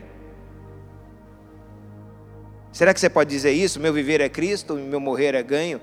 Será 2.72 2.92
que 2.92 3.00
você 3.00 3.08
pode 3.08 3.30
dizer 3.30 3.52
isso? 3.52 3.80
Meu 3.80 3.94
viver 3.94 4.20
é 4.20 4.28
Cristo 4.28 4.80
e 4.80 4.82
meu 4.82 5.00
morrer 5.00 5.36
é 5.36 5.44
ganho? 5.44 5.80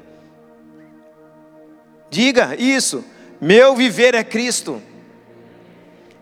Diga 2.11 2.57
isso. 2.57 3.05
Meu 3.41 3.77
viver 3.77 4.17
é 4.17 4.25
Cristo 4.25 4.83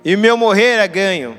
e 0.05 0.15
meu 0.15 0.37
morrer 0.37 0.79
é 0.79 0.87
ganho. 0.87 1.39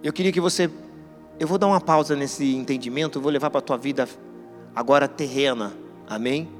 Eu 0.00 0.12
queria 0.12 0.30
que 0.30 0.40
você. 0.40 0.70
Eu 1.40 1.48
vou 1.48 1.58
dar 1.58 1.66
uma 1.66 1.80
pausa 1.80 2.14
nesse 2.14 2.54
entendimento, 2.54 3.18
eu 3.18 3.22
vou 3.22 3.32
levar 3.32 3.50
para 3.50 3.58
a 3.58 3.62
tua 3.62 3.76
vida 3.76 4.08
agora 4.76 5.08
terrena. 5.08 5.76
Amém? 6.06 6.55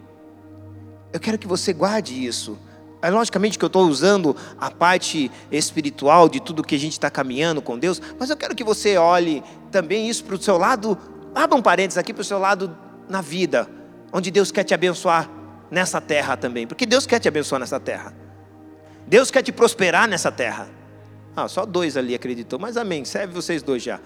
Eu 1.17 1.21
quero 1.21 1.39
que 1.39 1.47
você 1.47 1.73
guarde 1.73 2.27
isso. 2.27 2.59
É 3.01 3.09
logicamente 3.09 3.59
que 3.59 3.65
eu 3.65 3.69
estou 3.69 3.89
usando 3.89 4.37
a 4.61 4.71
parte 4.71 5.31
espiritual 5.51 6.29
de 6.29 6.41
tudo 6.41 6.63
que 6.63 6.75
a 6.75 6.79
gente 6.79 6.93
está 6.93 7.11
caminhando 7.11 7.63
com 7.63 7.79
Deus, 7.79 8.03
mas 8.19 8.29
eu 8.29 8.37
quero 8.37 8.55
que 8.55 8.63
você 8.63 8.99
olhe 8.99 9.43
também 9.71 10.11
isso 10.11 10.23
para 10.25 10.35
o 10.35 10.43
seu 10.43 10.59
lado, 10.59 10.99
abra 11.35 11.57
um 11.57 11.63
parênteses 11.63 11.97
aqui 11.97 12.13
para 12.13 12.21
o 12.21 12.25
seu 12.25 12.39
lado 12.39 12.77
na 13.09 13.23
vida, 13.23 13.67
onde 14.13 14.31
Deus 14.31 14.53
quer 14.53 14.63
te 14.63 14.75
abençoar 14.75 15.31
nessa 15.71 16.03
terra 16.03 16.37
também, 16.37 16.67
porque 16.67 16.85
Deus 16.85 17.07
quer 17.07 17.19
te 17.19 17.29
abençoar 17.29 17.61
nessa 17.61 17.81
terra. 17.81 18.15
Deus 19.07 19.31
quer 19.31 19.43
te 19.43 19.53
prosperar 19.53 20.07
nessa 20.07 20.31
terra. 20.31 20.69
Ah, 21.35 21.49
só 21.49 21.65
dois 21.65 21.97
ali 21.97 22.15
acreditou, 22.15 22.59
mas 22.59 22.77
amém, 22.77 23.07
serve 23.07 23.33
vocês 23.33 23.63
dois 23.63 23.83
já. 23.83 24.01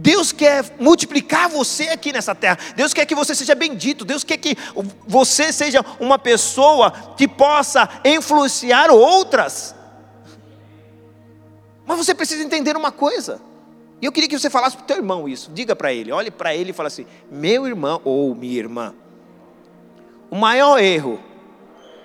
Deus 0.00 0.32
quer 0.32 0.64
multiplicar 0.78 1.48
você 1.50 1.88
aqui 1.88 2.10
nessa 2.10 2.34
terra. 2.34 2.58
Deus 2.74 2.94
quer 2.94 3.04
que 3.04 3.14
você 3.14 3.34
seja 3.34 3.54
bendito. 3.54 4.02
Deus 4.02 4.24
quer 4.24 4.38
que 4.38 4.56
você 5.06 5.52
seja 5.52 5.84
uma 6.00 6.18
pessoa 6.18 6.90
que 7.16 7.28
possa 7.28 7.86
influenciar 8.02 8.90
outras. 8.90 9.74
Mas 11.86 11.98
você 11.98 12.14
precisa 12.14 12.42
entender 12.42 12.76
uma 12.76 12.90
coisa. 12.90 13.42
E 14.00 14.06
eu 14.06 14.12
queria 14.12 14.28
que 14.28 14.38
você 14.38 14.48
falasse 14.48 14.74
para 14.74 14.84
o 14.84 14.86
teu 14.86 14.96
irmão 14.96 15.28
isso. 15.28 15.50
Diga 15.52 15.76
para 15.76 15.92
ele, 15.92 16.10
olhe 16.10 16.30
para 16.30 16.54
ele 16.54 16.70
e 16.70 16.72
fala 16.72 16.86
assim: 16.86 17.04
meu 17.30 17.66
irmão 17.66 18.00
ou 18.02 18.34
minha 18.34 18.58
irmã, 18.58 18.94
o 20.30 20.36
maior 20.36 20.78
erro 20.78 21.20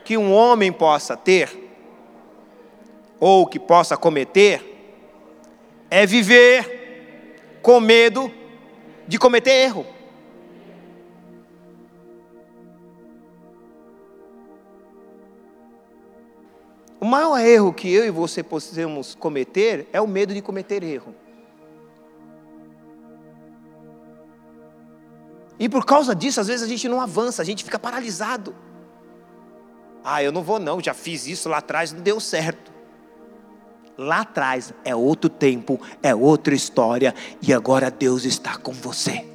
que 0.03 0.17
um 0.17 0.33
homem 0.33 0.69
possa 0.69 1.15
ter, 1.15 1.49
ou 3.21 3.47
que 3.47 3.57
possa 3.57 3.95
cometer, 3.95 4.73
é 5.89 6.05
viver 6.05 6.74
com 7.65 7.79
medo 7.79 8.31
de 9.07 9.17
cometer 9.17 9.49
erro. 9.49 9.87
O 16.99 17.05
maior 17.05 17.39
erro 17.39 17.73
que 17.73 17.91
eu 17.91 18.05
e 18.05 18.11
você 18.11 18.43
possamos 18.43 19.15
cometer 19.15 19.89
é 19.91 19.99
o 19.99 20.05
medo 20.05 20.31
de 20.31 20.43
cometer 20.43 20.83
erro. 20.83 21.15
E 25.57 25.67
por 25.67 25.87
causa 25.87 26.13
disso, 26.13 26.39
às 26.39 26.45
vezes 26.45 26.61
a 26.63 26.69
gente 26.69 26.87
não 26.87 27.01
avança, 27.01 27.41
a 27.41 27.45
gente 27.45 27.63
fica 27.63 27.79
paralisado. 27.79 28.55
Ah, 30.03 30.21
eu 30.21 30.31
não 30.31 30.43
vou 30.43 30.59
não, 30.59 30.79
já 30.79 30.93
fiz 30.93 31.25
isso 31.25 31.49
lá 31.49 31.57
atrás, 31.57 31.91
não 31.91 32.01
deu 32.01 32.19
certo. 32.19 32.74
Lá 33.97 34.21
atrás 34.21 34.73
é 34.83 34.93
outro 34.95 35.29
tempo, 35.29 35.79
é 36.03 36.13
outra 36.13 36.53
história, 36.53 37.15
e 37.41 37.53
agora 37.53 37.89
Deus 37.89 38.25
está 38.25 38.57
com 38.57 38.73
você. 38.73 39.25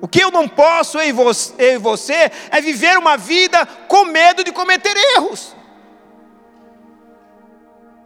O 0.00 0.08
que 0.08 0.22
eu 0.22 0.30
não 0.30 0.48
posso, 0.48 0.98
eu 0.98 1.08
e 1.58 1.78
você, 1.78 2.30
é 2.50 2.60
viver 2.60 2.96
uma 2.96 3.16
vida 3.16 3.66
com 3.86 4.06
medo 4.06 4.42
de 4.42 4.52
cometer 4.52 4.96
erros. 5.16 5.54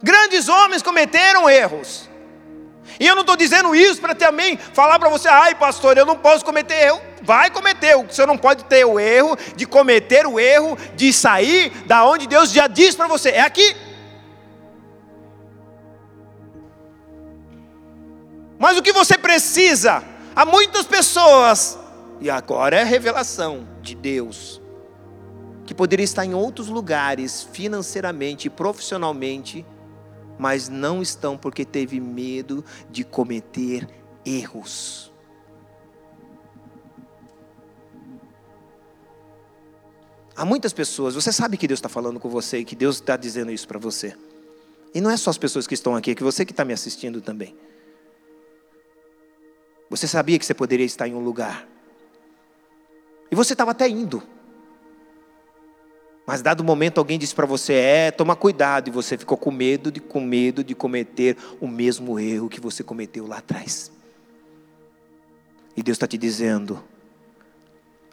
Grandes 0.03 0.49
homens 0.49 0.81
cometeram 0.81 1.49
erros. 1.49 2.09
E 2.99 3.07
eu 3.07 3.15
não 3.15 3.21
estou 3.21 3.35
dizendo 3.35 3.75
isso 3.75 3.99
para 3.99 4.15
também 4.15 4.57
falar 4.57 4.99
para 4.99 5.09
você, 5.09 5.27
ai 5.27 5.55
pastor, 5.55 5.97
eu 5.97 6.05
não 6.05 6.17
posso 6.17 6.45
cometer 6.45 6.75
erro. 6.75 7.01
Vai 7.21 7.49
cometer, 7.49 7.97
você 7.97 8.25
não 8.25 8.37
pode 8.37 8.65
ter 8.65 8.85
o 8.85 8.99
erro 8.99 9.35
de 9.55 9.65
cometer 9.65 10.27
o 10.27 10.39
erro 10.39 10.77
de 10.95 11.11
sair 11.11 11.71
da 11.85 12.05
onde 12.05 12.27
Deus 12.27 12.51
já 12.51 12.67
diz 12.67 12.95
para 12.95 13.07
você, 13.07 13.29
é 13.29 13.41
aqui. 13.41 13.75
Mas 18.59 18.77
o 18.77 18.81
que 18.81 18.93
você 18.93 19.17
precisa? 19.17 20.03
Há 20.35 20.45
muitas 20.45 20.85
pessoas, 20.85 21.77
e 22.21 22.29
agora 22.29 22.77
é 22.77 22.83
revelação 22.83 23.67
de 23.81 23.95
Deus, 23.95 24.61
que 25.65 25.73
poderia 25.73 26.03
estar 26.03 26.25
em 26.25 26.33
outros 26.33 26.67
lugares, 26.67 27.47
financeiramente 27.51 28.49
profissionalmente, 28.49 29.65
mas 30.37 30.69
não 30.69 31.01
estão 31.01 31.37
porque 31.37 31.63
teve 31.63 31.99
medo 31.99 32.63
de 32.89 33.03
cometer 33.03 33.87
erros. 34.25 35.11
Há 40.35 40.43
muitas 40.43 40.73
pessoas, 40.73 41.15
você 41.15 41.31
sabe 41.31 41.55
que 41.55 41.67
Deus 41.67 41.77
está 41.77 41.87
falando 41.87 42.19
com 42.19 42.29
você 42.29 42.57
e 42.59 42.65
que 42.65 42.75
Deus 42.75 42.95
está 42.95 43.15
dizendo 43.15 43.51
isso 43.51 43.67
para 43.67 43.79
você. 43.79 44.17
E 44.93 44.99
não 44.99 45.09
é 45.09 45.15
só 45.15 45.29
as 45.29 45.37
pessoas 45.37 45.65
que 45.65 45.73
estão 45.73 45.95
aqui, 45.95 46.11
é 46.11 46.15
que 46.15 46.23
você 46.23 46.45
que 46.45 46.51
está 46.51 46.65
me 46.65 46.73
assistindo 46.73 47.21
também. 47.21 47.55
Você 49.89 50.07
sabia 50.07 50.37
que 50.37 50.45
você 50.45 50.53
poderia 50.53 50.85
estar 50.85 51.07
em 51.07 51.13
um 51.13 51.19
lugar. 51.19 51.67
E 53.31 53.35
você 53.35 53.53
estava 53.53 53.71
até 53.71 53.87
indo. 53.87 54.21
Mas 56.25 56.41
dado 56.41 56.61
o 56.61 56.63
momento 56.63 56.97
alguém 56.97 57.19
disse 57.19 57.35
para 57.35 57.45
você, 57.45 57.73
é, 57.73 58.11
toma 58.11 58.35
cuidado, 58.35 58.87
e 58.87 58.91
você 58.91 59.17
ficou 59.17 59.37
com 59.37 59.51
medo 59.51 59.91
de 59.91 59.99
com 59.99 60.19
medo 60.19 60.63
de 60.63 60.73
cometer 60.73 61.37
o 61.61 61.67
mesmo 61.67 62.19
erro 62.19 62.49
que 62.49 62.59
você 62.59 62.83
cometeu 62.83 63.27
lá 63.27 63.37
atrás. 63.37 63.91
E 65.77 65.83
Deus 65.83 65.95
está 65.95 66.07
te 66.07 66.17
dizendo, 66.17 66.83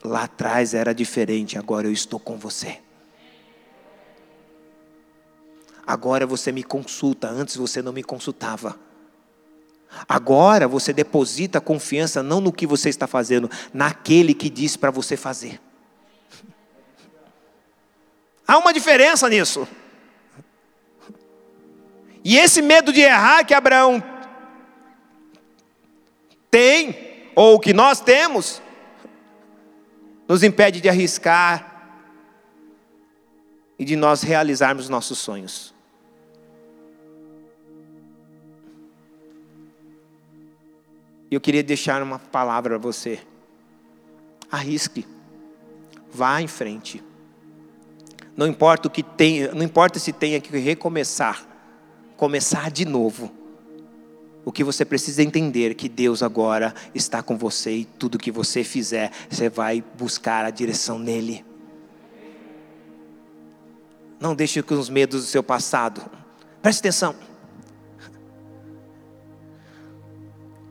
lá 0.04 0.24
atrás 0.24 0.74
era 0.74 0.94
diferente, 0.94 1.56
agora 1.56 1.86
eu 1.86 1.92
estou 1.92 2.20
com 2.20 2.36
você. 2.36 2.80
Agora 5.86 6.26
você 6.26 6.52
me 6.52 6.62
consulta, 6.62 7.28
antes 7.28 7.56
você 7.56 7.80
não 7.80 7.92
me 7.92 8.02
consultava. 8.02 8.78
Agora 10.08 10.68
você 10.68 10.92
deposita 10.92 11.60
confiança 11.60 12.22
não 12.22 12.40
no 12.40 12.52
que 12.52 12.66
você 12.66 12.88
está 12.88 13.06
fazendo, 13.06 13.50
naquele 13.72 14.34
que 14.34 14.50
disse 14.50 14.78
para 14.78 14.90
você 14.90 15.16
fazer. 15.16 15.60
Há 18.52 18.58
uma 18.58 18.74
diferença 18.74 19.30
nisso. 19.30 19.66
E 22.22 22.36
esse 22.36 22.60
medo 22.60 22.92
de 22.92 23.00
errar 23.00 23.46
que 23.46 23.54
Abraão 23.54 24.04
tem, 26.50 27.30
ou 27.34 27.58
que 27.58 27.72
nós 27.72 28.02
temos, 28.02 28.60
nos 30.28 30.42
impede 30.42 30.82
de 30.82 30.88
arriscar 30.90 31.96
e 33.78 33.86
de 33.86 33.96
nós 33.96 34.20
realizarmos 34.20 34.86
nossos 34.86 35.18
sonhos. 35.18 35.74
Eu 41.30 41.40
queria 41.40 41.62
deixar 41.62 42.02
uma 42.02 42.18
palavra 42.18 42.74
a 42.74 42.78
você. 42.78 43.18
Arrisque. 44.50 45.06
Vá 46.12 46.42
em 46.42 46.46
frente. 46.46 47.02
Não 48.36 48.46
importa 48.46 48.88
o 48.88 48.90
que 48.90 49.02
tem, 49.02 49.48
não 49.52 49.62
importa 49.62 49.98
se 49.98 50.12
tenha 50.12 50.40
que 50.40 50.56
recomeçar, 50.56 51.46
começar 52.16 52.70
de 52.70 52.84
novo. 52.84 53.30
O 54.44 54.50
que 54.50 54.64
você 54.64 54.84
precisa 54.84 55.22
entender 55.22 55.70
é 55.70 55.74
que 55.74 55.88
Deus 55.88 56.22
agora 56.22 56.74
está 56.94 57.22
com 57.22 57.36
você 57.36 57.70
e 57.76 57.84
tudo 57.84 58.18
que 58.18 58.30
você 58.30 58.64
fizer, 58.64 59.12
você 59.30 59.48
vai 59.48 59.84
buscar 59.96 60.44
a 60.44 60.50
direção 60.50 60.98
nele. 60.98 61.44
Não 64.18 64.34
deixe 64.34 64.62
com 64.62 64.74
os 64.74 64.88
medos 64.88 65.22
do 65.22 65.26
seu 65.26 65.42
passado. 65.42 66.02
Preste 66.60 66.80
atenção. 66.80 67.14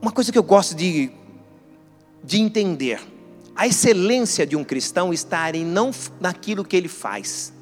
Uma 0.01 0.11
coisa 0.11 0.31
que 0.31 0.37
eu 0.37 0.43
gosto 0.43 0.73
de, 0.73 1.11
de 2.23 2.39
entender 2.39 3.10
a 3.55 3.67
excelência 3.67 4.45
de 4.45 4.55
um 4.55 4.63
cristão 4.63 5.13
está 5.13 5.49
em 5.51 5.65
não 5.65 5.91
naquilo 6.19 6.63
que 6.63 6.75
ele 6.75 6.87
faz. 6.87 7.53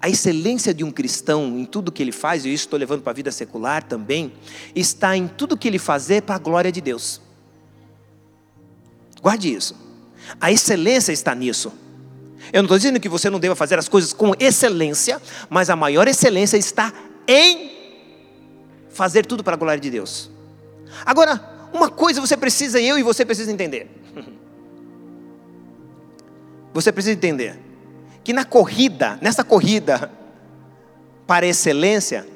A 0.00 0.08
excelência 0.08 0.74
de 0.74 0.84
um 0.84 0.90
cristão 0.90 1.58
em 1.58 1.64
tudo 1.64 1.90
que 1.90 2.02
ele 2.02 2.12
faz, 2.12 2.44
e 2.44 2.52
isso 2.52 2.64
estou 2.64 2.78
levando 2.78 3.02
para 3.02 3.10
a 3.10 3.14
vida 3.14 3.32
secular 3.32 3.82
também, 3.82 4.32
está 4.74 5.16
em 5.16 5.26
tudo 5.26 5.56
que 5.56 5.66
ele 5.66 5.78
fazer 5.78 6.22
para 6.22 6.34
a 6.34 6.38
glória 6.38 6.70
de 6.70 6.80
Deus. 6.80 7.20
Guarde 9.22 9.52
isso. 9.52 9.74
A 10.40 10.52
excelência 10.52 11.12
está 11.12 11.34
nisso. 11.34 11.72
Eu 12.52 12.62
não 12.62 12.66
estou 12.66 12.76
dizendo 12.76 13.00
que 13.00 13.08
você 13.08 13.30
não 13.30 13.40
deva 13.40 13.56
fazer 13.56 13.78
as 13.78 13.88
coisas 13.88 14.12
com 14.12 14.32
excelência, 14.38 15.20
mas 15.48 15.70
a 15.70 15.76
maior 15.76 16.06
excelência 16.06 16.58
está 16.58 16.92
em 17.26 17.72
fazer 18.90 19.24
tudo 19.24 19.42
para 19.42 19.54
a 19.54 19.56
glória 19.56 19.80
de 19.80 19.90
Deus. 19.90 20.30
Agora, 21.04 21.63
uma 21.74 21.90
coisa 21.90 22.20
você 22.20 22.36
precisa, 22.36 22.80
eu 22.80 22.96
e 22.96 23.02
você 23.02 23.24
precisa 23.24 23.50
entender. 23.50 23.90
Você 26.72 26.90
precisa 26.90 27.14
entender 27.14 27.56
que 28.24 28.32
na 28.32 28.44
corrida, 28.44 29.16
nessa 29.22 29.44
corrida 29.44 30.10
para 31.24 31.46
excelência, 31.46 32.26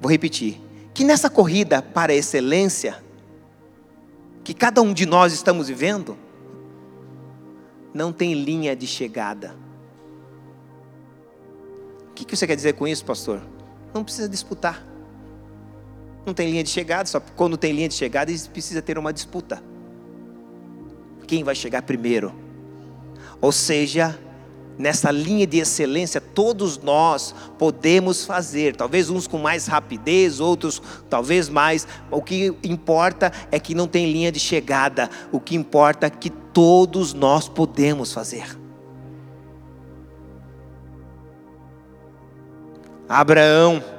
vou 0.00 0.10
repetir, 0.10 0.60
que 0.92 1.04
nessa 1.04 1.30
corrida 1.30 1.80
para 1.80 2.12
excelência, 2.12 3.00
que 4.42 4.52
cada 4.52 4.82
um 4.82 4.92
de 4.92 5.06
nós 5.06 5.32
estamos 5.32 5.68
vivendo, 5.68 6.18
não 7.94 8.12
tem 8.12 8.34
linha 8.34 8.74
de 8.74 8.88
chegada. 8.88 9.54
O 12.10 12.14
que 12.14 12.36
você 12.36 12.44
quer 12.44 12.56
dizer 12.56 12.72
com 12.72 12.88
isso, 12.88 13.04
pastor? 13.04 13.40
Não 13.94 14.02
precisa 14.02 14.28
disputar. 14.28 14.95
Não 16.26 16.34
tem 16.34 16.50
linha 16.50 16.64
de 16.64 16.70
chegada, 16.70 17.08
só 17.08 17.20
quando 17.20 17.56
tem 17.56 17.72
linha 17.72 17.88
de 17.88 17.94
chegada 17.94 18.32
precisa 18.52 18.82
ter 18.82 18.98
uma 18.98 19.12
disputa. 19.12 19.62
Quem 21.24 21.44
vai 21.44 21.54
chegar 21.54 21.82
primeiro? 21.82 22.34
Ou 23.40 23.52
seja, 23.52 24.18
nessa 24.76 25.12
linha 25.12 25.46
de 25.46 25.58
excelência, 25.58 26.20
todos 26.20 26.78
nós 26.78 27.32
podemos 27.56 28.24
fazer, 28.24 28.74
talvez 28.74 29.08
uns 29.08 29.28
com 29.28 29.38
mais 29.38 29.68
rapidez, 29.68 30.40
outros 30.40 30.82
talvez 31.08 31.48
mais. 31.48 31.86
O 32.10 32.20
que 32.20 32.52
importa 32.64 33.30
é 33.52 33.60
que 33.60 33.72
não 33.72 33.86
tem 33.86 34.10
linha 34.10 34.32
de 34.32 34.40
chegada, 34.40 35.08
o 35.30 35.38
que 35.38 35.54
importa 35.54 36.08
é 36.08 36.10
que 36.10 36.30
todos 36.30 37.14
nós 37.14 37.48
podemos 37.48 38.12
fazer. 38.12 38.58
Abraão 43.08 43.95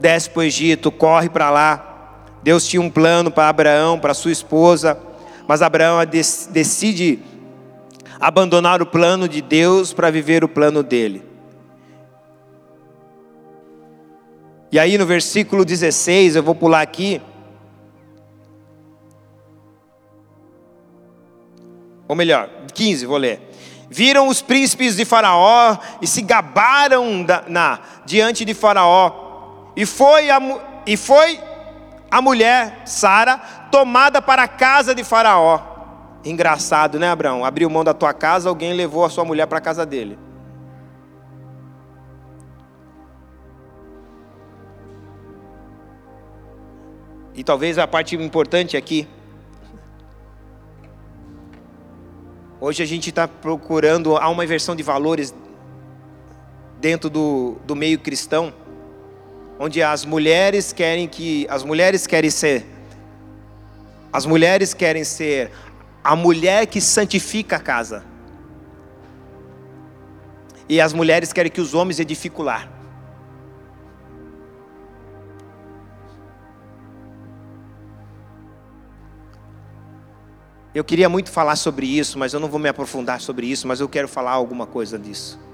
desce 0.00 0.30
para 0.30 0.40
o 0.40 0.42
Egito, 0.42 0.90
corre 0.90 1.28
para 1.28 1.50
lá. 1.50 2.24
Deus 2.42 2.66
tinha 2.66 2.80
um 2.80 2.90
plano 2.90 3.30
para 3.30 3.48
Abraão, 3.48 3.98
para 3.98 4.14
sua 4.14 4.32
esposa, 4.32 4.98
mas 5.46 5.60
Abraão 5.60 5.98
decide 6.50 7.18
abandonar 8.18 8.80
o 8.80 8.86
plano 8.86 9.28
de 9.28 9.42
Deus 9.42 9.92
para 9.92 10.10
viver 10.10 10.42
o 10.42 10.48
plano 10.48 10.82
dele. 10.82 11.22
E 14.72 14.78
aí 14.78 14.96
no 14.96 15.04
versículo 15.04 15.64
16, 15.64 16.36
eu 16.36 16.42
vou 16.42 16.54
pular 16.54 16.80
aqui. 16.80 17.20
Ou 22.06 22.16
melhor, 22.16 22.48
15, 22.72 23.06
vou 23.06 23.16
ler. 23.16 23.50
Viram 23.90 24.28
os 24.28 24.40
príncipes 24.40 24.96
de 24.96 25.04
Faraó 25.04 25.76
e 26.00 26.06
se 26.06 26.22
gabaram 26.22 27.26
na, 27.48 27.80
diante 28.06 28.44
de 28.44 28.54
Faraó. 28.54 29.29
E 29.80 29.86
foi 29.86 30.28
a, 30.28 30.38
e 30.86 30.94
foi 30.94 31.40
a 32.10 32.20
mulher, 32.20 32.82
Sara, 32.84 33.38
tomada 33.72 34.20
para 34.20 34.42
a 34.42 34.46
casa 34.46 34.94
de 34.94 35.02
Faraó. 35.02 35.58
Engraçado, 36.22 36.98
né, 36.98 37.08
Abraão? 37.08 37.46
Abriu 37.46 37.70
mão 37.70 37.82
da 37.82 37.94
tua 37.94 38.12
casa, 38.12 38.50
alguém 38.50 38.74
levou 38.74 39.06
a 39.06 39.08
sua 39.08 39.24
mulher 39.24 39.46
para 39.46 39.56
a 39.56 39.60
casa 39.62 39.86
dele. 39.86 40.18
E 47.34 47.42
talvez 47.42 47.78
a 47.78 47.88
parte 47.88 48.14
importante 48.14 48.76
aqui. 48.76 49.08
Hoje 52.60 52.82
a 52.82 52.86
gente 52.86 53.08
está 53.08 53.26
procurando, 53.26 54.14
há 54.18 54.28
uma 54.28 54.44
inversão 54.44 54.76
de 54.76 54.82
valores 54.82 55.34
dentro 56.78 57.08
do, 57.08 57.56
do 57.64 57.74
meio 57.74 57.98
cristão, 57.98 58.52
onde 59.62 59.82
as 59.82 60.06
mulheres 60.06 60.72
querem 60.72 61.06
que, 61.06 61.46
as 61.50 61.62
mulheres 61.62 62.06
querem 62.06 62.30
ser, 62.30 62.64
as 64.10 64.24
mulheres 64.24 64.72
querem 64.72 65.04
ser 65.04 65.52
a 66.02 66.16
mulher 66.16 66.66
que 66.66 66.80
santifica 66.80 67.56
a 67.56 67.60
casa. 67.60 68.02
E 70.66 70.80
as 70.80 70.94
mulheres 70.94 71.30
querem 71.30 71.52
que 71.52 71.60
os 71.60 71.74
homens 71.74 72.00
edifiquem 72.00 72.42
lar. 72.42 72.72
Eu 80.74 80.84
queria 80.84 81.08
muito 81.10 81.30
falar 81.30 81.56
sobre 81.56 81.84
isso, 81.84 82.18
mas 82.18 82.32
eu 82.32 82.40
não 82.40 82.48
vou 82.48 82.58
me 82.58 82.68
aprofundar 82.70 83.20
sobre 83.20 83.46
isso, 83.46 83.68
mas 83.68 83.78
eu 83.78 83.88
quero 83.90 84.08
falar 84.08 84.30
alguma 84.30 84.66
coisa 84.66 84.98
disso. 84.98 85.49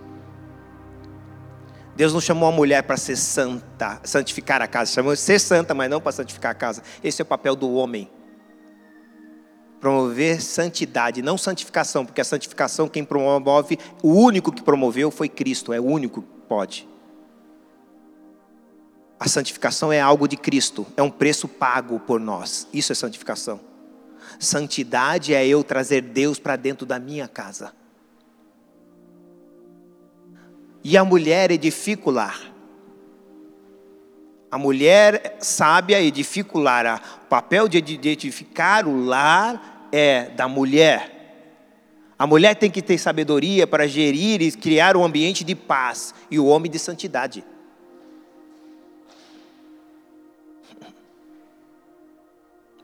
Deus 1.97 2.13
não 2.13 2.21
chamou 2.21 2.47
a 2.47 2.53
mulher 2.53 2.83
para 2.83 2.99
ser 2.99 3.17
santa, 3.17 3.99
santificar 4.05 4.61
a 4.61 4.67
casa, 4.67 4.93
chamou 4.93 5.15
de 5.15 5.21
ser 5.21 5.39
santa, 5.39 5.73
mas 5.73 5.89
não 5.89 5.99
para 5.99 6.13
santificar 6.13 6.53
a 6.53 6.55
casa. 6.55 6.83
Esse 7.03 7.23
é 7.23 7.25
o 7.25 7.27
papel 7.27 7.57
do 7.57 7.73
homem. 7.73 8.11
Promover 9.81 10.43
santidade, 10.43 11.23
não 11.23 11.39
santificação, 11.39 12.05
porque 12.05 12.21
a 12.21 12.25
santificação 12.25 12.87
quem 12.87 13.03
promove, 13.03 13.79
o 14.03 14.13
único 14.13 14.53
que 14.53 14.63
promoveu 14.63 15.11
foi 15.11 15.29
Cristo, 15.29 15.73
é 15.73 15.81
o 15.81 15.85
único 15.85 16.21
que 16.21 16.29
pode. 16.47 16.87
A 19.19 19.27
santificação 19.27 19.91
é 19.91 19.99
algo 19.99 20.29
de 20.29 20.37
Cristo, 20.37 20.87
é 20.99 21.03
um 21.03 21.11
preço 21.11 21.49
pago 21.49 21.99
por 21.99 22.21
nós. 22.21 22.69
Isso 22.75 22.93
é 22.93 22.95
santificação. 22.95 23.59
Santidade 24.39 25.33
é 25.33 25.47
eu 25.47 25.65
trazer 25.65 26.03
Deus 26.03 26.39
para 26.39 26.57
dentro 26.57 26.85
da 26.85 26.99
minha 26.99 27.27
casa. 27.27 27.73
E 30.89 30.97
a 30.97 31.05
mulher 31.05 31.51
edifica 31.51 32.09
o 32.09 32.13
lar. 32.13 32.41
A 34.49 34.57
mulher 34.57 35.37
sábia 35.41 36.01
edifica 36.01 36.57
o 36.57 36.61
lar. 36.61 37.21
O 37.25 37.27
papel 37.27 37.67
de 37.67 37.79
edificar 38.09 38.87
o 38.87 39.05
lar 39.05 39.89
é 39.91 40.27
da 40.29 40.47
mulher. 40.47 41.13
A 42.17 42.25
mulher 42.25 42.55
tem 42.55 42.71
que 42.71 42.81
ter 42.81 42.99
sabedoria 42.99 43.67
para 43.67 43.89
gerir 43.89 44.41
e 44.41 44.53
criar 44.53 44.97
um 44.97 45.05
ambiente 45.05 45.43
de 45.43 45.57
paz. 45.57 46.15
E 46.31 46.39
o 46.39 46.47
homem 46.47 46.71
de 46.71 46.79
santidade. 46.79 47.45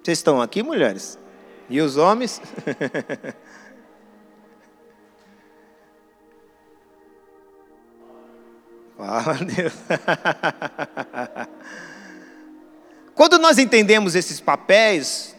Vocês 0.03 0.19
estão 0.19 0.43
aqui, 0.43 0.61
mulheres? 0.61 1.17
E 1.71 1.81
os 1.81 1.97
homens? 1.97 2.43
Fala, 9.05 9.35
Deus. 9.35 9.73
Quando 13.17 13.37
nós 13.37 13.59
entendemos 13.59 14.15
esses 14.15 14.39
papéis, 14.39 15.35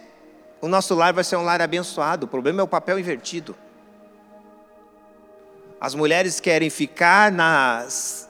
o 0.60 0.68
nosso 0.68 0.94
lar 0.94 1.14
vai 1.14 1.24
ser 1.24 1.38
um 1.38 1.44
lar 1.44 1.62
abençoado. 1.62 2.26
O 2.26 2.28
problema 2.28 2.60
é 2.60 2.64
o 2.64 2.68
papel 2.68 3.00
invertido. 3.00 3.56
As 5.80 5.96
mulheres 5.96 6.42
querem 6.42 6.70
ficar 6.70 7.32
nas, 7.32 8.30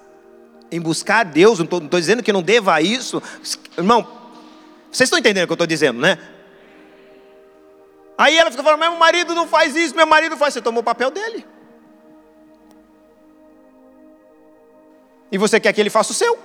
em 0.71 0.79
buscar 0.79 1.23
Deus. 1.23 1.57
Não 1.57 1.65
estou 1.65 1.99
dizendo 1.99 2.21
que 2.21 2.31
não 2.31 2.43
deva 2.43 2.79
isso. 2.79 3.19
Irmão, 3.75 4.07
vocês 4.91 5.07
estão 5.07 5.17
entendendo 5.17 5.45
o 5.45 5.47
que 5.47 5.53
eu 5.53 5.55
estou 5.55 5.65
dizendo, 5.65 5.99
né? 5.99 6.19
Aí 8.15 8.37
ela 8.37 8.51
fica 8.51 8.61
falando, 8.61 8.81
meu 8.81 8.95
marido 8.97 9.33
não 9.33 9.47
faz 9.47 9.75
isso, 9.75 9.95
meu 9.95 10.05
marido 10.05 10.37
faz. 10.37 10.53
Você 10.53 10.61
tomou 10.61 10.81
o 10.81 10.85
papel 10.85 11.09
dele. 11.09 11.43
E 15.33 15.37
você 15.39 15.59
quer 15.59 15.73
que 15.73 15.81
ele 15.81 15.89
faça 15.89 16.11
o 16.11 16.13
seu. 16.13 16.37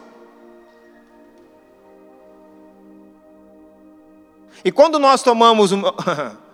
E 4.64 4.72
quando 4.72 4.99
nós 4.99 5.22
tomamos 5.22 5.72
uma... 5.72 5.95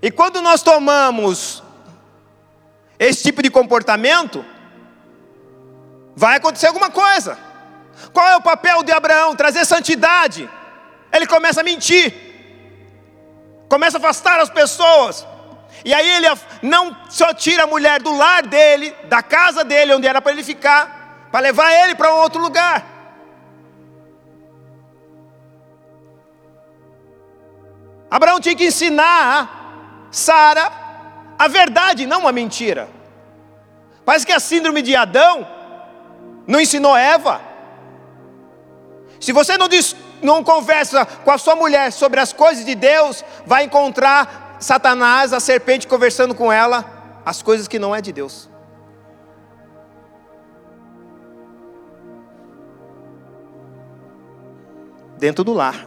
E 0.00 0.12
quando 0.12 0.40
nós 0.40 0.62
tomamos 0.62 1.60
esse 3.00 3.24
tipo 3.24 3.42
de 3.42 3.50
comportamento, 3.50 4.44
vai 6.14 6.36
acontecer 6.36 6.68
alguma 6.68 6.88
coisa. 6.88 7.36
Qual 8.12 8.24
é 8.28 8.36
o 8.36 8.40
papel 8.40 8.84
de 8.84 8.92
Abraão? 8.92 9.34
Trazer 9.34 9.64
santidade. 9.64 10.48
Ele 11.12 11.26
começa 11.26 11.62
a 11.62 11.64
mentir, 11.64 12.14
começa 13.68 13.96
a 13.96 14.00
afastar 14.00 14.38
as 14.38 14.50
pessoas. 14.50 15.26
E 15.84 15.94
aí 15.94 16.08
ele 16.08 16.26
não 16.62 16.96
só 17.08 17.32
tira 17.32 17.64
a 17.64 17.66
mulher 17.66 18.00
do 18.02 18.16
lar 18.16 18.42
dele, 18.42 18.94
da 19.04 19.22
casa 19.22 19.64
dele, 19.64 19.94
onde 19.94 20.06
era 20.06 20.20
para 20.20 20.32
ele 20.32 20.42
ficar, 20.42 21.28
para 21.30 21.40
levar 21.40 21.72
ele 21.72 21.94
para 21.94 22.14
um 22.14 22.18
outro 22.18 22.40
lugar. 22.40 22.84
Abraão 28.10 28.40
tinha 28.40 28.56
que 28.56 28.66
ensinar 28.66 30.08
Sara 30.10 30.72
a 31.38 31.46
verdade, 31.46 32.06
não 32.06 32.26
a 32.26 32.32
mentira. 32.32 32.88
Parece 34.04 34.26
que 34.26 34.32
a 34.32 34.40
síndrome 34.40 34.82
de 34.82 34.96
Adão 34.96 35.46
não 36.46 36.60
ensinou 36.60 36.96
Eva. 36.96 37.40
Se 39.20 39.32
você 39.32 39.58
não, 39.58 39.68
diz, 39.68 39.94
não 40.22 40.42
conversa 40.42 41.04
com 41.04 41.30
a 41.30 41.38
sua 41.38 41.54
mulher 41.54 41.92
sobre 41.92 42.18
as 42.18 42.32
coisas 42.32 42.64
de 42.64 42.74
Deus, 42.74 43.24
vai 43.44 43.64
encontrar 43.64 44.47
Satanás, 44.58 45.32
a 45.32 45.40
serpente, 45.40 45.86
conversando 45.86 46.34
com 46.34 46.52
ela 46.52 46.84
as 47.24 47.42
coisas 47.42 47.68
que 47.68 47.78
não 47.78 47.94
é 47.94 48.00
de 48.00 48.12
Deus. 48.12 48.48
Dentro 55.18 55.44
do 55.44 55.52
lar. 55.52 55.86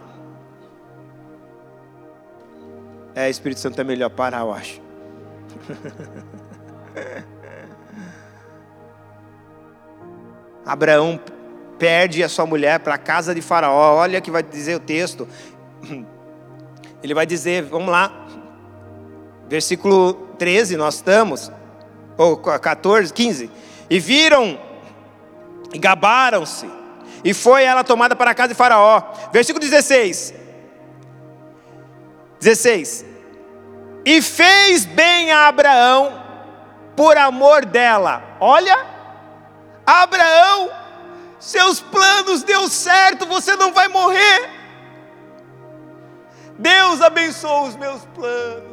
É, 3.14 3.28
Espírito 3.28 3.60
Santo 3.60 3.80
é 3.80 3.84
melhor 3.84 4.10
parar, 4.10 4.40
eu 4.40 4.52
acho. 4.52 4.80
Abraão 10.64 11.20
perde 11.78 12.22
a 12.22 12.28
sua 12.28 12.46
mulher 12.46 12.78
para 12.80 12.94
a 12.94 12.98
casa 12.98 13.34
de 13.34 13.42
Faraó. 13.42 13.96
Olha 13.96 14.20
que 14.20 14.30
vai 14.30 14.42
dizer 14.42 14.76
o 14.76 14.80
texto. 14.80 15.26
Ele 17.02 17.14
vai 17.14 17.26
dizer, 17.26 17.64
vamos 17.64 17.88
lá, 17.88 18.21
versículo 19.52 20.14
13, 20.38 20.78
nós 20.78 20.94
estamos, 20.94 21.52
ou 22.16 22.38
14, 22.38 23.12
15. 23.12 23.50
E 23.90 24.00
viram, 24.00 24.58
e 25.74 25.78
gabaram-se, 25.78 26.66
e 27.22 27.34
foi 27.34 27.62
ela 27.62 27.84
tomada 27.84 28.16
para 28.16 28.30
a 28.30 28.34
casa 28.34 28.48
de 28.48 28.54
Faraó. 28.54 29.02
Versículo 29.30 29.60
16. 29.60 30.32
16. 32.40 33.04
E 34.06 34.22
fez 34.22 34.86
bem 34.86 35.30
a 35.30 35.48
Abraão 35.48 36.24
por 36.96 37.18
amor 37.18 37.66
dela. 37.66 38.22
Olha, 38.40 38.86
Abraão 39.84 40.70
seus 41.38 41.78
planos 41.78 42.42
deu 42.42 42.68
certo, 42.68 43.26
você 43.26 43.54
não 43.56 43.70
vai 43.74 43.88
morrer. 43.88 44.48
Deus 46.58 47.02
abençoou 47.02 47.66
os 47.66 47.76
meus 47.76 48.02
planos. 48.14 48.71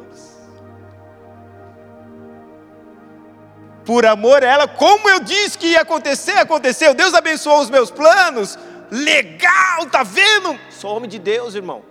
Por 3.84 4.04
amor 4.04 4.44
a 4.44 4.46
ela, 4.46 4.68
como 4.68 5.08
eu 5.08 5.20
disse 5.20 5.58
que 5.58 5.68
ia 5.68 5.80
acontecer, 5.80 6.36
aconteceu. 6.38 6.94
Deus 6.94 7.14
abençoou 7.14 7.60
os 7.60 7.70
meus 7.70 7.90
planos. 7.90 8.58
Legal, 8.90 9.86
tá 9.90 10.02
vendo? 10.02 10.58
Sou 10.70 10.96
homem 10.96 11.08
de 11.08 11.18
Deus, 11.18 11.54
irmão. 11.54 11.82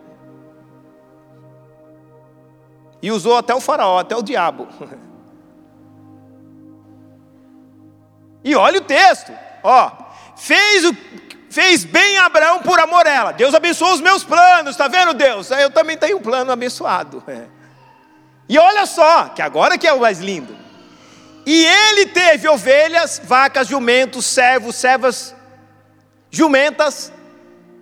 E 3.02 3.12
usou 3.12 3.38
até 3.38 3.56
o 3.56 3.62
faraó, 3.62 4.00
até 4.00 4.16
o 4.16 4.24
diabo. 4.24 4.68
E 8.42 8.56
olha 8.56 8.80
o 8.80 8.84
texto, 8.84 9.34
ó, 9.62 9.92
fez 10.38 10.86
o 10.86 10.96
fez 11.50 11.84
bem 11.84 12.18
Abraão 12.20 12.60
por 12.62 12.80
amor 12.80 13.06
a 13.08 13.12
ela. 13.12 13.32
Deus 13.32 13.54
abençoou 13.54 13.94
os 13.94 14.02
meus 14.02 14.24
planos, 14.24 14.72
está 14.72 14.88
vendo 14.88 15.14
Deus? 15.14 15.50
Eu 15.52 15.72
também 15.72 15.98
tenho 15.98 16.18
um 16.18 16.22
plano 16.22 16.52
abençoado. 16.52 17.24
E 18.52 18.58
olha 18.58 18.88
só, 18.88 19.26
que 19.26 19.44
agora 19.44 19.78
que 19.78 19.88
é 19.88 19.94
o 19.94 20.00
mais 20.00 20.20
lindo. 20.20 20.58
E 21.46 21.66
ele 21.66 22.06
teve 22.08 22.48
ovelhas, 22.48 23.22
vacas, 23.24 23.68
jumentos, 23.68 24.26
servos, 24.26 24.76
servas, 24.76 25.36
jumentas 26.30 27.12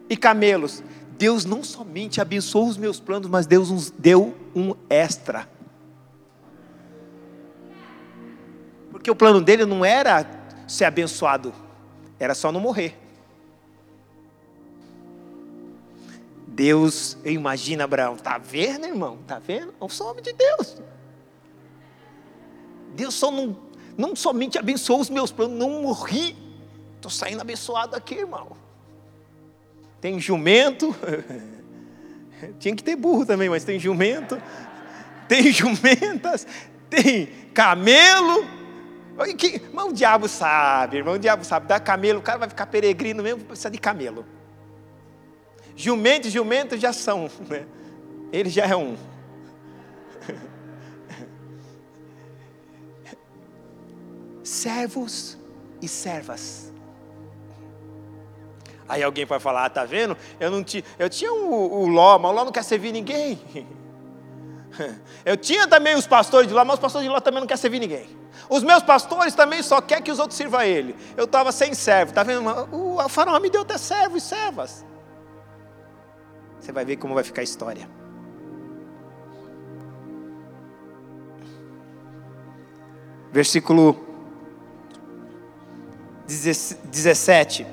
e 0.10 0.16
camelos. 0.16 0.84
Deus 1.18 1.46
não 1.46 1.64
somente 1.64 2.22
abençoou 2.22 2.68
os 2.68 2.78
meus 2.78 3.00
planos, 3.00 3.30
mas 3.30 3.48
Deus 3.48 3.72
nos 3.72 3.90
deu 3.90 4.36
um 4.56 4.76
extra. 4.90 5.50
Porque 8.92 9.10
o 9.10 9.16
plano 9.16 9.42
dele 9.42 9.66
não 9.66 9.84
era 9.84 10.26
ser 10.68 10.86
abençoado, 10.86 11.54
era 12.20 12.36
só 12.36 12.52
não 12.52 12.60
morrer. 12.60 12.98
Deus, 16.46 17.18
eu 17.24 17.32
imagino 17.32 17.84
Abraão, 17.84 18.16
tá 18.18 18.38
vendo, 18.38 18.88
irmão? 18.88 19.20
Tá 19.28 19.38
vendo? 19.38 19.74
Eu 19.80 19.90
sou 19.90 20.10
homem 20.10 20.24
de 20.24 20.34
Deus. 20.34 20.82
Deus 22.98 23.14
só 23.14 23.30
não, 23.30 23.56
não 23.96 24.16
somente 24.16 24.58
abençoou 24.58 25.00
os 25.00 25.10
meus 25.10 25.32
planos, 25.32 25.56
não 25.56 25.84
morri. 25.84 26.36
Estou 26.96 27.12
saindo 27.12 27.40
abençoado 27.40 27.96
aqui, 27.96 28.16
irmão. 28.16 28.58
Tem 30.02 30.20
jumento. 30.20 30.96
Tinha 32.60 32.76
que 32.76 32.84
ter 32.84 32.96
burro 32.96 33.24
também, 33.24 33.50
mas 33.50 33.64
tem 33.64 33.78
jumento. 33.80 34.42
Tem 35.28 35.52
jumentas. 35.52 36.48
Tem 36.90 37.28
camelo. 37.54 38.44
Que, 39.38 39.62
mas 39.72 39.86
o 39.86 39.94
diabo 39.94 40.28
sabe, 40.28 40.98
irmão. 40.98 41.14
O 41.14 41.20
diabo 41.20 41.46
sabe. 41.46 41.68
Dá 41.68 41.80
camelo, 41.80 42.18
o 42.18 42.24
cara 42.24 42.40
vai 42.40 42.50
ficar 42.50 42.66
peregrino 42.66 43.22
mesmo, 43.22 43.44
precisa 43.44 43.70
de 43.70 43.78
camelo. 43.78 44.26
Jumento 45.76 46.28
e 46.28 46.32
jumento 46.32 46.76
já 46.78 46.92
são, 46.92 47.30
né? 47.48 47.68
ele 48.34 48.50
já 48.50 48.66
é 48.66 48.76
um. 48.76 48.98
Servos 54.48 55.38
e 55.82 55.90
servas. 55.90 56.72
Aí 58.88 59.04
alguém 59.04 59.26
vai 59.26 59.42
falar, 59.42 59.66
ah, 59.66 59.70
tá 59.70 59.84
vendo? 59.84 60.16
Eu 60.40 60.50
não 60.50 60.64
tinha, 60.64 60.86
eu 60.98 61.10
tinha 61.10 61.34
o, 61.34 61.82
o 61.82 61.88
Ló, 61.90 62.18
mas 62.18 62.32
o 62.32 62.34
Ló 62.34 62.46
não 62.46 62.52
quer 62.54 62.64
servir 62.64 62.94
ninguém. 62.94 63.38
Eu 65.26 65.36
tinha 65.36 65.68
também 65.68 65.96
os 65.96 66.06
pastores 66.06 66.48
de 66.48 66.54
Ló, 66.54 66.64
mas 66.64 66.76
os 66.76 66.80
pastores 66.80 67.06
de 67.06 67.12
Ló 67.12 67.20
também 67.20 67.42
não 67.42 67.48
quer 67.48 67.58
servir 67.58 67.80
ninguém. 67.80 68.08
Os 68.48 68.64
meus 68.64 68.84
pastores 68.84 69.34
também 69.34 69.62
só 69.62 69.82
querem 69.82 70.04
que 70.04 70.12
os 70.12 70.20
outros 70.20 70.38
sirvam 70.38 70.60
a 70.62 70.66
ele. 70.66 70.96
Eu 71.18 71.26
estava 71.26 71.52
sem 71.52 71.74
servo, 71.74 72.14
tá 72.14 72.24
vendo? 72.24 72.48
O 72.72 73.10
faraó 73.10 73.40
me 73.40 73.50
deu 73.50 73.64
até 73.64 73.78
servos 73.78 74.24
e 74.24 74.28
servas. 74.28 74.86
Você 76.60 76.72
vai 76.72 76.86
ver 76.86 76.96
como 76.98 77.16
vai 77.16 77.24
ficar 77.24 77.42
a 77.42 77.44
história. 77.44 77.90
Versículo 83.32 84.07
17. 86.28 87.66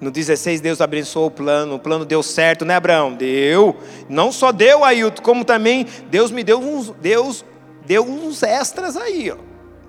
No 0.00 0.10
16, 0.10 0.60
Deus 0.60 0.80
abençoou 0.80 1.26
o 1.26 1.30
plano, 1.30 1.76
o 1.76 1.78
plano 1.78 2.04
deu 2.04 2.22
certo, 2.22 2.64
né, 2.64 2.74
Abraão? 2.74 3.14
Deu. 3.14 3.76
Não 4.08 4.32
só 4.32 4.52
deu, 4.52 4.84
Ailton, 4.84 5.22
como 5.22 5.44
também 5.44 5.86
Deus 6.10 6.30
me 6.30 6.44
deu 6.44 6.58
uns, 6.58 6.90
Deus 7.00 7.44
deu 7.86 8.04
uns 8.04 8.42
extras 8.42 8.96
aí, 8.96 9.30
ó. 9.30 9.36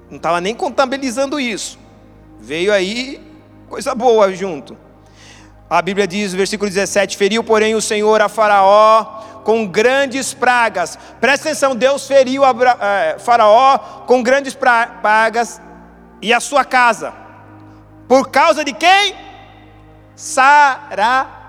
Não 0.09 0.17
estava 0.17 0.39
nem 0.39 0.53
contabilizando 0.53 1.39
isso. 1.39 1.79
Veio 2.39 2.71
aí 2.71 3.21
coisa 3.67 3.95
boa 3.95 4.31
junto. 4.33 4.77
A 5.69 5.81
Bíblia 5.81 6.07
diz, 6.07 6.33
versículo 6.33 6.69
17: 6.69 7.17
Feriu, 7.17 7.43
porém, 7.43 7.73
o 7.73 7.81
Senhor 7.81 8.21
a 8.21 8.29
Faraó 8.29 9.03
com 9.43 9.67
grandes 9.67 10.33
pragas. 10.33 10.97
Presta 11.19 11.49
atenção, 11.49 11.75
Deus 11.75 12.07
feriu 12.07 12.43
a 12.45 12.55
é, 12.79 13.19
Faraó 13.19 13.77
com 14.05 14.23
grandes 14.23 14.53
pragas 14.53 15.59
e 16.25 16.33
a 16.33 16.39
sua 16.39 16.65
casa. 16.65 17.13
Por 18.07 18.31
causa 18.31 18.65
de 18.65 18.73
quem? 18.73 19.13
Sarai. 20.15 21.45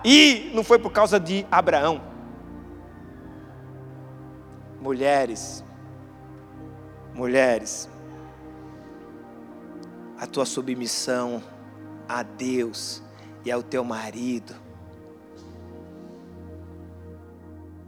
Não 0.52 0.62
foi 0.62 0.78
por 0.78 0.92
causa 0.92 1.18
de 1.18 1.46
Abraão. 1.50 2.02
Mulheres, 4.78 5.64
mulheres, 7.14 7.88
a 10.18 10.26
tua 10.26 10.44
submissão 10.44 11.42
a 12.06 12.22
Deus 12.22 13.02
e 13.46 13.50
ao 13.50 13.62
teu 13.62 13.82
marido. 13.82 14.54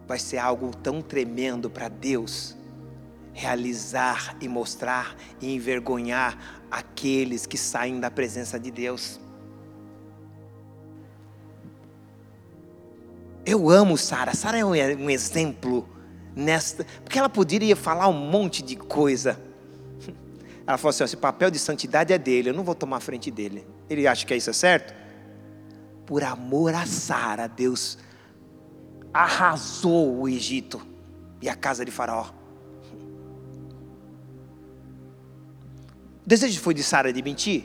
Vai 0.07 0.19
ser 0.19 0.39
algo 0.39 0.75
tão 0.75 1.03
tremendo 1.03 1.69
para 1.69 1.89
Deus 1.89 2.57
realizar 3.39 4.37
e 4.41 4.49
mostrar 4.49 5.15
e 5.41 5.55
envergonhar 5.55 6.58
aqueles 6.71 7.47
que 7.47 7.57
saem 7.57 8.01
da 8.01 8.11
presença 8.11 8.59
de 8.59 8.71
Deus. 8.71 9.21
Eu 13.45 13.71
amo 13.71 13.97
Sara. 13.97 14.35
Sara 14.35 14.59
é 14.59 14.65
um 14.65 15.11
exemplo 15.11 15.89
nesta, 16.37 16.85
porque 17.03 17.19
ela 17.19 17.29
poderia 17.29 17.75
falar 17.75 18.09
um 18.09 18.31
monte 18.31 18.63
de 18.63 18.77
coisa. 18.77 19.41
Ela 20.67 20.77
falou 20.77 20.91
assim: 20.91 21.05
esse 21.05 21.17
papel 21.17 21.51
de 21.51 21.59
santidade 21.59 22.13
é 22.13 22.19
dele, 22.19 22.51
eu 22.51 22.55
não 22.55 22.63
vou 22.63 22.75
tomar 22.75 23.01
frente 23.01 23.31
dele. 23.31 23.67
Ele 23.89 24.07
acha 24.07 24.27
que 24.27 24.35
é 24.35 24.37
isso 24.37 24.51
é 24.51 24.53
certo? 24.53 24.99
por 26.09 26.25
amor 26.25 26.75
a 26.75 26.87
Sara, 26.87 27.47
Deus 27.47 27.99
arrasou 29.13 30.21
o 30.21 30.27
Egito 30.27 30.81
e 31.43 31.51
a 31.51 31.55
casa 31.55 31.85
de 31.85 31.91
Faraó. 31.91 32.31
Desejo 36.29 36.61
foi 36.61 36.75
de 36.75 36.83
Sara 36.83 37.13
de 37.13 37.23
mentir? 37.23 37.65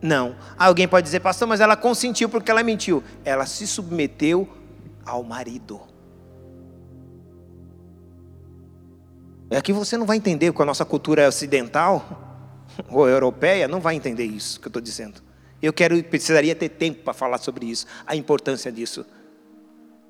Não. 0.00 0.36
Alguém 0.58 0.88
pode 0.88 1.04
dizer, 1.04 1.20
pastor, 1.20 1.46
mas 1.46 1.60
ela 1.60 1.76
consentiu 1.76 2.28
porque 2.28 2.50
ela 2.50 2.62
mentiu. 2.62 3.02
Ela 3.24 3.46
se 3.46 3.66
submeteu 3.66 4.48
ao 5.04 5.22
marido. 5.22 5.80
É 9.50 9.60
que 9.60 9.72
você 9.72 9.96
não 9.96 10.06
vai 10.06 10.16
entender, 10.16 10.50
porque 10.50 10.62
a 10.62 10.66
nossa 10.66 10.84
cultura 10.84 11.28
ocidental 11.28 12.48
ou 12.88 13.08
europeia 13.08 13.68
não 13.68 13.80
vai 13.80 13.94
entender 13.94 14.24
isso 14.24 14.58
que 14.58 14.66
eu 14.66 14.70
estou 14.70 14.80
dizendo. 14.80 15.20
Eu 15.60 15.72
quero, 15.72 16.02
precisaria 16.04 16.54
ter 16.54 16.70
tempo 16.70 17.02
para 17.02 17.12
falar 17.12 17.38
sobre 17.38 17.66
isso, 17.66 17.86
a 18.06 18.16
importância 18.16 18.72
disso. 18.72 19.04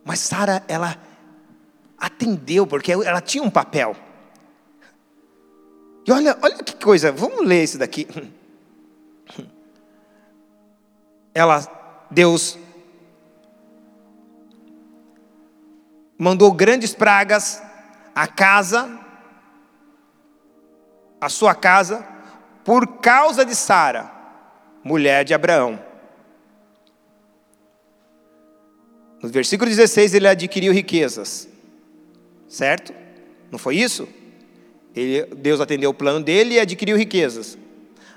Mas 0.05 0.20
Sara, 0.20 0.62
ela 0.68 0.97
atendeu, 1.99 2.66
porque 2.66 2.93
ela 2.93 3.20
tinha 3.20 3.43
um 3.43 3.51
papel. 3.51 3.97
E 6.07 6.13
olha, 6.13 6.37
olha 6.43 6.57
que 6.63 6.75
coisa, 6.75 7.13
vamos 7.13 7.47
ler 7.47 7.65
isso 7.65 7.79
daqui. 7.79 8.07
Ela, 11.35 12.07
Deus, 12.11 12.59
mandou 16.19 16.53
grandes 16.53 16.95
pragas 16.95 17.63
à 18.15 18.27
casa, 18.27 18.99
à 21.21 21.29
sua 21.29 21.55
casa, 21.55 22.07
por 22.65 22.99
causa 22.99 23.45
de 23.45 23.55
Sara 23.55 24.23
mulher 24.83 25.25
de 25.25 25.33
Abraão. 25.33 25.79
No 29.23 29.29
versículo 29.29 29.71
16, 29.71 30.15
ele 30.15 30.27
adquiriu 30.27 30.73
riquezas, 30.73 31.49
certo? 32.49 32.93
Não 33.51 33.59
foi 33.59 33.77
isso? 33.77 34.09
Ele, 34.95 35.24
Deus 35.36 35.61
atendeu 35.61 35.90
o 35.90 35.95
plano 35.95 36.22
dele 36.22 36.55
e 36.55 36.61
adquiriu 36.61 36.97
riquezas. 36.97 37.57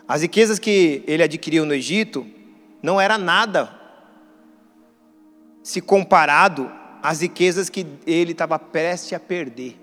As 0.07 0.21
riquezas 0.21 0.59
que 0.59 1.03
ele 1.07 1.23
adquiriu 1.23 1.65
no 1.65 1.73
Egito 1.73 2.25
não 2.81 2.99
era 2.99 3.17
nada 3.17 3.73
se 5.63 5.81
comparado 5.81 6.71
às 7.01 7.21
riquezas 7.21 7.69
que 7.69 7.87
ele 8.05 8.33
estava 8.33 8.59
prestes 8.59 9.13
a 9.13 9.19
perder. 9.19 9.75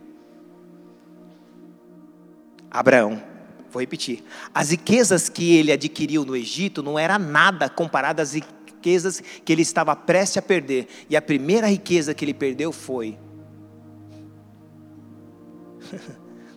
Abraão. 2.70 3.22
Vou 3.70 3.80
repetir. 3.80 4.22
As 4.54 4.70
riquezas 4.70 5.28
que 5.28 5.56
ele 5.56 5.72
adquiriu 5.72 6.24
no 6.24 6.36
Egito 6.36 6.82
não 6.82 6.98
era 6.98 7.18
nada 7.18 7.68
comparado 7.68 8.20
às 8.20 8.34
riquezas 8.34 9.20
que 9.44 9.52
ele 9.52 9.62
estava 9.62 9.96
prestes 9.96 10.36
a 10.36 10.42
perder. 10.42 10.86
E 11.08 11.16
a 11.16 11.22
primeira 11.22 11.66
riqueza 11.66 12.14
que 12.14 12.24
ele 12.24 12.34
perdeu 12.34 12.70
foi 12.70 13.18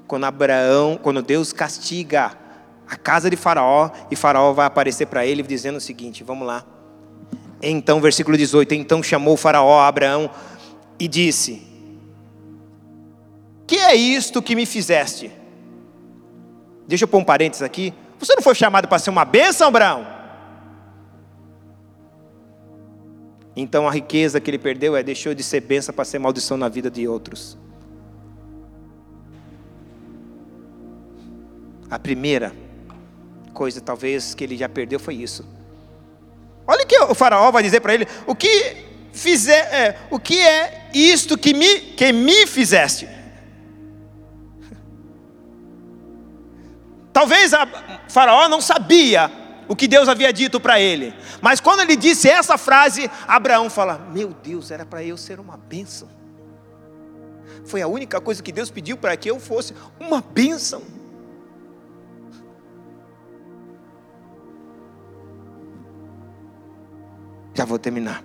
quando 0.08 0.26
Abraão, 0.26 1.00
quando 1.02 1.22
Deus 1.22 1.52
castiga 1.52 2.32
a 2.88 2.96
casa 2.96 3.30
de 3.30 3.36
Faraó, 3.36 3.90
e 4.12 4.16
Faraó 4.16 4.54
vai 4.54 4.66
aparecer 4.66 5.08
para 5.08 5.26
ele 5.26 5.42
dizendo 5.44 5.78
o 5.78 5.82
seguinte: 5.82 6.24
vamos 6.24 6.48
lá. 6.48 6.66
Então, 7.62 8.00
versículo 8.00 8.38
18: 8.38 8.74
Então 8.74 9.02
chamou 9.02 9.36
Faraó 9.38 9.80
a 9.80 9.88
Abraão 9.88 10.30
e 11.00 11.08
disse: 11.08 11.66
Que 13.66 13.78
é 13.78 13.96
isto 13.96 14.42
que 14.42 14.56
me 14.56 14.66
fizeste? 14.66 15.32
Deixa 16.88 17.06
eu 17.06 17.08
pôr 17.08 17.18
um 17.18 17.24
parênteses 17.24 17.64
aqui. 17.64 17.94
Você 18.20 18.36
não 18.36 18.42
foi 18.42 18.56
chamado 18.56 18.88
para 18.88 19.00
ser 19.00 19.10
uma 19.10 19.26
bênção, 19.26 19.68
Abraão? 19.68 20.16
Então 23.56 23.88
a 23.88 23.92
riqueza 23.92 24.40
que 24.40 24.50
ele 24.52 24.60
perdeu 24.60 24.96
é 24.96 25.02
deixou 25.02 25.34
de 25.34 25.42
ser 25.42 25.62
bênção 25.62 25.96
para 25.96 26.06
ser 26.06 26.20
maldição 26.20 26.58
na 26.58 26.68
vida 26.68 26.92
de 26.92 27.08
outros. 27.08 27.58
A 31.90 31.98
primeira 32.00 32.54
coisa, 33.54 33.80
talvez, 33.80 34.34
que 34.34 34.44
ele 34.44 34.58
já 34.58 34.68
perdeu 34.68 35.00
foi 35.00 35.16
isso. 35.16 35.46
Olha 36.68 36.84
o 36.84 36.88
que 36.88 37.00
o 37.00 37.14
faraó 37.14 37.52
vai 37.52 37.62
dizer 37.64 37.80
para 37.82 37.94
ele: 37.94 38.08
o 38.26 38.34
que 38.36 38.78
fizer, 39.14 39.74
é, 39.74 40.00
o 40.10 40.20
que 40.20 40.40
é 40.40 40.90
isto 40.94 41.38
que 41.38 41.54
me, 41.54 41.80
que 41.80 42.12
me 42.12 42.48
fizeste? 42.48 43.08
Talvez 47.14 47.54
a 47.54 47.68
faraó 48.10 48.50
não 48.50 48.62
sabia 48.62 49.32
o 49.68 49.76
que 49.76 49.88
Deus 49.88 50.08
havia 50.10 50.34
dito 50.34 50.60
para 50.60 50.80
ele, 50.80 51.14
mas 51.42 51.60
quando 51.60 51.82
ele 51.82 51.96
disse 51.96 52.30
essa 52.30 52.58
frase, 52.58 53.10
Abraão 53.28 53.70
fala: 53.70 54.00
Meu 54.12 54.30
Deus, 54.30 54.72
era 54.72 54.86
para 54.86 55.04
eu 55.04 55.18
ser 55.18 55.40
uma 55.40 55.58
bênção. 55.58 56.10
Foi 57.66 57.82
a 57.82 57.88
única 57.88 58.22
coisa 58.22 58.44
que 58.44 58.52
Deus 58.52 58.70
pediu 58.70 58.98
para 58.98 59.18
que 59.18 59.30
eu 59.30 59.40
fosse 59.40 59.74
uma 60.00 60.22
bênção. 60.22 60.84
Já 67.56 67.66
vou 67.66 67.80
terminar. 67.80 68.22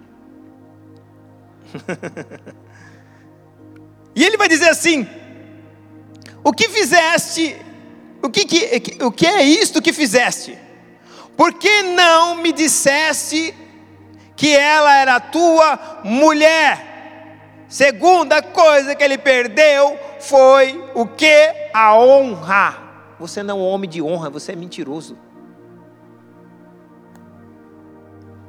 e 4.14 4.24
ele 4.24 4.36
vai 4.36 4.48
dizer 4.48 4.68
assim: 4.68 5.08
O 6.42 6.52
que 6.52 6.68
fizeste? 6.68 7.56
O 8.22 8.28
que, 8.28 8.44
que, 8.44 9.02
o 9.02 9.10
que 9.10 9.26
é 9.26 9.42
isto 9.42 9.80
que 9.80 9.92
fizeste? 9.92 10.58
Por 11.36 11.54
que 11.54 11.82
não 11.82 12.34
me 12.34 12.52
disseste 12.52 13.54
que 14.36 14.54
ela 14.54 14.94
era 14.94 15.18
tua 15.20 16.02
mulher? 16.04 16.90
Segunda 17.68 18.42
coisa 18.42 18.94
que 18.96 19.02
ele 19.02 19.16
perdeu 19.16 19.96
foi 20.18 20.84
o 20.92 21.06
que? 21.06 21.70
A 21.72 21.96
honra. 21.96 22.90
Você 23.18 23.42
não 23.42 23.58
é 23.58 23.62
um 23.62 23.64
homem 23.64 23.88
de 23.88 24.02
honra, 24.02 24.28
você 24.28 24.52
é 24.52 24.56
mentiroso. 24.56 25.16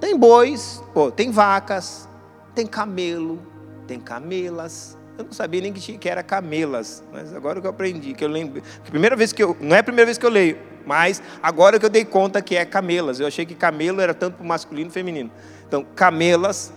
Tem 0.02 0.18
bois, 0.18 0.84
pô, 0.96 1.12
tem 1.12 1.30
vacas, 1.30 2.10
tem 2.56 2.66
camelo, 2.66 3.40
tem 3.86 4.00
camelas. 4.00 4.98
Eu 5.16 5.26
não 5.26 5.32
sabia 5.32 5.62
nem 5.62 5.72
que, 5.72 6.10
era 6.10 6.24
camelas, 6.24 7.04
mas 7.14 7.36
agora 7.36 7.62
que 7.62 7.68
eu 7.68 7.72
aprendi, 7.72 8.16
que 8.16 8.24
eu 8.24 8.28
lembro. 8.28 8.64
Primeira 8.90 9.16
vez 9.16 9.32
que 9.32 9.44
eu, 9.44 9.56
não 9.62 9.76
é 9.76 9.80
a 9.80 9.84
primeira 9.84 10.08
vez 10.08 10.18
que 10.18 10.26
eu 10.26 10.30
leio, 10.32 10.58
mas 10.88 11.22
agora 11.44 11.80
que 11.80 11.86
eu 11.86 11.90
dei 11.90 12.04
conta 12.04 12.42
que 12.42 12.56
é 12.56 12.66
camelas. 12.66 13.20
Eu 13.20 13.28
achei 13.28 13.46
que 13.46 13.54
camelo 13.54 14.02
era 14.02 14.16
tanto 14.16 14.38
para 14.38 14.46
masculino 14.46 14.90
e 14.90 14.94
feminino. 14.94 15.30
Então, 15.68 15.86
camelas 15.96 16.74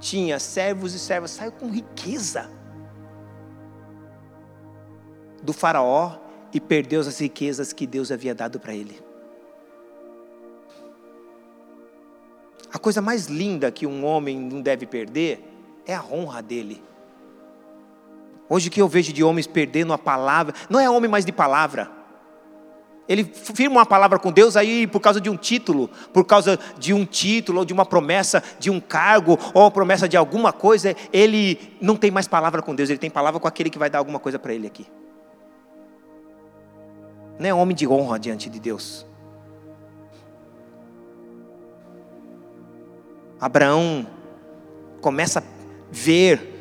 tinha 0.00 0.40
servos 0.40 0.94
e 0.94 0.98
servas, 0.98 1.30
saiu 1.30 1.52
com 1.52 1.70
riqueza 1.70 2.50
do 5.40 5.52
faraó 5.52 6.16
e 6.52 6.60
perdeu 6.60 7.00
as 7.00 7.20
riquezas 7.20 7.72
que 7.72 7.86
Deus 7.86 8.10
havia 8.10 8.34
dado 8.34 8.58
para 8.58 8.74
ele. 8.74 9.07
A 12.72 12.78
coisa 12.78 13.00
mais 13.00 13.26
linda 13.26 13.70
que 13.70 13.86
um 13.86 14.04
homem 14.04 14.38
não 14.38 14.60
deve 14.60 14.86
perder 14.86 15.42
é 15.86 15.94
a 15.94 16.04
honra 16.04 16.42
dele. 16.42 16.82
Hoje 18.48 18.70
que 18.70 18.80
eu 18.80 18.88
vejo 18.88 19.12
de 19.12 19.22
homens 19.22 19.46
perdendo 19.46 19.92
a 19.92 19.98
palavra, 19.98 20.54
não 20.68 20.80
é 20.80 20.88
homem 20.88 21.10
mais 21.10 21.24
de 21.24 21.32
palavra. 21.32 21.90
Ele 23.08 23.24
firma 23.24 23.76
uma 23.76 23.86
palavra 23.86 24.18
com 24.18 24.30
Deus 24.30 24.54
aí 24.54 24.86
por 24.86 25.00
causa 25.00 25.18
de 25.18 25.30
um 25.30 25.36
título, 25.36 25.88
por 26.12 26.24
causa 26.24 26.58
de 26.78 26.92
um 26.92 27.06
título, 27.06 27.60
ou 27.60 27.64
de 27.64 27.72
uma 27.72 27.86
promessa 27.86 28.42
de 28.58 28.70
um 28.70 28.78
cargo, 28.78 29.38
ou 29.54 29.70
promessa 29.70 30.06
de 30.06 30.16
alguma 30.16 30.52
coisa, 30.52 30.94
ele 31.10 31.58
não 31.80 31.96
tem 31.96 32.10
mais 32.10 32.28
palavra 32.28 32.60
com 32.60 32.74
Deus, 32.74 32.90
ele 32.90 32.98
tem 32.98 33.08
palavra 33.08 33.40
com 33.40 33.48
aquele 33.48 33.70
que 33.70 33.78
vai 33.78 33.88
dar 33.88 33.98
alguma 33.98 34.18
coisa 34.18 34.38
para 34.38 34.52
ele 34.52 34.66
aqui. 34.66 34.86
Não 37.38 37.48
é 37.48 37.54
homem 37.54 37.74
de 37.74 37.88
honra 37.88 38.18
diante 38.18 38.50
de 38.50 38.60
Deus. 38.60 39.06
Abraão 43.40 44.06
começa 45.00 45.40
a 45.40 45.42
ver, 45.90 46.58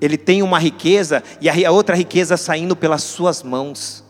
ele 0.00 0.16
tem 0.16 0.42
uma 0.42 0.58
riqueza 0.58 1.22
e 1.40 1.48
a 1.48 1.70
outra 1.70 1.94
riqueza 1.94 2.36
saindo 2.36 2.74
pelas 2.74 3.02
suas 3.02 3.42
mãos. 3.42 4.04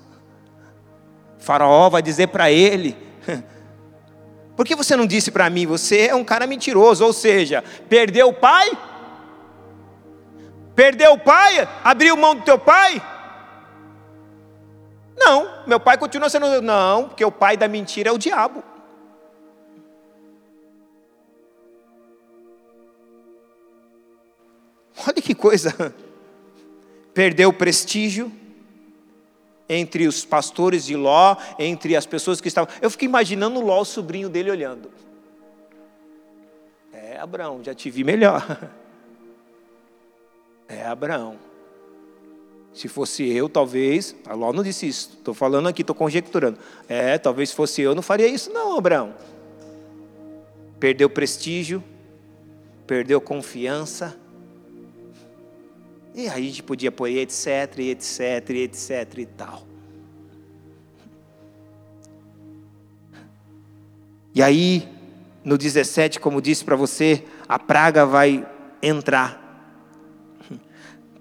Faraó 1.39 1.89
vai 1.89 2.03
dizer 2.03 2.29
para 2.29 2.51
ele: 2.51 2.97
Por 4.57 4.67
que 4.67 4.77
você 4.77 4.95
não 4.95 5.07
disse 5.07 5.31
para 5.31 5.51
mim? 5.51 5.67
Você 5.67 6.09
é 6.09 6.15
um 6.15 6.25
cara 6.25 6.47
mentiroso, 6.47 7.05
ou 7.05 7.13
seja, 7.13 7.65
perdeu 7.89 8.29
o 8.29 8.35
pai? 8.35 8.71
Perdeu 10.75 11.15
o 11.15 11.19
pai? 11.19 11.69
Abriu 11.83 12.17
mão 12.17 12.35
do 12.35 12.43
teu 12.43 12.59
pai? 12.59 13.03
Não, 15.17 15.65
meu 15.67 15.81
pai 15.81 15.99
continua 15.99 16.31
sendo. 16.31 16.63
Não, 16.63 17.09
porque 17.09 17.25
o 17.25 17.33
pai 17.33 17.57
da 17.57 17.69
mentira 17.69 18.11
é 18.11 18.13
o 18.13 18.19
diabo. 18.19 18.63
Olha 25.07 25.23
que 25.23 25.35
coisa. 25.35 25.95
Perdeu 27.15 27.53
prestígio 27.53 28.31
entre 29.69 30.07
os 30.07 30.25
pastores 30.25 30.85
de 30.85 30.97
Ló, 30.97 31.37
entre 31.59 31.97
as 31.97 32.05
pessoas 32.05 32.41
que 32.41 32.49
estavam. 32.49 32.73
Eu 32.83 32.91
fiquei 32.91 33.07
imaginando 33.07 33.61
Ló, 33.61 33.81
o 33.81 33.85
sobrinho 33.85 34.29
dele, 34.29 34.51
olhando. 34.51 34.91
É, 36.93 37.19
Abraão, 37.19 37.63
já 37.63 37.75
te 37.75 37.91
vi 37.91 38.05
melhor. 38.05 38.71
É, 40.69 40.87
Abraão. 40.87 41.37
Se 42.73 42.87
fosse 42.87 43.29
eu, 43.29 43.49
talvez. 43.49 44.15
A 44.25 44.35
Ló 44.35 44.53
não 44.53 44.63
disse 44.63 44.87
isso. 44.87 45.17
Estou 45.19 45.35
falando 45.35 45.69
aqui, 45.69 45.83
estou 45.83 45.97
conjecturando. 45.97 46.61
É, 46.89 47.19
talvez 47.19 47.51
fosse 47.51 47.83
eu, 47.83 47.93
não 47.93 48.03
faria 48.03 48.29
isso, 48.29 48.53
não, 48.53 48.79
Abraão. 48.79 49.13
Perdeu 50.79 51.11
prestígio, 51.11 51.83
perdeu 52.87 53.21
confiança 53.21 54.20
e 56.15 56.29
aí 56.29 56.29
a 56.29 56.49
gente 56.49 56.63
podia 56.63 56.91
pôr 56.91 57.09
etc, 57.09 57.79
etc, 57.79 58.51
etc 58.51 59.19
e 59.19 59.27
tal. 59.27 59.67
E 64.35 64.43
aí, 64.43 64.89
no 65.45 65.59
17, 65.59 66.21
como 66.21 66.41
disse 66.41 66.65
para 66.65 66.77
você, 66.77 67.25
a 67.49 67.59
praga 67.59 68.07
vai 68.07 68.47
entrar. 68.83 69.39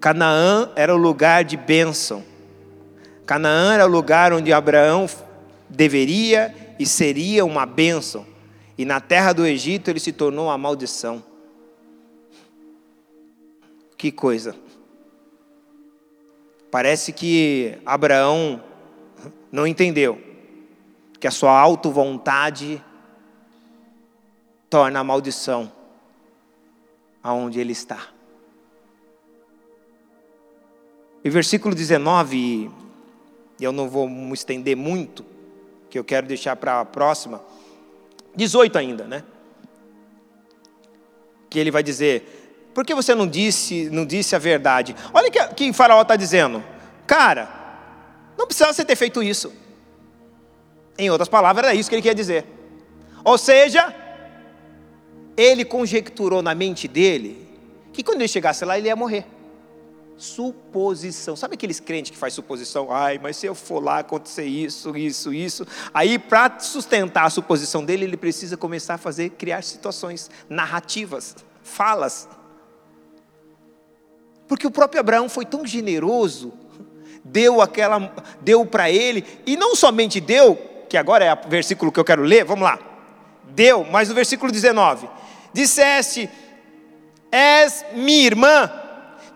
Canaã 0.00 0.70
era 0.76 0.94
o 0.94 0.98
lugar 0.98 1.44
de 1.44 1.56
bênção. 1.56 2.24
Canaã 3.26 3.74
era 3.74 3.86
o 3.86 3.90
lugar 3.90 4.32
onde 4.32 4.52
Abraão 4.52 5.08
deveria 5.68 6.54
e 6.78 6.86
seria 6.86 7.44
uma 7.44 7.66
bênção. 7.66 8.26
E 8.78 8.84
na 8.84 9.00
terra 9.00 9.32
do 9.32 9.46
Egito 9.46 9.88
ele 9.88 10.00
se 10.00 10.12
tornou 10.12 10.46
uma 10.46 10.58
maldição. 10.58 11.22
Que 13.96 14.10
coisa. 14.10 14.54
Parece 16.70 17.12
que 17.12 17.78
Abraão 17.84 18.62
não 19.50 19.66
entendeu 19.66 20.20
que 21.18 21.26
a 21.26 21.30
sua 21.30 21.58
auto-vontade 21.58 22.82
torna 24.70 25.00
a 25.00 25.04
maldição 25.04 25.70
aonde 27.22 27.60
ele 27.60 27.72
está. 27.72 28.08
E 31.22 31.28
versículo 31.28 31.74
19, 31.74 32.70
e 33.58 33.64
eu 33.64 33.72
não 33.72 33.88
vou 33.88 34.08
me 34.08 34.32
estender 34.32 34.74
muito, 34.76 35.24
que 35.90 35.98
eu 35.98 36.04
quero 36.04 36.26
deixar 36.26 36.56
para 36.56 36.80
a 36.80 36.84
próxima, 36.84 37.42
18 38.34 38.78
ainda, 38.78 39.04
né? 39.04 39.22
Que 41.50 41.58
ele 41.58 41.70
vai 41.70 41.82
dizer: 41.82 42.39
por 42.74 42.84
que 42.84 42.94
você 42.94 43.14
não 43.14 43.26
disse, 43.26 43.90
não 43.90 44.06
disse 44.06 44.36
a 44.36 44.38
verdade? 44.38 44.94
Olha 45.12 45.28
o 45.28 45.30
que, 45.30 45.46
que 45.54 45.72
Faraó 45.72 46.02
está 46.02 46.16
dizendo. 46.16 46.62
Cara, 47.06 47.48
não 48.38 48.46
precisava 48.46 48.72
você 48.72 48.84
ter 48.84 48.96
feito 48.96 49.22
isso. 49.22 49.52
Em 50.96 51.10
outras 51.10 51.28
palavras, 51.28 51.64
era 51.64 51.74
isso 51.74 51.88
que 51.88 51.94
ele 51.94 52.02
queria 52.02 52.14
dizer. 52.14 52.46
Ou 53.24 53.36
seja, 53.36 53.94
ele 55.36 55.64
conjecturou 55.64 56.42
na 56.42 56.54
mente 56.54 56.86
dele 56.86 57.48
que 57.92 58.02
quando 58.02 58.20
ele 58.20 58.28
chegasse 58.28 58.64
lá, 58.64 58.78
ele 58.78 58.86
ia 58.88 58.96
morrer. 58.96 59.26
suposição. 60.16 61.34
Sabe 61.34 61.54
aqueles 61.54 61.80
crentes 61.80 62.10
que 62.10 62.16
faz 62.16 62.34
suposição? 62.34 62.92
Ai, 62.92 63.18
mas 63.20 63.36
se 63.36 63.46
eu 63.46 63.54
for 63.54 63.82
lá 63.82 64.00
acontecer 64.00 64.44
isso, 64.44 64.96
isso, 64.96 65.32
isso. 65.32 65.66
Aí, 65.92 66.18
para 66.18 66.60
sustentar 66.60 67.24
a 67.24 67.30
suposição 67.30 67.84
dele, 67.84 68.04
ele 68.04 68.16
precisa 68.16 68.56
começar 68.56 68.94
a 68.94 68.98
fazer, 68.98 69.30
criar 69.30 69.62
situações, 69.62 70.30
narrativas, 70.48 71.34
falas. 71.62 72.28
Porque 74.50 74.66
o 74.66 74.70
próprio 74.72 74.98
Abraão 74.98 75.28
foi 75.28 75.46
tão 75.46 75.64
generoso, 75.64 76.52
deu 77.22 77.62
aquela, 77.62 78.12
deu 78.40 78.66
para 78.66 78.90
ele, 78.90 79.24
e 79.46 79.56
não 79.56 79.76
somente 79.76 80.20
deu, 80.20 80.56
que 80.88 80.96
agora 80.96 81.24
é 81.24 81.32
o 81.32 81.48
versículo 81.48 81.92
que 81.92 82.00
eu 82.00 82.04
quero 82.04 82.24
ler, 82.24 82.44
vamos 82.44 82.64
lá. 82.64 82.76
Deu, 83.50 83.86
mas 83.92 84.08
no 84.08 84.14
versículo 84.16 84.50
19: 84.50 85.08
Disseste, 85.52 86.28
és 87.30 87.84
minha 87.92 88.26
irmã, 88.26 88.68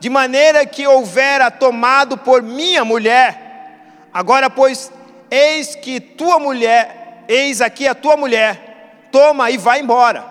de 0.00 0.10
maneira 0.10 0.66
que 0.66 0.84
houvera 0.84 1.48
tomado 1.48 2.18
por 2.18 2.42
minha 2.42 2.84
mulher. 2.84 4.08
Agora, 4.12 4.50
pois, 4.50 4.90
eis 5.30 5.76
que 5.76 6.00
tua 6.00 6.40
mulher, 6.40 7.24
eis 7.28 7.60
aqui 7.60 7.86
a 7.86 7.94
tua 7.94 8.16
mulher, 8.16 9.06
toma 9.12 9.48
e 9.48 9.58
vai 9.58 9.78
embora. 9.78 10.26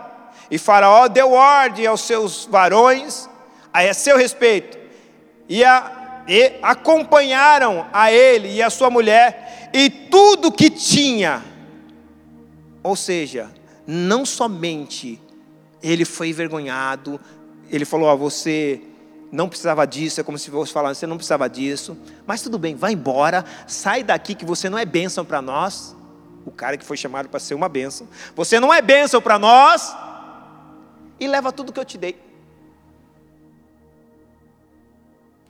E 0.51 0.57
Faraó 0.57 1.07
deu 1.07 1.31
ordem 1.31 1.87
aos 1.87 2.01
seus 2.01 2.43
varões 2.43 3.31
a 3.73 3.93
seu 3.93 4.17
respeito, 4.17 4.77
e, 5.49 5.63
a, 5.63 6.23
e 6.27 6.53
acompanharam 6.61 7.87
a 7.91 8.11
ele 8.11 8.53
e 8.53 8.61
a 8.61 8.69
sua 8.69 8.89
mulher, 8.89 9.69
e 9.73 9.89
tudo 9.89 10.51
que 10.51 10.69
tinha. 10.69 11.43
Ou 12.83 12.95
seja, 12.95 13.49
não 13.87 14.25
somente 14.25 15.19
ele 15.81 16.05
foi 16.05 16.29
envergonhado, 16.29 17.19
ele 17.69 17.85
falou: 17.85 18.09
a 18.09 18.15
você 18.15 18.79
não 19.31 19.49
precisava 19.49 19.85
disso, 19.87 20.21
é 20.21 20.23
como 20.23 20.37
se 20.37 20.51
fosse 20.51 20.71
falar, 20.71 20.93
você 20.93 21.07
não 21.07 21.17
precisava 21.17 21.49
disso, 21.49 21.97
mas 22.25 22.43
tudo 22.43 22.59
bem, 22.59 22.75
vai 22.75 22.93
embora, 22.93 23.43
sai 23.65 24.03
daqui 24.03 24.35
que 24.35 24.45
você 24.45 24.69
não 24.69 24.77
é 24.77 24.85
bênção 24.85 25.25
para 25.25 25.41
nós. 25.41 25.95
O 26.45 26.51
cara 26.51 26.77
que 26.77 26.85
foi 26.85 26.97
chamado 26.97 27.29
para 27.29 27.39
ser 27.39 27.55
uma 27.55 27.69
bênção, 27.69 28.07
você 28.35 28.59
não 28.59 28.73
é 28.73 28.81
bênção 28.81 29.21
para 29.21 29.39
nós, 29.39 29.95
e 31.19 31.27
leva 31.27 31.51
tudo 31.51 31.71
que 31.71 31.79
eu 31.79 31.85
te 31.85 31.97
dei. 31.97 32.32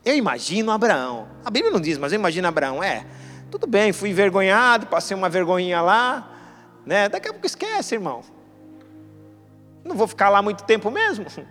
Eu 0.06 0.16
imagino 0.16 0.72
Abraão, 0.72 1.28
a 1.46 1.50
Bíblia 1.50 1.72
não 1.72 1.80
diz, 1.80 1.98
mas 1.98 2.12
eu 2.12 2.20
imagino 2.20 2.48
Abraão, 2.48 2.84
é, 2.84 3.06
tudo 3.50 3.66
bem, 3.66 3.94
fui 3.94 4.10
envergonhado, 4.10 4.88
passei 4.88 5.16
uma 5.16 5.30
vergonhinha 5.30 5.80
lá, 5.80 6.30
né? 6.86 7.08
Daqui 7.08 7.30
a 7.30 7.32
pouco 7.32 7.46
esquece, 7.46 7.96
irmão. 7.96 8.22
Não 9.84 9.96
vou 9.96 10.08
ficar 10.08 10.30
lá 10.30 10.42
muito 10.42 10.64
tempo 10.64 10.90
mesmo. 10.92 11.26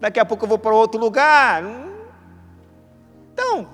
daqui 0.00 0.18
a 0.18 0.24
pouco 0.24 0.44
eu 0.44 0.48
vou 0.48 0.58
para 0.58 0.74
outro 0.74 0.98
lugar. 1.00 1.62
Então, 3.32 3.68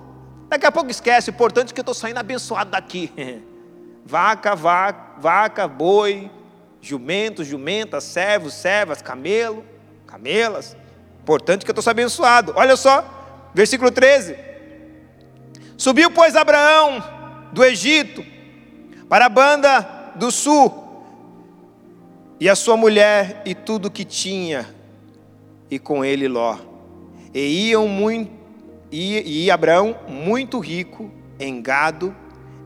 daqui 0.49 0.65
a 0.65 0.71
pouco 0.71 0.89
esquece, 0.89 1.29
o 1.29 1.33
importante 1.33 1.71
é 1.71 1.73
que 1.73 1.79
eu 1.79 1.83
estou 1.83 1.95
saindo 1.95 2.17
abençoado 2.17 2.71
daqui. 2.71 3.11
Vaca, 4.07 4.55
vaca, 4.55 5.19
vaca, 5.19 5.67
boi, 5.67 6.29
jumento, 6.79 7.43
jumenta, 7.43 7.99
servos, 7.99 8.53
servas, 8.53 9.01
camelo, 9.01 9.65
camelas. 10.05 10.77
Importante 11.25 11.65
que 11.65 11.71
eu 11.71 11.75
estou 11.75 11.89
abençoado. 11.91 12.53
Olha 12.55 12.77
só, 12.77 13.49
versículo 13.51 13.89
13. 13.89 14.37
Subiu, 15.75 16.11
pois, 16.11 16.35
Abraão 16.35 17.03
do 17.51 17.63
Egito 17.63 18.23
para 19.09 19.25
a 19.25 19.29
banda 19.29 20.13
do 20.15 20.31
sul, 20.31 20.83
e 22.39 22.47
a 22.47 22.55
sua 22.55 22.75
mulher 22.75 23.41
e 23.43 23.55
tudo 23.55 23.89
que 23.89 24.03
tinha, 24.03 24.73
e 25.71 25.79
com 25.79 26.03
ele 26.03 26.27
Ló. 26.27 26.57
E 27.33 27.69
iam 27.69 27.87
muito, 27.87 28.31
e, 28.91 29.45
e 29.45 29.51
Abraão 29.51 29.95
muito 30.07 30.59
rico 30.59 31.09
em 31.39 31.59
gado, 31.59 32.15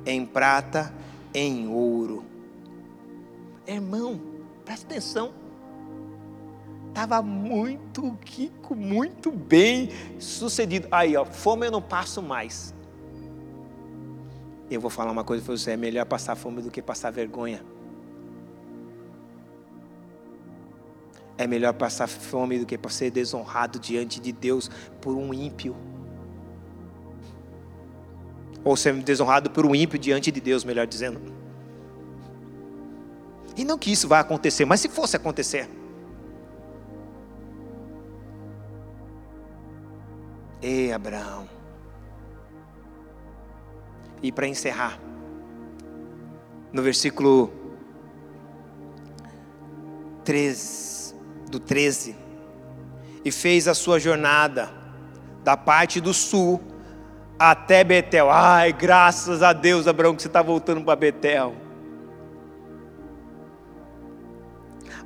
em 0.05 0.26
prata, 0.26 0.93
em 1.34 1.68
ouro. 1.68 2.26
Irmão, 3.66 4.20
presta 4.66 4.86
atenção. 4.88 5.39
Estava 7.02 7.22
muito 7.22 8.14
rico, 8.26 8.76
muito 8.76 9.32
bem 9.32 9.89
sucedido. 10.20 10.86
Aí, 10.91 11.16
ó, 11.16 11.24
fome 11.24 11.66
eu 11.66 11.72
não 11.72 11.82
passo 11.82 12.22
mais. 12.22 12.76
Eu 14.70 14.82
vou 14.82 14.89
falar 14.89 15.10
uma 15.10 15.24
coisa 15.24 15.41
para 15.41 15.56
você: 15.56 15.72
é 15.72 15.78
melhor 15.78 16.06
passar 16.06 16.36
fome 16.36 16.62
do 16.62 16.70
que 16.70 16.82
passar 16.82 17.10
vergonha. 17.10 17.64
É 21.38 21.47
melhor 21.47 21.74
passar 21.74 22.06
fome 22.06 22.60
do 22.60 22.66
que 22.66 22.78
ser 22.89 23.12
desonrado 23.12 23.80
diante 23.80 24.20
de 24.20 24.34
Deus 24.34 24.70
por 25.00 25.16
um 25.16 25.34
ímpio. 25.34 25.78
Ou 28.62 28.76
ser 28.76 28.93
desonrado 28.95 29.50
por 29.50 29.66
um 29.66 29.74
ímpio 29.74 29.97
diante 29.97 30.34
de 30.34 30.41
Deus, 30.41 30.66
melhor 30.66 30.86
dizendo. 30.86 31.22
E 33.56 33.64
não 33.64 33.78
que 33.78 33.89
isso 33.89 34.06
vai 34.06 34.20
acontecer, 34.20 34.66
mas 34.66 34.82
se 34.82 34.89
fosse 34.89 35.16
acontecer. 35.16 35.78
Ei, 40.72 40.93
Abraão. 40.93 41.49
E 44.22 44.32
para 44.32 44.47
encerrar, 44.47 44.99
no 46.72 46.84
versículo 46.84 47.51
13 50.24 51.15
do 51.49 51.59
13, 51.59 52.15
e 53.26 53.32
fez 53.32 53.67
a 53.67 53.74
sua 53.74 53.99
jornada 53.99 54.70
da 55.43 55.57
parte 55.57 55.99
do 55.99 56.13
sul 56.13 56.61
até 57.39 57.84
Betel. 57.84 58.30
Ai, 58.30 58.72
graças 58.72 59.41
a 59.41 59.53
Deus, 59.53 59.88
Abraão, 59.88 60.15
que 60.15 60.22
você 60.22 60.28
está 60.28 60.43
voltando 60.43 60.84
para 60.84 60.95
Betel. 60.95 61.55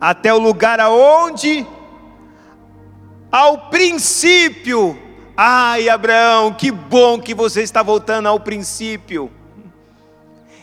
Até 0.01 0.33
o 0.33 0.39
lugar 0.39 0.81
aonde, 0.81 1.65
ao 3.31 3.69
princípio, 3.69 5.12
ai, 5.35 5.89
Abraão, 5.89 6.53
que 6.53 6.71
bom 6.71 7.19
que 7.19 7.33
você 7.33 7.61
está 7.61 7.81
voltando 7.83 8.27
ao 8.27 8.39
princípio. 8.39 9.31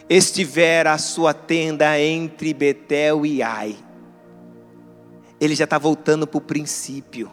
Estivera 0.09 0.93
a 0.93 0.99
sua 0.99 1.33
tenda 1.33 1.99
entre 2.01 2.53
Betel 2.53 3.25
e 3.25 3.43
Ai 3.43 3.77
ele 5.41 5.55
já 5.55 5.65
está 5.65 5.79
voltando 5.79 6.27
para 6.27 6.39
o 6.39 6.43
princípio. 6.43 7.33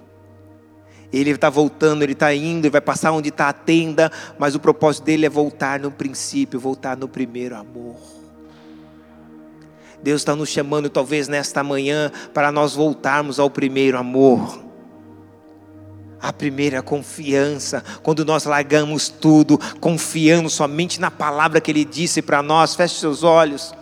Ele 1.12 1.32
está 1.32 1.50
voltando, 1.50 2.04
ele 2.04 2.14
está 2.14 2.34
indo, 2.34 2.66
ele 2.66 2.72
vai 2.72 2.82
passar 2.82 3.12
onde 3.12 3.30
está 3.30 3.50
a 3.50 3.54
tenda, 3.54 4.12
mas 4.40 4.56
o 4.56 4.60
propósito 4.60 5.06
dele 5.06 5.26
é 5.26 5.30
voltar 5.30 5.80
no 5.80 5.92
princípio, 5.92 6.60
voltar 6.60 6.98
no 6.98 7.08
primeiro 7.08 7.56
amor. 7.56 7.98
Deus 10.02 10.22
está 10.22 10.36
nos 10.36 10.50
chamando, 10.50 10.90
talvez 10.90 11.28
nesta 11.28 11.64
manhã, 11.64 12.12
para 12.34 12.52
nós 12.52 12.74
voltarmos 12.74 13.40
ao 13.40 13.50
primeiro 13.50 13.98
amor, 13.98 14.64
a 16.22 16.34
primeira 16.34 16.82
confiança, 16.82 17.84
quando 18.02 18.26
nós 18.26 18.46
largamos 18.46 19.10
tudo, 19.10 19.60
confiando 19.80 20.50
somente 20.50 21.00
na 21.00 21.12
palavra 21.12 21.62
que 21.62 21.72
Ele 21.72 21.86
disse 21.86 22.22
para 22.22 22.42
nós. 22.42 22.76
Feche 22.76 22.96
seus 22.96 23.24
olhos. 23.24 23.74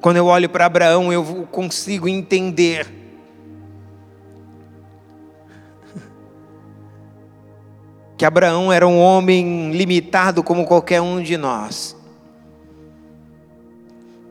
Quando 0.00 0.16
eu 0.16 0.26
olho 0.26 0.48
para 0.48 0.66
Abraão, 0.66 1.12
eu 1.12 1.48
consigo 1.50 2.08
entender. 2.08 2.86
Que 8.16 8.24
Abraão 8.24 8.72
era 8.72 8.86
um 8.86 8.98
homem 8.98 9.70
limitado 9.70 10.42
como 10.42 10.66
qualquer 10.66 11.00
um 11.00 11.22
de 11.22 11.36
nós, 11.36 11.96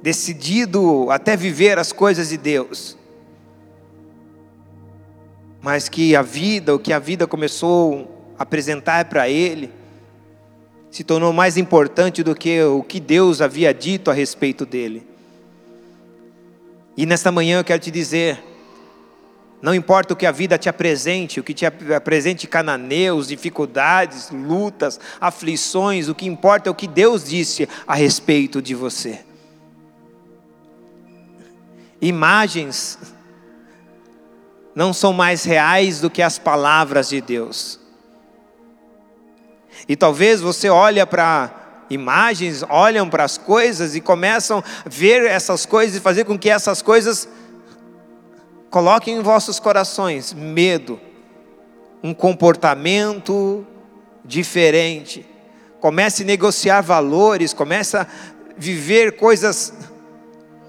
decidido 0.01 1.09
até 1.09 1.37
viver 1.37 1.79
as 1.79 1.93
coisas 1.93 2.27
de 2.27 2.37
Deus, 2.37 2.96
mas 5.67 5.89
que 5.89 6.15
a 6.15 6.21
vida, 6.21 6.73
o 6.73 6.79
que 6.79 6.93
a 6.93 6.97
vida 6.97 7.27
começou 7.27 8.33
a 8.39 8.43
apresentar 8.43 9.03
para 9.03 9.27
ele, 9.27 9.69
se 10.89 11.03
tornou 11.03 11.33
mais 11.33 11.57
importante 11.57 12.23
do 12.23 12.33
que 12.33 12.63
o 12.63 12.81
que 12.81 13.01
Deus 13.01 13.41
havia 13.41 13.73
dito 13.73 14.09
a 14.09 14.13
respeito 14.13 14.65
dele. 14.65 15.05
E 16.95 17.05
nesta 17.05 17.33
manhã 17.33 17.59
eu 17.59 17.65
quero 17.65 17.81
te 17.81 17.91
dizer: 17.91 18.41
não 19.61 19.75
importa 19.75 20.13
o 20.13 20.15
que 20.15 20.25
a 20.25 20.31
vida 20.31 20.57
te 20.57 20.69
apresente, 20.69 21.41
o 21.41 21.43
que 21.43 21.53
te 21.53 21.65
apresente 21.65 22.47
cananeus, 22.47 23.27
dificuldades, 23.27 24.29
lutas, 24.31 24.97
aflições, 25.19 26.07
o 26.07 26.15
que 26.15 26.25
importa 26.25 26.69
é 26.69 26.71
o 26.71 26.75
que 26.75 26.87
Deus 26.87 27.25
disse 27.25 27.67
a 27.85 27.93
respeito 27.93 28.61
de 28.61 28.73
você. 28.73 29.19
Imagens 32.01 33.16
não 34.77 34.93
são 34.93 35.11
mais 35.11 35.43
reais 35.43 35.99
do 35.99 36.07
que 36.07 36.21
as 36.21 36.37
palavras 36.37 37.09
de 37.09 37.19
Deus. 37.19 37.79
E 39.89 39.95
talvez 39.95 40.39
você 40.39 40.69
olhe 40.69 41.03
para 41.05 41.51
imagens, 41.89 42.63
olham 42.69 43.09
para 43.09 43.23
as 43.23 43.37
coisas 43.37 43.95
e 43.95 44.01
começam 44.01 44.59
a 44.59 44.89
ver 44.89 45.25
essas 45.25 45.65
coisas 45.65 45.97
e 45.97 45.99
fazer 45.99 46.25
com 46.25 46.37
que 46.37 46.49
essas 46.49 46.81
coisas 46.81 47.27
Coloquem 48.69 49.15
em 49.17 49.21
vossos 49.21 49.59
corações 49.59 50.33
medo, 50.33 50.99
um 52.03 52.13
comportamento 52.13 53.65
diferente. 54.25 55.25
Comece 55.79 56.23
a 56.23 56.25
negociar 56.25 56.81
valores, 56.81 57.53
comece 57.53 57.95
a 57.95 58.05
viver 58.57 59.15
coisas 59.15 59.73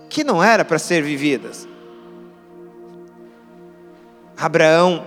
que 0.09 0.22
não 0.22 0.43
era 0.43 0.64
para 0.64 0.78
ser 0.78 1.02
vividas. 1.02 1.66
Abraão, 4.39 5.05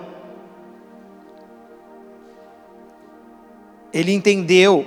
ele 3.93 4.11
entendeu 4.11 4.85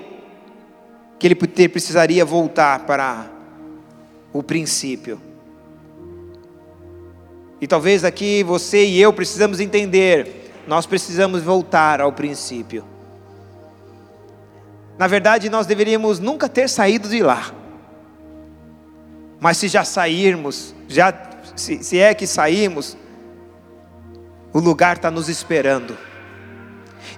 que 1.18 1.26
ele 1.26 1.34
precisaria 1.34 2.24
voltar 2.24 2.80
para 2.80 3.30
o 4.32 4.42
princípio. 4.42 5.20
E 7.60 7.66
talvez 7.66 8.04
aqui 8.04 8.42
você 8.42 8.84
e 8.84 9.00
eu 9.00 9.12
precisamos 9.12 9.60
entender, 9.60 10.52
nós 10.66 10.84
precisamos 10.84 11.42
voltar 11.42 12.00
ao 12.00 12.12
princípio. 12.12 12.84
Na 14.98 15.06
verdade, 15.06 15.48
nós 15.48 15.66
deveríamos 15.66 16.18
nunca 16.18 16.48
ter 16.48 16.68
saído 16.68 17.08
de 17.08 17.22
lá. 17.22 17.52
Mas 19.40 19.56
se 19.56 19.68
já 19.68 19.84
sairmos, 19.84 20.74
já 20.88 21.12
se, 21.56 21.82
se 21.82 21.98
é 21.98 22.12
que 22.14 22.26
saímos, 22.26 22.96
o 24.54 24.60
lugar 24.60 24.96
está 24.96 25.10
nos 25.10 25.28
esperando. 25.28 25.98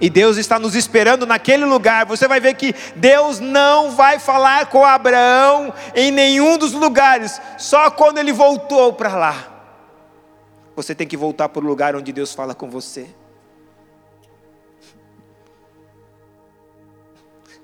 E 0.00 0.08
Deus 0.08 0.38
está 0.38 0.58
nos 0.58 0.74
esperando 0.74 1.26
naquele 1.26 1.66
lugar. 1.66 2.06
Você 2.06 2.26
vai 2.26 2.40
ver 2.40 2.54
que 2.54 2.74
Deus 2.96 3.38
não 3.38 3.90
vai 3.90 4.18
falar 4.18 4.66
com 4.66 4.84
Abraão 4.84 5.72
em 5.94 6.10
nenhum 6.10 6.56
dos 6.56 6.72
lugares, 6.72 7.40
só 7.58 7.90
quando 7.90 8.18
ele 8.18 8.32
voltou 8.32 8.94
para 8.94 9.14
lá. 9.14 9.52
Você 10.74 10.94
tem 10.94 11.06
que 11.06 11.16
voltar 11.16 11.50
para 11.50 11.62
o 11.62 11.66
lugar 11.66 11.94
onde 11.94 12.10
Deus 12.10 12.32
fala 12.32 12.54
com 12.54 12.70
você. 12.70 13.06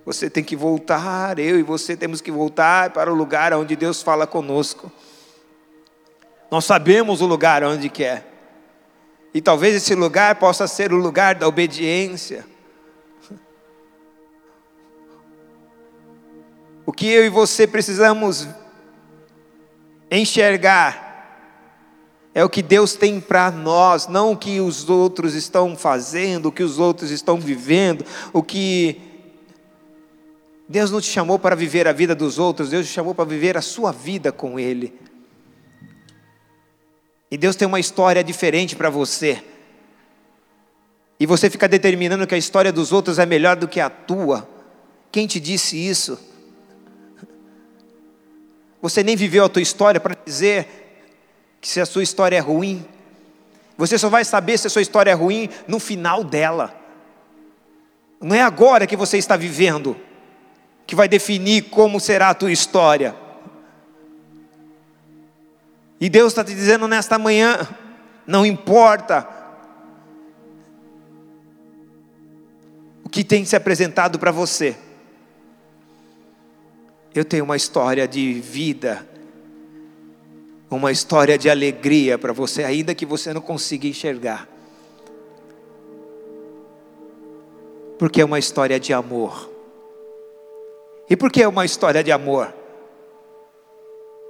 Você 0.05 0.29
tem 0.29 0.45
que 0.45 0.57
voltar, 0.57 1.39
eu 1.39 1.59
e 1.59 1.63
você 1.63 1.97
temos 1.97 2.21
que 2.21 2.31
voltar 2.31 2.91
para 2.91 3.11
o 3.11 3.15
lugar 3.15 3.55
onde 3.55 3.75
Deus 3.75 4.03
fala 4.03 4.27
conosco. 4.27 4.93
Nós 6.51 6.65
sabemos 6.67 7.23
o 7.23 7.27
lugar 7.27 7.65
onde 7.65 7.89
quer. 7.89 8.32
E 9.35 9.41
talvez 9.41 9.75
esse 9.75 9.95
lugar 9.95 10.37
possa 10.37 10.67
ser 10.67 10.93
o 10.93 10.97
lugar 10.97 11.35
da 11.35 11.49
obediência. 11.49 12.45
O 16.85 16.93
que 16.93 17.07
eu 17.07 17.25
e 17.25 17.29
você 17.29 17.67
precisamos 17.67 18.47
enxergar 20.11 21.13
é 22.35 22.45
o 22.45 22.49
que 22.49 22.63
Deus 22.63 22.95
tem 22.95 23.21
para 23.21 23.51
nós, 23.51 24.07
não 24.07 24.33
o 24.33 24.37
que 24.37 24.61
os 24.61 24.89
outros 24.89 25.35
estão 25.35 25.77
fazendo, 25.77 26.47
o 26.47 26.53
que 26.53 26.63
os 26.63 26.79
outros 26.79 27.11
estão 27.11 27.39
vivendo, 27.39 28.05
o 28.33 28.43
que 28.43 29.01
Deus 30.69 30.91
não 30.91 31.01
te 31.01 31.09
chamou 31.09 31.39
para 31.39 31.55
viver 31.55 31.87
a 31.87 31.93
vida 31.93 32.15
dos 32.15 32.39
outros, 32.39 32.71
Deus 32.71 32.87
te 32.87 32.93
chamou 32.93 33.15
para 33.15 33.27
viver 33.27 33.57
a 33.57 33.63
sua 33.63 33.93
vida 33.93 34.33
com 34.33 34.59
Ele. 34.59 34.99
E 37.33 37.39
Deus 37.39 37.57
tem 37.57 37.67
uma 37.67 37.81
história 37.81 38.23
diferente 38.23 38.77
para 38.77 38.91
você. 38.91 39.43
E 41.19 41.25
você 41.25 41.49
fica 41.49 41.67
determinando 41.67 42.27
que 42.27 42.35
a 42.35 42.39
história 42.39 42.71
dos 42.71 42.93
outros 42.93 43.19
é 43.19 43.25
melhor 43.25 43.57
do 43.57 43.67
que 43.67 43.81
a 43.81 43.89
tua. 43.89 44.47
Quem 45.11 45.27
te 45.27 45.41
disse 45.41 45.79
isso? 45.79 46.21
Você 48.83 49.03
nem 49.03 49.17
viveu 49.17 49.47
a 49.47 49.49
tua 49.49 49.63
história 49.63 49.99
para 49.99 50.15
dizer 50.15 50.69
que 51.59 51.67
se 51.67 51.81
a 51.81 51.87
sua 51.87 52.03
história 52.03 52.37
é 52.37 52.39
ruim. 52.41 52.85
Você 53.79 53.97
só 53.97 54.11
vai 54.11 54.27
saber 54.27 54.59
se 54.59 54.67
a 54.67 54.71
sua 54.71 54.83
história 54.83 55.11
é 55.11 55.15
ruim 55.15 55.49
no 55.67 55.79
final 55.79 56.23
dela. 56.23 56.79
Não 58.21 58.37
é 58.37 58.43
agora 58.43 58.87
que 58.87 58.95
você 58.95 59.17
está 59.17 59.39
vivendo 59.39 59.97
que 60.87 60.95
vai 60.95 61.09
definir 61.09 61.71
como 61.71 61.99
será 61.99 62.29
a 62.29 62.35
tua 62.35 62.53
história. 62.53 63.22
E 66.03 66.11
Deus 66.11 66.33
está 66.33 66.43
te 66.43 66.53
dizendo 66.53 66.89
nesta 66.89 67.17
manhã: 67.17 67.57
não 68.27 68.45
importa 68.45 69.25
o 73.05 73.09
que 73.09 73.23
tem 73.23 73.45
se 73.45 73.55
apresentado 73.55 74.19
para 74.19 74.33
você, 74.33 74.77
eu 77.15 77.25
tenho 77.25 77.45
uma 77.45 77.55
história 77.55 78.09
de 78.09 78.33
vida, 78.33 79.07
uma 80.69 80.91
história 80.91 81.39
de 81.39 81.49
alegria 81.49 82.19
para 82.19 82.33
você, 82.33 82.65
ainda 82.65 82.97
que 82.97 83.07
você 83.07 83.33
não 83.33 83.41
consiga 83.41 83.87
enxergar, 83.87 84.49
porque 87.97 88.21
é 88.21 88.25
uma 88.25 88.41
história 88.41 88.81
de 88.81 88.93
amor. 88.93 89.49
E 91.09 91.17
por 91.17 91.31
que 91.31 91.45
é 91.45 91.47
uma 91.47 91.65
história 91.65 92.03
de 92.03 92.11
amor? 92.11 92.62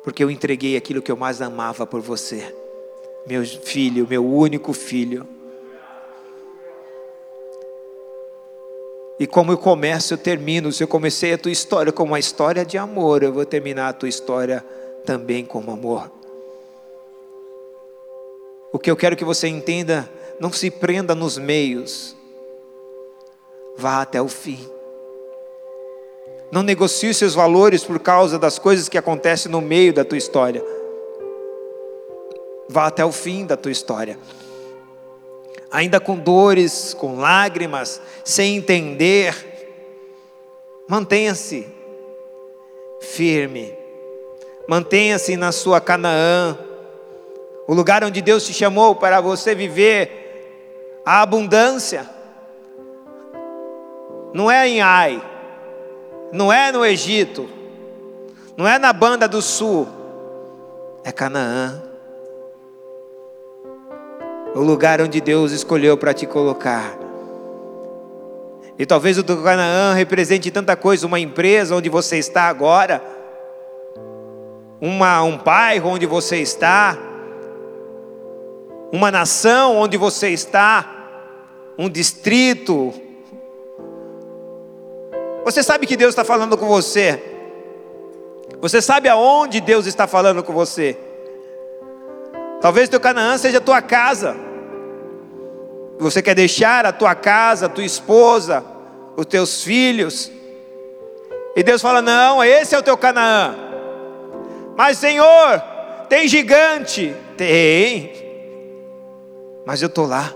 Porque 0.02 0.22
eu 0.22 0.30
entreguei 0.30 0.76
aquilo 0.76 1.00
que 1.00 1.12
eu 1.12 1.16
mais 1.16 1.40
amava 1.40 1.86
por 1.86 2.00
você, 2.00 2.54
meu 3.26 3.44
filho, 3.44 4.06
meu 4.08 4.24
único 4.26 4.72
filho. 4.72 5.26
E 9.18 9.26
como 9.26 9.52
eu 9.52 9.58
começo, 9.58 10.14
eu 10.14 10.18
termino. 10.18 10.72
Se 10.72 10.82
eu 10.82 10.88
comecei 10.88 11.32
a 11.32 11.38
tua 11.38 11.52
história 11.52 11.92
como 11.92 12.10
uma 12.10 12.18
história 12.18 12.64
de 12.64 12.76
amor, 12.76 13.22
eu 13.22 13.32
vou 13.32 13.44
terminar 13.44 13.90
a 13.90 13.92
tua 13.92 14.08
história 14.08 14.64
também 15.04 15.44
como 15.44 15.70
amor. 15.70 16.10
O 18.72 18.78
que 18.78 18.90
eu 18.90 18.96
quero 18.96 19.14
que 19.14 19.24
você 19.24 19.46
entenda, 19.46 20.10
não 20.40 20.50
se 20.50 20.70
prenda 20.70 21.14
nos 21.14 21.38
meios, 21.38 22.16
vá 23.76 24.02
até 24.02 24.20
o 24.20 24.28
fim. 24.28 24.71
Não 26.52 26.62
negocie 26.62 27.14
seus 27.14 27.34
valores 27.34 27.82
por 27.82 27.98
causa 27.98 28.38
das 28.38 28.58
coisas 28.58 28.86
que 28.86 28.98
acontecem 28.98 29.50
no 29.50 29.62
meio 29.62 29.90
da 29.90 30.04
tua 30.04 30.18
história. 30.18 30.62
Vá 32.68 32.88
até 32.88 33.02
o 33.02 33.10
fim 33.10 33.46
da 33.46 33.56
tua 33.56 33.72
história. 33.72 34.18
Ainda 35.70 35.98
com 35.98 36.14
dores, 36.14 36.92
com 36.92 37.16
lágrimas, 37.16 38.02
sem 38.22 38.58
entender, 38.58 39.34
mantenha-se 40.86 41.66
firme. 43.00 43.72
Mantenha-se 44.68 45.38
na 45.38 45.52
sua 45.52 45.80
Canaã, 45.80 46.58
o 47.66 47.72
lugar 47.72 48.04
onde 48.04 48.20
Deus 48.20 48.44
te 48.44 48.52
chamou 48.52 48.94
para 48.94 49.22
você 49.22 49.54
viver 49.54 51.00
a 51.02 51.22
abundância. 51.22 52.06
Não 54.34 54.50
é 54.50 54.68
em 54.68 54.82
Ai, 54.82 55.31
não 56.32 56.50
é 56.50 56.72
no 56.72 56.84
Egito, 56.84 57.48
não 58.56 58.66
é 58.66 58.78
na 58.78 58.92
banda 58.92 59.28
do 59.28 59.42
sul, 59.42 59.86
é 61.04 61.12
Canaã. 61.12 61.82
O 64.54 64.60
lugar 64.60 65.00
onde 65.00 65.20
Deus 65.20 65.52
escolheu 65.52 65.96
para 65.96 66.14
te 66.14 66.26
colocar. 66.26 66.98
E 68.78 68.86
talvez 68.86 69.18
o 69.18 69.24
Canaã 69.24 69.92
represente 69.92 70.50
tanta 70.50 70.74
coisa, 70.74 71.06
uma 71.06 71.20
empresa 71.20 71.76
onde 71.76 71.88
você 71.88 72.18
está 72.18 72.44
agora, 72.44 73.02
uma, 74.80 75.22
um 75.22 75.36
bairro 75.36 75.90
onde 75.90 76.06
você 76.06 76.38
está, 76.38 76.98
uma 78.90 79.10
nação 79.10 79.76
onde 79.76 79.96
você 79.96 80.30
está, 80.30 80.86
um 81.78 81.88
distrito, 81.88 82.92
você 85.44 85.62
sabe 85.62 85.86
que 85.86 85.97
Deus 85.97 86.10
está 86.10 86.24
falando 86.24 86.56
com 86.56 86.66
você. 86.66 87.23
Você 88.60 88.81
sabe 88.81 89.09
aonde 89.09 89.60
Deus 89.60 89.86
está 89.86 90.06
falando 90.06 90.43
com 90.43 90.52
você. 90.52 90.97
Talvez 92.60 92.89
teu 92.89 93.01
Canaã 93.01 93.36
seja 93.36 93.59
a 93.59 93.60
tua 93.60 93.82
casa. 93.82 94.36
Você 95.98 96.23
quer 96.23 96.35
deixar 96.35 96.86
a 96.86 96.93
tua 96.93 97.14
casa, 97.14 97.66
a 97.66 97.69
tua 97.69 97.85
esposa, 97.85 98.64
os 99.16 99.27
teus 99.27 99.64
filhos. 99.64 100.31
E 101.56 101.62
Deus 101.62 101.82
fala: 101.82 102.01
Não, 102.01 102.43
esse 102.43 102.74
é 102.74 102.78
o 102.78 102.82
teu 102.82 102.97
Canaã. 102.97 103.55
Mas 104.77 104.98
Senhor, 104.98 105.60
tem 106.09 106.28
gigante? 106.28 107.14
Tem. 107.36 108.12
Mas 109.66 109.82
eu 109.82 109.89
estou 109.89 110.06
lá. 110.06 110.32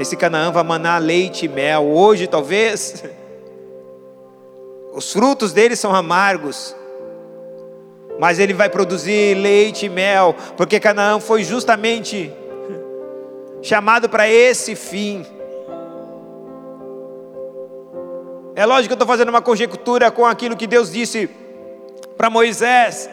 Esse 0.00 0.16
Canaã 0.16 0.50
vai 0.50 0.64
manar 0.64 0.98
leite 0.98 1.44
e 1.44 1.48
mel. 1.48 1.84
Hoje, 1.84 2.26
talvez, 2.26 3.04
os 4.94 5.12
frutos 5.12 5.52
dele 5.52 5.76
são 5.76 5.94
amargos. 5.94 6.74
Mas 8.18 8.38
ele 8.38 8.54
vai 8.54 8.70
produzir 8.70 9.34
leite 9.36 9.84
e 9.84 9.88
mel, 9.90 10.34
porque 10.56 10.80
Canaã 10.80 11.20
foi 11.20 11.44
justamente 11.44 12.32
chamado 13.60 14.08
para 14.08 14.26
esse 14.26 14.74
fim. 14.74 15.26
É 18.56 18.64
lógico 18.64 18.88
que 18.88 18.92
eu 18.92 18.94
estou 18.94 19.06
fazendo 19.06 19.28
uma 19.28 19.42
conjectura 19.42 20.10
com 20.10 20.24
aquilo 20.24 20.56
que 20.56 20.66
Deus 20.66 20.90
disse 20.90 21.28
para 22.16 22.30
Moisés. 22.30 23.10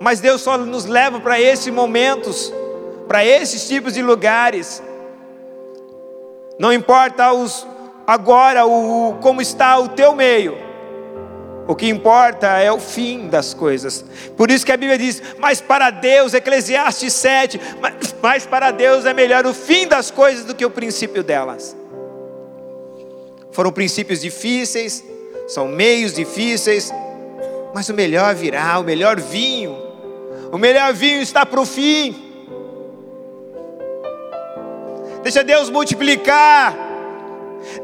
Mas 0.00 0.20
Deus 0.20 0.40
só 0.40 0.56
nos 0.56 0.86
leva 0.86 1.20
para 1.20 1.38
esses 1.38 1.72
momentos, 1.72 2.50
para 3.06 3.22
esses 3.26 3.68
tipos 3.68 3.92
de 3.92 4.00
lugares. 4.00 4.82
Não 6.58 6.72
importa 6.72 7.32
os, 7.32 7.66
agora 8.06 8.66
o, 8.66 9.18
como 9.20 9.40
está 9.40 9.78
o 9.78 9.88
teu 9.88 10.14
meio. 10.14 10.58
O 11.68 11.76
que 11.76 11.86
importa 11.86 12.46
é 12.58 12.72
o 12.72 12.80
fim 12.80 13.28
das 13.28 13.52
coisas. 13.52 14.04
Por 14.36 14.50
isso 14.50 14.64
que 14.64 14.72
a 14.72 14.76
Bíblia 14.76 14.96
diz: 14.96 15.22
Mas 15.38 15.60
para 15.60 15.90
Deus, 15.90 16.32
Eclesiastes 16.32 17.12
7, 17.12 17.60
mas, 17.80 18.14
mas 18.22 18.46
para 18.46 18.70
Deus 18.70 19.04
é 19.04 19.12
melhor 19.12 19.46
o 19.46 19.52
fim 19.52 19.86
das 19.86 20.10
coisas 20.10 20.46
do 20.46 20.54
que 20.54 20.64
o 20.64 20.70
princípio 20.70 21.22
delas. 21.22 21.76
Foram 23.52 23.70
princípios 23.70 24.22
difíceis, 24.22 25.04
são 25.46 25.68
meios 25.68 26.14
difíceis, 26.14 26.92
mas 27.74 27.88
o 27.88 27.94
melhor 27.94 28.34
virá, 28.34 28.78
o 28.78 28.84
melhor 28.84 29.20
vinho. 29.20 29.76
O 30.50 30.56
melhor 30.56 30.94
vinho 30.94 31.20
está 31.20 31.44
para 31.44 31.60
o 31.60 31.66
fim. 31.66 32.27
Deixa 35.28 35.44
Deus 35.44 35.68
multiplicar. 35.68 36.74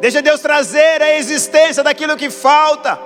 Deixa 0.00 0.22
Deus 0.22 0.40
trazer 0.40 1.02
a 1.02 1.14
existência 1.14 1.82
daquilo 1.82 2.16
que 2.16 2.30
falta. 2.30 2.98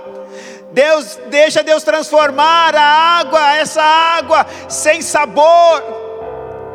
Deus 0.70 1.18
deixa 1.26 1.60
Deus 1.60 1.82
transformar 1.82 2.72
a 2.76 2.80
água, 3.18 3.56
essa 3.56 3.82
água 3.82 4.46
sem 4.68 5.02
sabor, 5.02 5.82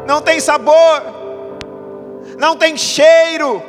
não 0.06 0.22
tem 0.22 0.42
sabor, 0.42 1.04
não 2.38 2.58
tem 2.58 2.76
cheiro, 2.76 3.64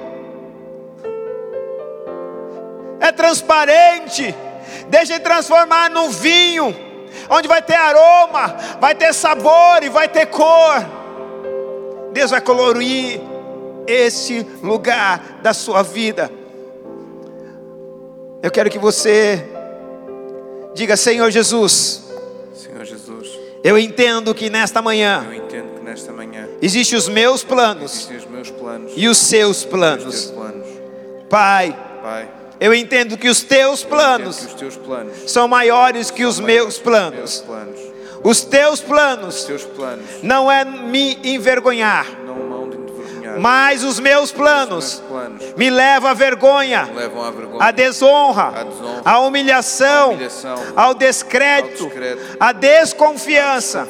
é 2.98 3.12
transparente. 3.12 4.34
Deixa 4.88 5.14
ele 5.14 5.22
transformar 5.22 5.88
num 5.88 6.08
vinho, 6.10 6.74
onde 7.30 7.46
vai 7.46 7.62
ter 7.62 7.76
aroma, 7.76 8.56
vai 8.80 8.96
ter 8.96 9.14
sabor 9.14 9.84
e 9.84 9.88
vai 9.88 10.08
ter 10.08 10.26
cor. 10.26 10.84
Deus 12.12 12.32
vai 12.32 12.40
colorir 12.40 13.33
esse 13.86 14.46
lugar 14.62 15.40
da 15.42 15.52
sua 15.52 15.82
vida. 15.82 16.30
Eu 18.42 18.50
quero 18.50 18.68
que 18.68 18.78
você 18.78 19.54
Diga, 20.74 20.96
Senhor 20.96 21.30
Jesus. 21.30 22.02
Senhor 22.52 22.84
Jesus. 22.84 23.38
Eu 23.62 23.78
entendo 23.78 24.34
que 24.34 24.50
nesta 24.50 24.82
manhã. 24.82 25.24
Eu 25.24 25.34
entendo 25.34 25.78
que 25.78 25.84
nesta 25.84 26.12
manhã. 26.12 26.48
Existem 26.60 26.98
os 26.98 27.08
meus 27.08 27.44
planos. 27.44 28.10
Os 28.10 28.26
meus 28.26 28.50
planos. 28.50 28.92
E 28.96 29.06
os 29.06 29.16
seus 29.16 29.64
planos. 29.64 30.04
Os 30.04 30.20
teus 30.22 30.30
planos. 30.32 30.68
Pai. 31.30 31.78
Pai. 32.02 32.28
Eu 32.60 32.74
entendo 32.74 33.16
que 33.16 33.28
os 33.28 33.42
teus 33.42 33.84
planos, 33.84 34.44
os 34.44 34.54
teus 34.54 34.76
planos 34.76 35.30
são 35.30 35.46
maiores 35.46 36.10
que 36.10 36.24
os 36.24 36.40
meus 36.40 36.78
planos. 36.78 37.18
Meus 37.18 37.40
planos. 37.40 37.80
Os 38.24 38.40
teus 38.40 38.80
planos, 38.80 39.36
os 39.36 39.44
teus 39.44 39.64
planos 39.64 40.04
não 40.22 40.50
é 40.50 40.64
me 40.64 41.18
envergonhar. 41.22 42.06
Mas 43.38 43.82
os 43.84 43.98
meus 44.00 44.32
planos 44.32 45.02
me 45.56 45.70
levam 45.70 46.10
à 46.10 46.14
vergonha, 46.14 46.88
à 47.58 47.70
desonra, 47.70 48.66
à 49.04 49.18
humilhação, 49.20 50.16
ao 50.76 50.94
descrédito, 50.94 51.90
à 52.38 52.52
desconfiança. 52.52 53.88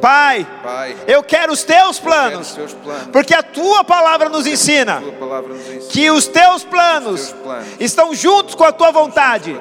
Pai, 0.00 0.46
eu 1.06 1.22
quero 1.22 1.52
os 1.52 1.64
teus 1.64 1.98
planos, 1.98 2.56
porque 3.12 3.34
a 3.34 3.42
tua 3.42 3.82
palavra 3.82 4.28
nos 4.28 4.46
ensina 4.46 5.02
que 5.90 6.10
os 6.10 6.26
teus 6.26 6.62
planos 6.64 7.34
estão 7.80 8.14
juntos 8.14 8.54
com 8.54 8.64
a 8.64 8.72
tua 8.72 8.92
vontade. 8.92 9.60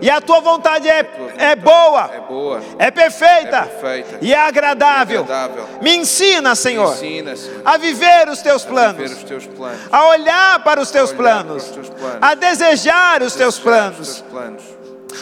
E 0.00 0.10
a 0.10 0.20
tua 0.20 0.40
vontade 0.40 0.88
é, 0.88 1.08
é 1.36 1.56
boa, 1.56 2.10
é, 2.12 2.20
boa, 2.20 2.60
é, 2.78 2.90
perfeita, 2.90 3.56
é 3.56 3.62
perfeita 3.62 4.18
e 4.20 4.32
é 4.32 4.38
agradável. 4.38 5.20
É 5.20 5.24
agradável. 5.24 5.64
Me 5.80 5.96
ensina, 5.96 6.54
Senhor, 6.54 6.96
Me 6.98 7.18
ensina, 7.18 7.36
Senhor, 7.36 7.62
a 7.64 7.76
viver 7.76 8.28
os 8.28 8.42
teus 8.42 8.64
planos, 8.64 9.12
os 9.12 9.24
teus 9.24 9.46
planos 9.46 9.80
a 9.90 10.08
olhar 10.08 10.62
para 10.62 10.80
os 10.80 10.90
teus, 10.90 11.12
planos, 11.12 11.64
os 11.64 11.70
teus 11.70 11.88
planos, 11.88 12.18
a 12.20 12.34
desejar 12.34 13.22
os 13.22 13.34
teus 13.34 13.58
planos. 13.58 14.08
Os 14.08 14.20
teus 14.20 14.30
planos. 14.30 14.62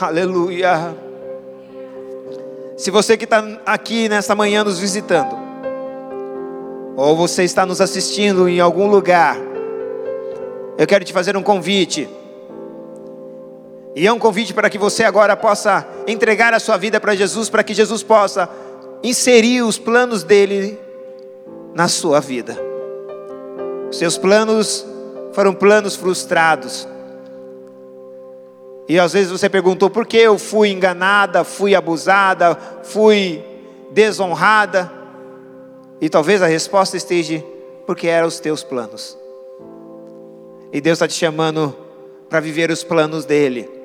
Aleluia. 0.01 0.95
Se 2.77 2.91
você 2.91 3.17
que 3.17 3.25
está 3.25 3.43
aqui 3.65 4.09
nesta 4.09 4.35
manhã 4.35 4.63
nos 4.63 4.79
visitando, 4.79 5.37
ou 6.97 7.17
você 7.17 7.45
está 7.45 7.65
nos 7.65 7.81
assistindo 7.81 8.49
em 8.49 8.61
algum 8.61 8.87
lugar, 8.87 9.37
eu 10.79 10.87
quero 10.87 11.05
te 11.05 11.13
fazer 11.13 11.37
um 11.37 11.43
convite. 11.43 12.09
E 13.97 14.07
é 14.07 14.13
um 14.13 14.19
convite 14.19 14.53
para 14.53 14.69
que 14.69 14.77
você 14.77 15.05
agora 15.05 15.35
possa 15.35 15.89
entregar 16.07 16.53
a 16.53 16.61
sua 16.61 16.77
vida 16.77 17.01
para 17.01 17.15
Jesus, 17.15 17.49
para 17.49 17.65
que 17.65 17.73
Jesus 17.73 18.03
possa 18.03 18.47
inserir 19.03 19.63
os 19.63 19.79
planos 19.79 20.23
dele 20.23 20.79
na 21.75 21.89
sua 21.89 22.21
vida. 22.21 22.59
Seus 23.91 24.19
planos 24.19 24.85
foram 25.33 25.55
planos 25.55 25.97
frustrados. 25.97 26.87
E 28.87 28.99
às 28.99 29.15
vezes 29.15 29.33
você 29.33 29.49
perguntou 29.49 29.89
por 29.89 30.07
que 30.07 30.19
eu 30.19 30.37
fui 30.37 30.69
enganada, 30.69 31.43
fui 31.43 31.75
abusada, 31.75 32.55
fui 32.83 33.43
desonrada. 33.93 34.93
E 36.03 36.11
talvez 36.11 36.43
a 36.43 36.47
resposta 36.47 36.99
esteja 36.99 37.43
porque 37.87 38.09
eram 38.09 38.29
os 38.29 38.41
teus 38.41 38.63
planos. 38.63 39.17
E 40.71 40.83
Deus 40.83 40.97
está 40.97 41.09
te 41.09 41.15
chamando 41.15 41.75
para 42.29 42.41
viver 42.41 42.71
os 42.71 42.85
planos 42.85 43.25
dele. 43.25 43.76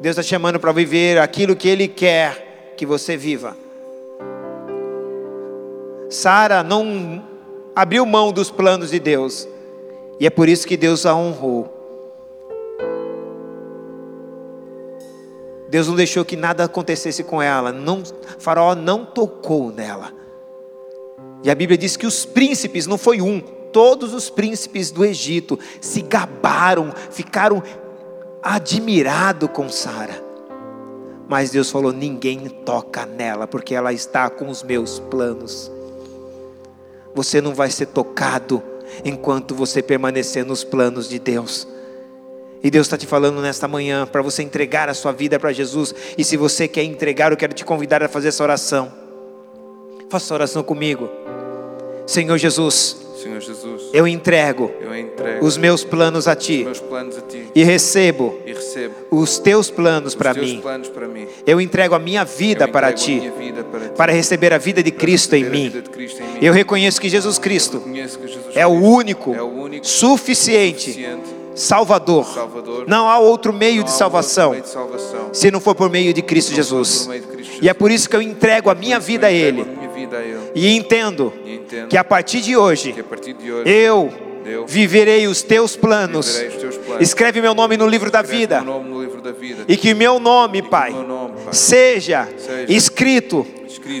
Deus 0.00 0.18
está 0.18 0.22
chamando 0.22 0.60
para 0.60 0.72
viver 0.72 1.18
aquilo 1.18 1.56
que 1.56 1.68
Ele 1.68 1.88
quer 1.88 2.74
que 2.76 2.84
você 2.84 3.16
viva. 3.16 3.56
Sara 6.10 6.62
não 6.62 7.24
abriu 7.74 8.04
mão 8.06 8.32
dos 8.32 8.50
planos 8.50 8.90
de 8.90 9.00
Deus, 9.00 9.48
e 10.20 10.26
é 10.26 10.30
por 10.30 10.48
isso 10.48 10.66
que 10.66 10.76
Deus 10.76 11.06
a 11.06 11.14
honrou. 11.14 11.74
Deus 15.68 15.88
não 15.88 15.96
deixou 15.96 16.24
que 16.24 16.36
nada 16.36 16.62
acontecesse 16.62 17.24
com 17.24 17.42
ela, 17.42 17.72
não, 17.72 18.02
Faraó 18.38 18.76
não 18.76 19.04
tocou 19.04 19.72
nela. 19.72 20.12
E 21.42 21.50
a 21.50 21.54
Bíblia 21.54 21.76
diz 21.76 21.96
que 21.96 22.06
os 22.06 22.24
príncipes, 22.24 22.86
não 22.86 22.96
foi 22.96 23.20
um, 23.20 23.40
todos 23.40 24.14
os 24.14 24.30
príncipes 24.30 24.92
do 24.92 25.04
Egito 25.04 25.58
se 25.80 26.00
gabaram, 26.00 26.92
ficaram 27.10 27.60
admirado 28.44 29.48
com 29.48 29.70
Sara. 29.70 30.22
Mas 31.26 31.50
Deus 31.50 31.70
falou: 31.70 31.92
ninguém 31.92 32.48
toca 32.48 33.06
nela, 33.06 33.46
porque 33.46 33.74
ela 33.74 33.92
está 33.92 34.28
com 34.28 34.48
os 34.48 34.62
meus 34.62 35.00
planos. 35.00 35.72
Você 37.14 37.40
não 37.40 37.54
vai 37.54 37.70
ser 37.70 37.86
tocado 37.86 38.62
enquanto 39.04 39.54
você 39.54 39.82
permanecer 39.82 40.44
nos 40.44 40.62
planos 40.62 41.08
de 41.08 41.18
Deus. 41.18 41.66
E 42.62 42.70
Deus 42.70 42.86
está 42.86 42.96
te 42.96 43.06
falando 43.06 43.40
nesta 43.40 43.68
manhã 43.68 44.06
para 44.06 44.22
você 44.22 44.42
entregar 44.42 44.88
a 44.88 44.94
sua 44.94 45.12
vida 45.12 45.38
para 45.38 45.52
Jesus. 45.52 45.94
E 46.16 46.24
se 46.24 46.36
você 46.36 46.66
quer 46.66 46.82
entregar, 46.82 47.30
eu 47.30 47.36
quero 47.36 47.52
te 47.52 47.64
convidar 47.64 48.02
a 48.02 48.08
fazer 48.08 48.28
essa 48.28 48.42
oração. 48.42 48.92
Faça 50.08 50.26
essa 50.26 50.34
oração 50.34 50.62
comigo. 50.62 51.08
Senhor 52.06 52.36
Jesus, 52.36 52.96
Senhor 53.22 53.40
Jesus, 53.40 53.90
eu 53.92 54.06
entrego, 54.06 54.70
eu 54.80 54.94
entrego 54.94 55.44
os 55.44 55.56
meus 55.56 55.82
planos 55.82 56.28
a 56.28 56.36
Ti, 56.36 56.66
e, 57.54 57.62
recebo 57.62 58.38
e 58.44 58.52
recebo 58.52 58.94
os 59.10 59.38
Teus 59.38 59.70
planos 59.70 60.14
para 60.14 60.34
mim. 60.34 60.62
mim. 61.12 61.28
Eu 61.46 61.60
entrego 61.60 61.94
a 61.94 61.98
minha 61.98 62.24
vida 62.24 62.66
para 62.66 62.92
Ti, 62.92 63.14
minha 63.16 63.30
vida 63.32 63.64
para, 63.64 63.80
ti, 63.88 63.90
para 63.96 64.12
receber 64.12 64.52
a 64.52 64.58
vida 64.58 64.82
de 64.82 64.90
Cristo 64.90 65.34
em 65.34 65.44
a 65.46 65.50
mim. 65.50 65.62
vida 65.64 65.82
de 65.82 65.90
Cristo 65.90 66.20
em 66.22 66.26
mim. 66.26 66.38
Eu 66.42 66.52
reconheço 66.52 67.00
que 67.00 67.08
Jesus 67.08 67.38
Cristo 67.38 67.80
que 67.80 67.94
Jesus 67.94 68.56
é 68.56 68.66
o 68.66 68.70
único, 68.70 69.34
é 69.34 69.42
o 69.42 69.46
único 69.46 69.86
suficiente, 69.86 70.92
suficiente 70.92 71.34
Salvador. 71.54 72.24
Salvador. 72.26 72.84
Não 72.88 73.08
há 73.08 73.18
outro 73.20 73.52
meio 73.52 73.76
Não 73.76 73.84
de 73.84 73.90
há 73.90 73.92
salvação 73.92 74.50
outro 74.54 74.60
meio 74.60 74.64
de 74.64 74.70
salvação. 74.70 75.28
se 75.32 75.50
não 75.52 75.60
for 75.60 75.74
por 75.74 75.88
meio 75.88 76.12
de 76.12 76.20
Cristo 76.20 76.48
Não 76.50 76.56
Jesus. 76.56 77.06
de 77.08 77.20
Cristo 77.20 77.58
E 77.62 77.68
é 77.68 77.74
por 77.74 77.92
isso 77.92 78.08
que 78.10 78.16
eu 78.16 78.20
entrego 78.22 78.70
a 78.70 78.74
minha 78.74 78.96
Jesus. 78.96 79.06
vida 79.06 79.26
a 79.28 79.32
Ele. 79.32 79.64
minha 79.64 79.88
vida 79.90 80.16
a 80.18 80.22
Ele. 80.22 80.40
E 80.54 80.76
entendo 80.76 81.32
E 81.44 81.54
entendo 81.54 81.88
que 81.88 81.96
a 81.96 82.02
partir 82.02 82.40
de 82.40 82.56
hoje 82.56 82.92
que 82.92 83.00
a 83.00 83.04
partir 83.04 83.34
de 83.34 83.52
hoje 83.52 83.70
eu 83.70 84.12
eu 84.44 84.66
viverei 84.66 85.26
os 85.26 85.42
teus 85.42 85.74
planos. 85.76 86.26
viverei 86.36 86.48
os 86.48 86.54
teus 86.60 86.73
planos. 86.73 86.73
Escreve 87.00 87.40
meu 87.40 87.54
nome 87.54 87.76
no 87.76 87.86
livro 87.86 88.10
da 88.10 88.22
vida. 88.22 88.60
meu 88.60 88.74
nome 88.74 88.90
no 88.90 89.02
livro 89.02 89.20
da 89.20 89.32
vida. 89.32 89.64
E 89.68 89.76
que 89.76 89.94
meu 89.94 90.18
nome, 90.18 90.62
Pai, 90.62 90.94
seja 91.50 92.28
escrito 92.68 93.46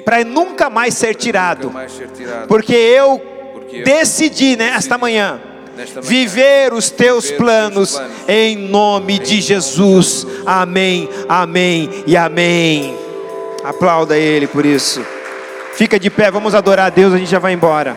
para 0.04 0.24
nunca 0.24 0.70
mais 0.70 0.94
ser 0.94 1.14
tirado. 1.14 1.72
Porque 2.48 2.74
eu 2.74 3.20
decidi 3.84 4.56
nesta 4.56 4.96
manhã 4.96 5.40
viver 6.02 6.72
os 6.72 6.90
teus 6.90 7.30
planos 7.30 8.00
em 8.28 8.56
nome 8.56 9.18
de 9.18 9.40
Jesus. 9.40 10.26
Amém, 10.46 11.08
amém 11.28 12.04
e 12.06 12.16
amém. 12.16 12.96
Aplauda 13.64 14.16
Ele 14.16 14.46
por 14.46 14.64
isso. 14.64 15.04
Fica 15.74 15.98
de 15.98 16.08
pé, 16.10 16.30
vamos 16.30 16.54
adorar 16.54 16.86
a 16.86 16.90
Deus, 16.90 17.12
a 17.12 17.18
gente 17.18 17.30
já 17.30 17.38
vai 17.38 17.52
embora. 17.52 17.96